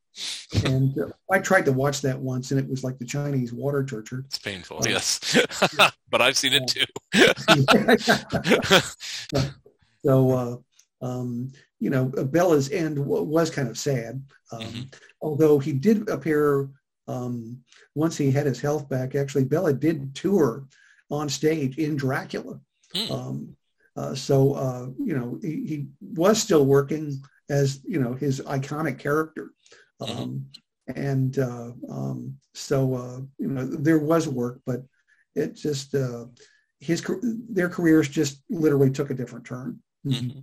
[0.64, 3.84] And uh, I tried to watch that once, and it was like the Chinese water
[3.84, 4.24] torture.
[4.26, 5.36] It's painful, uh, yes,
[6.10, 6.84] but I've seen it too.
[10.04, 10.30] So,
[11.00, 14.22] uh, um, you know, Bela's end w- was kind of sad.
[14.52, 14.82] Um, mm-hmm.
[15.22, 16.68] Although he did appear
[17.08, 17.62] um,
[17.94, 19.14] once he had his health back.
[19.14, 20.66] Actually, Bela did tour
[21.10, 22.60] on stage in Dracula.
[22.94, 23.54] Mm.
[23.96, 28.98] Uh, so, uh, you know, he, he, was still working as, you know, his iconic
[28.98, 29.50] character.
[30.00, 30.22] Mm-hmm.
[30.22, 30.46] Um,
[30.94, 34.82] and uh, um, so, uh, you know, there was work, but
[35.34, 36.26] it just, uh,
[36.80, 37.04] his,
[37.48, 39.80] their careers just literally took a different turn.
[40.06, 40.40] Mm-hmm.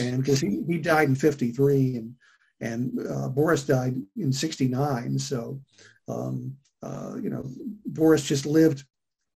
[0.00, 2.14] And because he, he died in 53 and,
[2.60, 5.18] and uh, Boris died in 69.
[5.18, 5.60] So,
[6.08, 7.44] um, uh, you know,
[7.86, 8.84] Boris just lived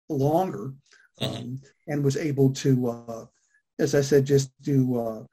[0.09, 0.75] longer
[1.21, 1.55] um, mm-hmm.
[1.89, 3.25] and was able to, uh,
[3.79, 5.27] as I said, just do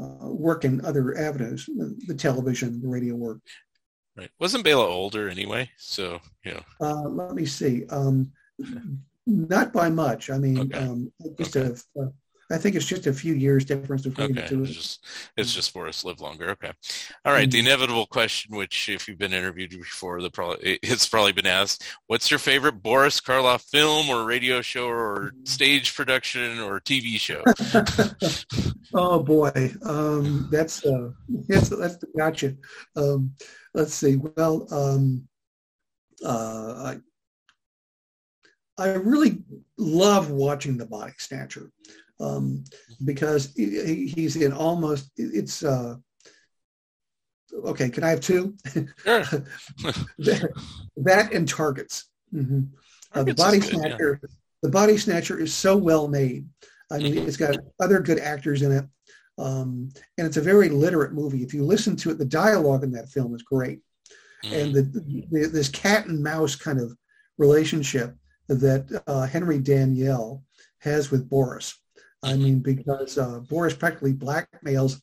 [0.00, 1.68] uh, work in other avenues,
[2.06, 3.40] the television, the radio work.
[4.16, 4.30] Right.
[4.38, 5.70] Wasn't Bela older anyway?
[5.76, 6.60] So, yeah.
[6.80, 7.86] Uh, let me see.
[7.90, 8.32] Um,
[9.26, 10.30] not by much.
[10.30, 10.78] I mean, okay.
[10.78, 11.74] um, just okay.
[11.98, 12.08] a
[12.50, 14.62] I think it's just a few years difference between Okay, the two.
[14.62, 15.04] it's just
[15.36, 16.50] it's just Boris live longer.
[16.50, 16.70] Okay,
[17.24, 17.50] all right.
[17.50, 17.66] The Mhm.
[17.66, 22.30] inevitable question, which if you've been interviewed before, the probably it's probably been asked: What's
[22.30, 27.42] your favorite Boris Karloff film or radio show or stage production or TV show?
[28.94, 31.10] oh boy, um, that's uh,
[31.48, 32.54] that's that's the gotcha.
[32.94, 33.34] Um,
[33.74, 34.16] let's see.
[34.16, 35.26] Well, um,
[36.24, 36.94] uh,
[38.78, 39.42] I I really
[39.78, 41.70] love watching the Body Snatcher
[42.20, 42.64] um,
[43.04, 45.62] because he, he's in almost it's.
[45.62, 45.96] Uh,
[47.64, 48.54] okay, can I have two?
[48.72, 48.84] Sure.
[50.18, 50.48] that,
[50.96, 52.06] that and Targets.
[52.30, 52.60] hmm
[53.12, 53.78] Uh, the Body good, yeah.
[53.88, 54.20] Snatcher.
[54.62, 56.48] The Body Snatcher is so well made.
[56.90, 57.26] I mean, Mhm.
[57.28, 58.84] it's got other good actors in it,
[59.38, 61.42] um, and it's a very literate movie.
[61.42, 63.80] If you listen to it, the dialogue in that film is great,
[64.44, 66.96] and the, the this cat and mouse kind of
[67.38, 68.14] relationship
[68.48, 70.42] that uh, Henry Daniell
[70.78, 71.74] has with Boris.
[72.22, 75.00] I mean, because uh, Boris practically blackmails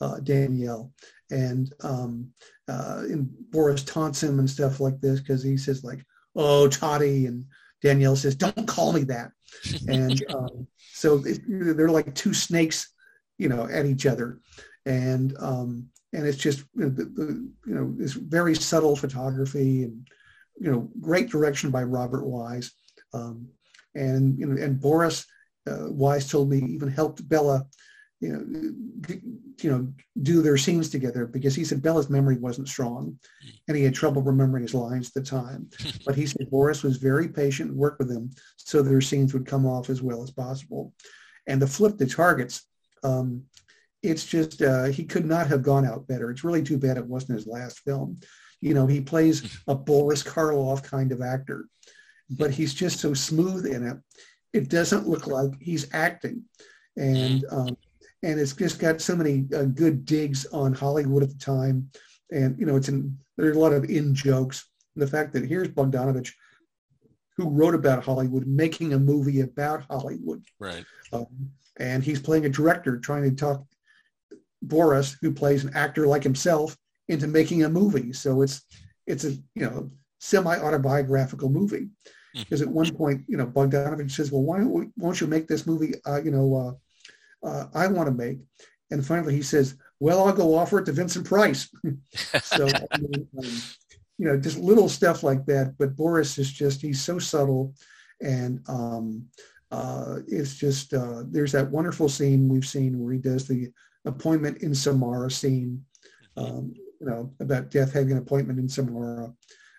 [0.00, 0.92] uh, Daniell,
[1.30, 2.30] and um,
[2.68, 6.04] uh, and Boris taunts him and stuff like this because he says like,
[6.36, 7.44] "Oh, Toddy," and
[7.84, 9.32] Daniell says, "Don't call me that."
[9.88, 12.92] and um, so it, they're like two snakes,
[13.38, 14.40] you know, at each other,
[14.86, 19.84] and um, and it's just you know, the, the, you know this very subtle photography
[19.84, 20.06] and
[20.58, 22.72] you know great direction by Robert Wise,
[23.12, 23.48] um,
[23.94, 25.26] and you know and Boris
[25.70, 27.66] uh, Wise told me even helped Bela,
[28.20, 29.20] you know, g-
[29.62, 29.92] you know
[30.22, 33.18] do their scenes together because he said Bela's memory wasn't strong,
[33.68, 35.70] and he had trouble remembering his lines at the time,
[36.06, 39.46] but he said Boris was very patient and worked with him so their scenes would
[39.46, 40.92] come off as well as possible.
[41.46, 42.66] And to flip the targets,
[43.02, 43.44] um,
[44.02, 46.30] it's just uh, he could not have gone out better.
[46.30, 48.20] It's really too bad it wasn't his last film.
[48.60, 51.68] You know, he plays a Boris Karloff kind of actor,
[52.30, 53.96] but he's just so smooth in it.
[54.52, 56.44] It doesn't look like he's acting,
[56.96, 57.76] and um,
[58.22, 61.90] and it's just got so many uh, good digs on Hollywood at the time,
[62.32, 64.68] and you know, it's in there's a lot of in jokes.
[64.94, 66.32] And the fact that here's Bogdanovich,
[67.36, 70.84] who wrote about Hollywood, making a movie about Hollywood, right.
[71.12, 71.26] um,
[71.78, 73.64] and he's playing a director trying to talk
[74.62, 76.76] Boris, who plays an actor like himself,
[77.08, 78.12] into making a movie.
[78.12, 78.62] So it's
[79.06, 81.88] it's a you know semi autobiographical movie.
[82.34, 85.66] Because at one point, you know, Bogdanovich says, "Well, why don't won't you make this
[85.66, 85.94] movie?
[86.06, 86.78] Uh, you know,
[87.44, 88.38] uh, uh, I want to make."
[88.90, 91.68] And finally, he says, "Well, I'll go offer it to Vincent Price."
[92.42, 93.50] so I mean, um,
[94.18, 95.74] you know, just little stuff like that.
[95.78, 97.74] But Boris is just—he's so subtle,
[98.20, 99.26] and um,
[99.70, 103.70] uh, it's just uh, there's that wonderful scene we've seen where he does the
[104.04, 105.84] appointment in Samara scene,
[106.36, 109.32] um, you know, about death having an appointment in Samara.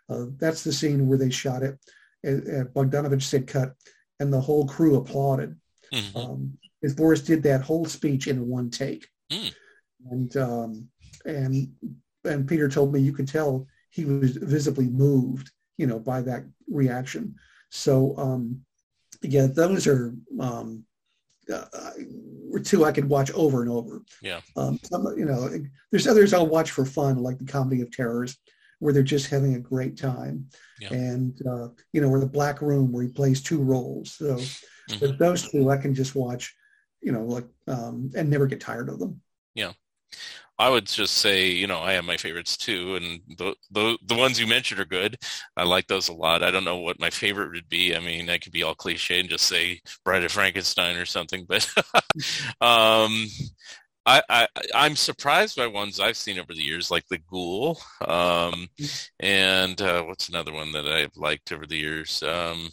[0.09, 1.77] Uh, that's the scene where they shot it.
[2.25, 3.73] Bogdanovich said cut,
[4.19, 5.57] and the whole crew applauded.
[5.93, 6.15] Mhm.
[6.15, 9.53] Um, because Boris did that whole speech in one take, Mm.
[10.09, 10.89] and um,
[11.25, 11.75] and
[12.23, 16.43] and Peter told me you could tell he was visibly moved, you know, by that
[16.67, 17.35] reaction.
[17.69, 18.65] So um,
[19.21, 20.85] yeah, those are um,
[21.51, 21.91] uh,
[22.63, 24.01] two I could watch over and over.
[24.21, 24.41] Yeah.
[24.55, 25.49] Um, some, you know,
[25.91, 28.37] there's others I'll watch for fun, like the Comedy of Terrors,
[28.81, 30.49] where they're just having a great time,
[30.79, 30.93] Yeah.
[30.93, 34.13] and uh, you know, or the Black Room, where he plays two roles.
[34.13, 34.35] So,
[34.89, 34.99] Mhm.
[34.99, 36.53] but those two I can just watch,
[37.01, 39.21] you know, like um, and never get tired of them.
[39.55, 39.73] Yeah.
[40.59, 44.15] I would just say, you know, I have my favorites too, and the, the the
[44.15, 45.17] ones you mentioned are good.
[45.57, 46.43] I like those a lot.
[46.43, 47.95] I don't know what my favorite would be.
[47.95, 51.45] I mean, I could be all cliche and just say Bride of Frankenstein or something,
[51.49, 51.67] but
[52.61, 53.25] um,
[54.05, 58.67] I, I I'm surprised by ones I've seen over the years, like The Ghoul, um,
[59.19, 62.23] and uh, what's another one that I've liked over the years.
[62.23, 62.69] Um,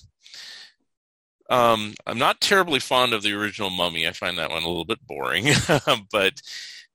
[1.51, 4.07] um, I'm not terribly fond of the original Mummy.
[4.07, 5.47] I find that one a little bit boring,
[6.13, 6.41] but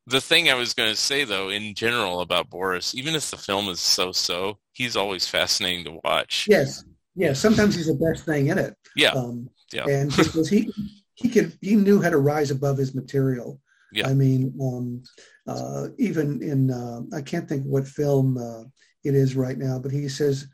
[0.05, 3.37] the thing I was going to say, though, in general about Boris, even if the
[3.37, 6.45] film is so-so, he's always fascinating to watch.
[6.47, 6.83] Yes,
[7.15, 7.39] yes.
[7.39, 8.75] Sometimes he's the best thing in it.
[8.95, 9.85] Yeah, Um, yeah.
[9.87, 10.71] and because he
[11.15, 13.59] he could he knew how to rise above his material.
[13.93, 14.07] Yeah.
[14.07, 15.03] I mean, um,
[15.47, 18.63] uh, even in uh, I can't think what film uh,
[19.03, 20.47] it is right now, but he says,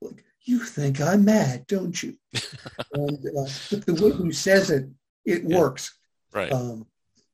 [0.00, 2.16] "Look, you think I'm mad, don't you?"
[2.92, 4.88] and uh, but the way he says it,
[5.24, 5.58] it Yeah.
[5.58, 5.98] works.
[6.32, 6.50] right.
[6.52, 6.86] Um,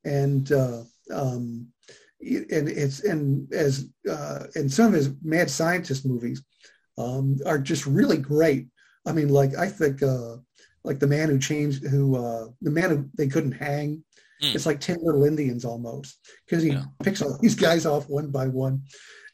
[0.05, 0.83] and uh,
[1.13, 1.69] um,
[2.21, 6.43] and it's and as uh, and some of his mad scientist movies
[6.99, 8.67] um, are just really great.
[9.07, 10.37] I mean, like I think uh,
[10.83, 14.03] like the man who changed, who uh, the man who they couldn't hang.
[14.43, 14.55] Mm.
[14.55, 16.85] It's like ten little Indians almost because he Yeah.
[17.03, 18.83] picks all these guys off one by one,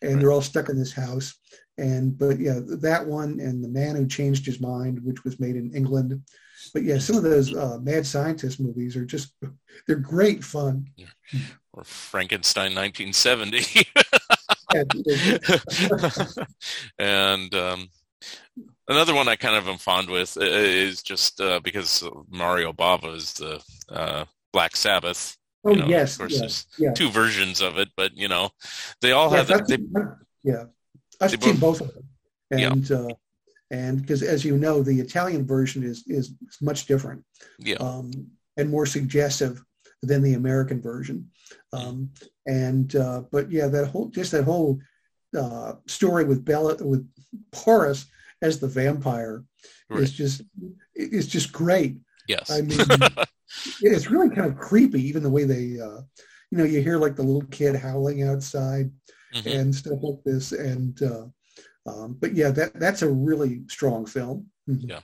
[0.03, 1.35] and they're all stuck in this house.
[1.79, 5.57] And but yeah, that one and the man who changed his mind, which was made
[5.57, 6.21] in England,
[6.75, 9.33] but yeah, some of those uh, mad scientist movies are just
[9.87, 10.87] they're great fun.
[11.73, 13.87] Or Frankenstein 1970.
[16.99, 17.89] and um,
[18.89, 23.15] another one I kind of am fond with uh, is just uh, because Mario Bava
[23.15, 25.37] is the uh, Black Sabbath.
[25.65, 26.93] Oh you know, yes, of course, yes, there's yeah.
[26.95, 28.51] two versions of it, but you know,
[29.03, 29.61] they all Yes, have.
[29.61, 30.65] I've They, seen- yeah,
[31.21, 32.05] I've seen both- both of them,
[32.57, 32.73] Yeah.
[32.73, 33.09] and uh,
[33.71, 37.25] and because as you know, the Italian version is is much different
[37.59, 38.11] yeah, um,
[38.57, 39.63] and more suggestive
[40.03, 41.29] than the American version.
[41.73, 42.11] Um,
[42.47, 44.79] and uh, but yeah, that whole just that whole
[45.37, 47.07] uh, story with Bela with
[47.65, 48.07] Boris
[48.43, 49.45] as the vampire
[49.91, 50.03] Right.
[50.05, 50.43] is just
[50.95, 51.99] it's just great.
[52.29, 52.79] yes, I mean,
[53.81, 56.01] it's really kind of creepy, even the way they, uh,
[56.51, 58.91] you know, you hear like the little kid howling outside
[59.35, 59.47] Mhm.
[59.61, 60.53] and stuff like this.
[60.53, 61.27] And, uh,
[61.87, 64.47] um, but yeah, that that's a really strong film.
[64.69, 64.89] Mhm.
[64.89, 65.01] Yeah.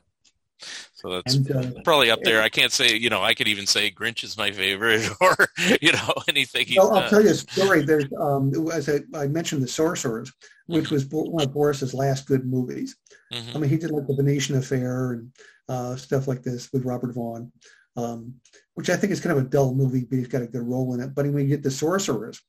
[0.95, 2.41] so that's And uh, probably up there.
[2.41, 5.37] I can't say, you know, I could even say Grinch is my favorite, or
[5.83, 6.67] you know, anything.
[6.67, 7.11] he's I'll, I'll done.
[7.11, 7.83] tell you a story.
[7.83, 10.33] There's, um, as I, I mentioned, The Sorcerers,
[10.67, 12.97] which was one of Boris's last good movies.
[13.33, 13.55] Mhm.
[13.55, 15.33] I mean, he did like the Venetian Affair and
[15.69, 17.53] uh, stuff like this with Robert Vaughn,
[17.97, 18.35] um,
[18.75, 20.95] which I think is kind of a dull movie, but he's got a good role
[20.95, 21.15] in it.
[21.15, 22.41] But when you get The Sorcerers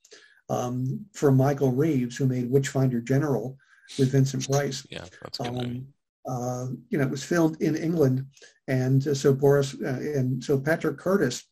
[0.48, 3.56] um, from Michael Reeves, who made Witchfinder General
[3.98, 5.46] with Vincent Price, Yeah, that's good.
[5.48, 5.86] um,
[6.28, 8.26] uh, you know, it was filmed in England,
[8.66, 9.86] and uh, so Boris uh,
[10.16, 11.44] and so Patrick Curtis,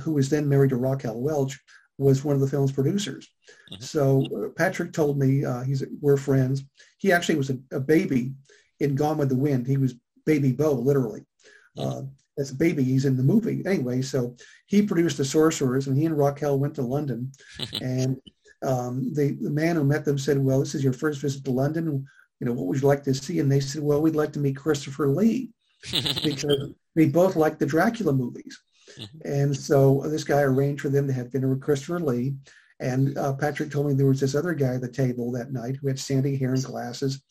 [0.00, 1.56] who was then married to Raquel Welch,
[1.98, 3.28] was one of the film's producers.
[3.72, 3.82] Mhm.
[3.82, 6.64] So uh, Patrick told me uh, he's we're friends.
[6.98, 8.34] He actually was a, a baby
[8.80, 9.66] in Gone with the Wind.
[9.66, 9.94] He was
[10.26, 11.24] Baby Beau, literally.
[11.78, 12.02] Uh,
[12.38, 14.02] as a baby, he's in the movie anyway.
[14.02, 14.36] So
[14.66, 17.32] he produced The Sorcerers, and he and Raquel went to London,
[17.80, 18.20] and
[18.64, 21.50] um, they, the man who met them said, "Well, this is your first visit to
[21.50, 22.06] London.
[22.40, 24.40] You know, what would you like to see?" And they said, "Well, we'd like to
[24.40, 25.50] meet Christopher Lee
[26.24, 28.58] because we both like the Dracula movies."
[28.98, 29.20] Mhm.
[29.24, 32.34] And so this guy arranged for them to have dinner with Christopher Lee.
[32.80, 35.76] And uh, Patrick told me there was this other guy at the table that night
[35.76, 37.22] who had sandy hair and glasses.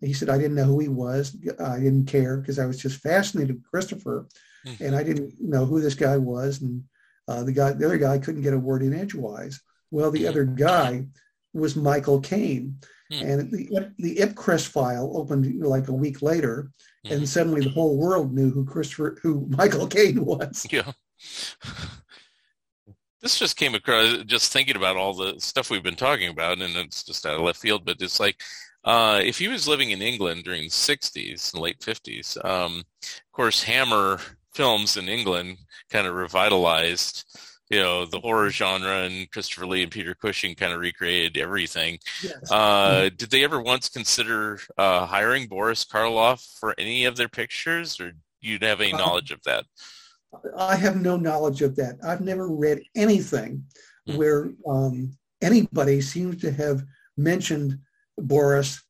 [0.00, 1.36] He said, I didn't know who he was.
[1.58, 4.26] I didn't care because I was just fascinated with Christopher
[4.66, 4.80] Mhm.
[4.80, 6.60] and I didn't know who this guy was.
[6.62, 6.84] And
[7.26, 9.60] uh, the guy, the other guy couldn't get a word in edgewise.
[9.90, 11.06] Well, the other guy
[11.52, 12.78] was Michael Caine.
[13.10, 13.22] Hmm.
[13.24, 16.70] And the, the Ipcress file opened you know, like a week later,
[17.06, 17.12] Mhm.
[17.16, 20.66] and suddenly the whole world knew who Christopher, who Michael Caine was.
[20.70, 20.92] Yeah.
[23.20, 26.76] This just came across just thinking about all the stuff we've been talking about, and
[26.76, 28.40] it's just out of left field, but it's like
[28.84, 33.32] uh, if he was living in England during the 60s and late 50s, um, of
[33.32, 34.20] course, Hammer
[34.54, 35.58] films in England
[35.90, 37.24] kind of revitalized,
[37.70, 41.98] you know, the horror genre, and Christopher Lee and Peter Cushing kind of recreated everything.
[42.22, 42.50] Yes.
[42.50, 48.00] Uh, did they ever once consider uh, hiring Boris Karloff for any of their pictures,
[48.00, 49.64] or you'd have any Uh, knowledge of that?
[50.56, 51.96] I have no knowledge of that.
[52.04, 53.64] I've never read anything
[54.06, 54.16] Hmm.
[54.16, 56.82] where um, anybody seems to have
[57.18, 57.78] mentioned
[58.18, 58.82] Boris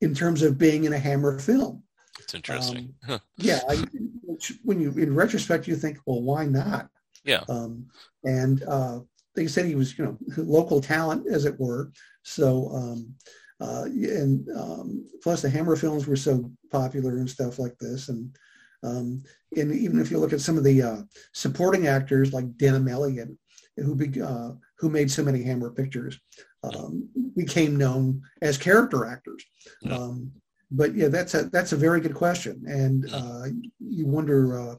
[0.00, 1.82] in terms of being in a Hammer film.
[2.20, 2.94] It's interesting.
[3.36, 3.84] Yeah, I,
[4.22, 6.88] which when you in retrospect you think, well, why not?
[7.24, 7.42] Yeah.
[7.48, 7.86] Um,
[8.24, 9.00] and uh,
[9.34, 11.92] they said he was, you know, local talent, as it were.
[12.22, 13.14] So, um,
[13.60, 18.36] uh, and um, plus the Hammer films were so popular and stuff like this, and
[18.82, 19.22] um,
[19.56, 21.02] and even if you look at some of the uh,
[21.32, 23.28] supporting actors like Denholm Elliott,
[23.76, 26.18] who be, uh, who made so many Hammer pictures,
[26.62, 29.44] um, became known as character actors.
[29.82, 29.96] Yeah.
[29.96, 30.32] Um,
[30.70, 33.46] but yeah, that's a that's a very good question, and uh,
[33.78, 34.74] you wonder uh,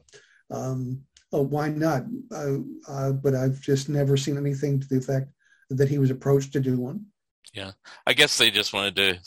[0.50, 1.02] um,
[1.32, 2.04] oh, why not?
[2.32, 2.58] Uh,
[2.88, 5.30] uh, but I've just never seen anything to the effect
[5.70, 7.06] that he was approached to do one.
[7.54, 7.72] Yeah,
[8.06, 9.18] I guess they just wanted to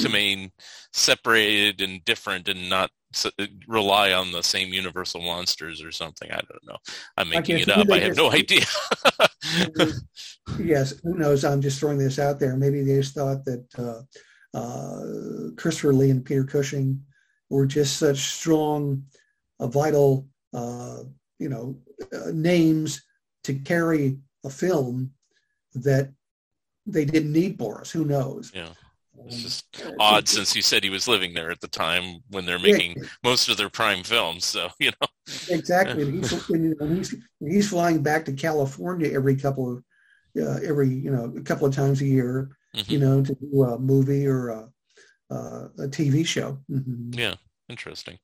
[0.00, 0.50] to remain
[0.92, 2.90] separated and different and not
[3.66, 6.30] rely on the same universal monsters or something.
[6.30, 6.76] I don't know.
[7.16, 7.90] I'm making it up.
[7.90, 8.64] I have no idea.
[10.58, 11.44] yes, who knows?
[11.44, 12.56] I'm just throwing this out there.
[12.56, 17.02] Maybe they just thought that uh, uh, Christopher Lee and Peter Cushing
[17.48, 19.04] were just such strong,
[19.58, 21.02] uh, vital, uh,
[21.38, 21.76] you know,
[22.14, 23.02] uh, names
[23.44, 25.12] to carry a film
[25.74, 26.12] that
[26.86, 27.90] they didn't need Boris.
[27.90, 28.52] Who knows?
[28.54, 28.68] Yeah.
[29.26, 29.66] It's Um, just
[29.98, 32.96] odd since you said he was living there at the time when they're Yeah, making
[33.22, 34.44] most of their prime films.
[34.46, 35.08] So, you know,
[35.48, 36.02] Exactly.
[36.02, 39.84] And he's, and, he's, and he's flying back to California every couple of,
[40.42, 42.94] uh, every, you know, a couple of times a year, Mhm.
[42.94, 44.68] you know, to do a movie or a,
[45.30, 46.58] uh, a TV show.
[46.70, 47.16] Mhm.
[47.16, 47.34] Yeah,
[47.68, 48.18] interesting.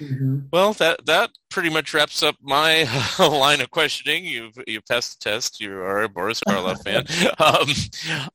[0.00, 0.38] Mm-hmm.
[0.52, 2.88] Well, that that pretty much wraps up my
[3.18, 4.24] line of questioning.
[4.24, 5.60] You've you passed the test.
[5.60, 7.04] You are a Boris Karloff fan.
[7.38, 7.68] Um,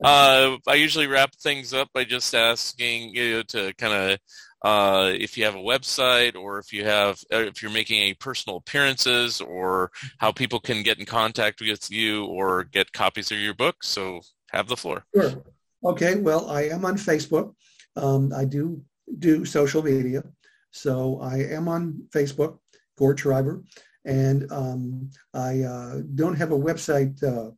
[0.03, 4.19] uh, I usually wrap things up by just asking you to kind of
[4.64, 8.14] uh, if you have a website or if you have uh, if you're making any
[8.14, 13.40] personal appearances or how people can get in contact with you or get copies of
[13.40, 13.77] your book.
[13.84, 14.22] So
[14.52, 15.06] have the floor.
[15.15, 15.44] Sure.
[15.84, 16.15] Okay.
[16.15, 17.53] Well, I am on Facebook.
[17.95, 18.81] Um, I do
[19.18, 20.23] do social media.
[20.72, 22.60] So I am on Facebook,
[22.98, 23.64] Gordon Shriver,
[24.06, 27.52] and um, I uh, don't have a website uh,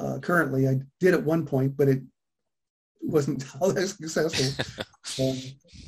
[0.00, 0.68] uh, currently.
[0.68, 2.02] I did at one point, but it
[3.02, 4.64] wasn't all that successful.
[5.20, 5.38] um,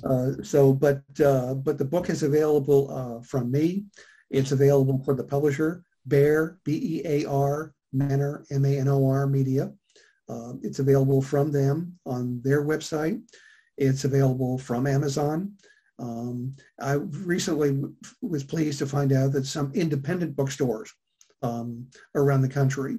[0.05, 3.85] uh, so, but uh, but the book is available uh, from me.
[4.31, 9.07] It's available for the publisher, Bear B E A R Manor M A N O
[9.07, 9.73] R Media.
[10.63, 13.21] it's available from them on their website.
[13.77, 15.55] It's available from Amazon.
[16.03, 17.81] Um, I recently
[18.21, 20.93] was pleased to find out that some independent bookstores
[21.43, 22.99] um, around the country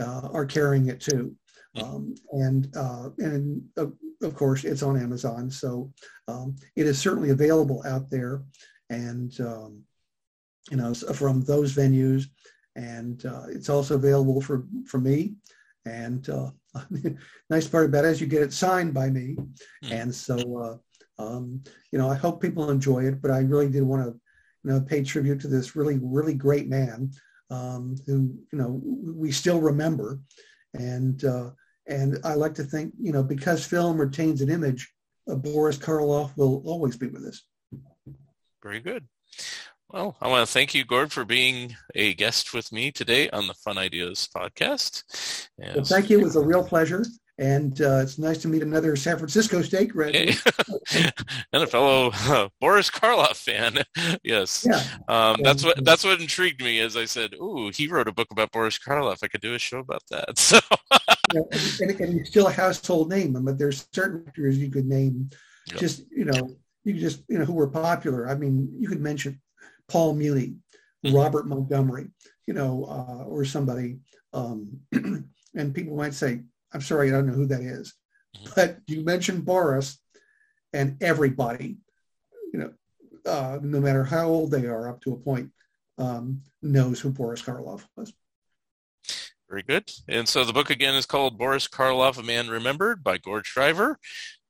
[0.00, 1.36] uh, are carrying it too.
[1.80, 3.86] Um, and uh, and uh,
[4.22, 5.90] of course, it's on Amazon, so
[6.28, 8.42] um, it is certainly available out there,
[8.90, 9.82] and um,
[10.70, 12.24] you know from those venues,
[12.76, 15.36] and uh, it's also available for for me.
[15.86, 16.50] And uh,
[17.50, 19.36] nice part about it is you get it signed by me,
[19.82, 19.90] mm.
[19.90, 20.76] and so uh,
[21.22, 24.20] um, you know, I hope people enjoy it, but I really did want to,
[24.64, 27.10] you know, pay tribute to this really, really great man
[27.50, 30.20] um, who, you know, we still remember.
[30.74, 31.50] And, uh,
[31.86, 34.90] and I like to think, you know, because film retains an image,
[35.30, 37.42] uh, Boris Karloff will always be with us.
[38.62, 39.06] Very good.
[39.90, 43.46] Well, I want to thank you, Gord, for being a guest with me today on
[43.46, 45.02] the Fun Ideas podcast.
[45.58, 46.20] Well, thank you.
[46.20, 47.04] It was a real pleasure.
[47.42, 50.40] And uh, it's nice to meet another San Francisco State graduate.
[51.52, 53.82] and a fellow uh, Boris Karloff fan.
[54.22, 54.64] yes.
[54.64, 54.80] Yeah.
[55.08, 58.30] Um, that's what that's what intrigued me as I said, ooh, he wrote a book
[58.30, 59.24] about Boris Karloff.
[59.24, 60.38] I could do a show about that.
[60.52, 60.60] So
[61.34, 61.46] and,
[61.80, 63.32] and, and, he's still a household name.
[63.32, 65.30] But there's certain actors you could name
[65.66, 65.80] yep.
[65.80, 66.50] just, you know,
[66.84, 68.28] you just, you know, who were popular.
[68.28, 69.40] I mean, you could mention
[69.88, 70.54] Paul Muni,
[71.04, 71.16] mm-hmm.
[71.16, 72.08] Robert Montgomery,
[72.46, 73.98] you know, uh, or somebody.
[74.32, 74.80] Um,
[75.54, 77.94] and people might say, I'm sorry, I don't know who that is.
[78.36, 78.52] Mm-hmm.
[78.54, 79.98] But you mentioned Boris,
[80.72, 81.78] and everybody,
[82.52, 82.72] you know,
[83.26, 85.50] uh, no matter how old they are, up to a point,
[85.98, 88.12] um, knows who Boris Karloff was.
[89.48, 89.90] Very good.
[90.08, 93.98] And so the book again is called Boris Karloff, A Man Remembered by Gord Shriver.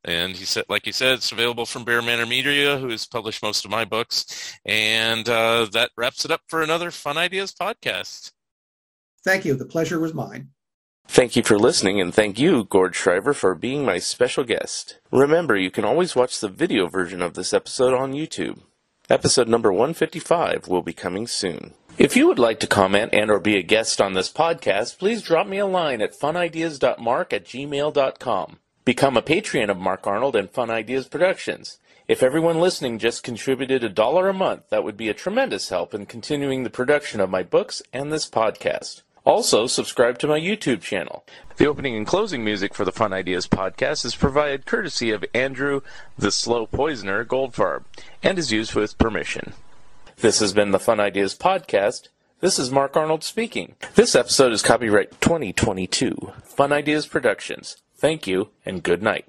[0.05, 3.43] And he said, like he said, it's available from Bear Manor Media, who has published
[3.43, 4.57] most of my books.
[4.65, 8.33] And uh, that wraps it up for another Fun Ideas podcast.
[9.25, 9.55] Thank you.
[9.55, 10.51] The pleasure was mine.
[11.07, 14.99] Thank you for listening, and thank you, Gord Shriver, for being my special guest.
[15.11, 18.61] Remember, you can always watch the video version of this episode on YouTube.
[19.11, 21.75] Episode number 155 will be coming soon.
[21.99, 25.21] If you would like to comment and or be a guest on this podcast, please
[25.21, 28.59] drop me a line at funideas.mark at gmail.com.
[28.85, 31.79] Become a Patreon of Mark Arnold and Fun Ideas Productions.
[32.09, 35.93] If everyone listening just contributed a dollar a month, that would be a tremendous help
[35.93, 39.03] in continuing the production of my books and this podcast.
[39.25, 41.25] Also, subscribe to my YouTube channel.
[41.57, 45.81] The opening and closing music for the Fun Ideas podcast is provided courtesy of Andrew
[46.19, 47.85] the Slow Poisoner Goldfarb
[48.23, 49.53] and is used with permission.
[50.17, 52.09] This has been the Fun Ideas podcast.
[52.41, 53.77] This is Mark Arnold speaking.
[53.95, 56.33] This episode is copyright 2022.
[56.43, 57.77] Fun Ideas Productions.
[57.97, 59.27] Thank you and good night.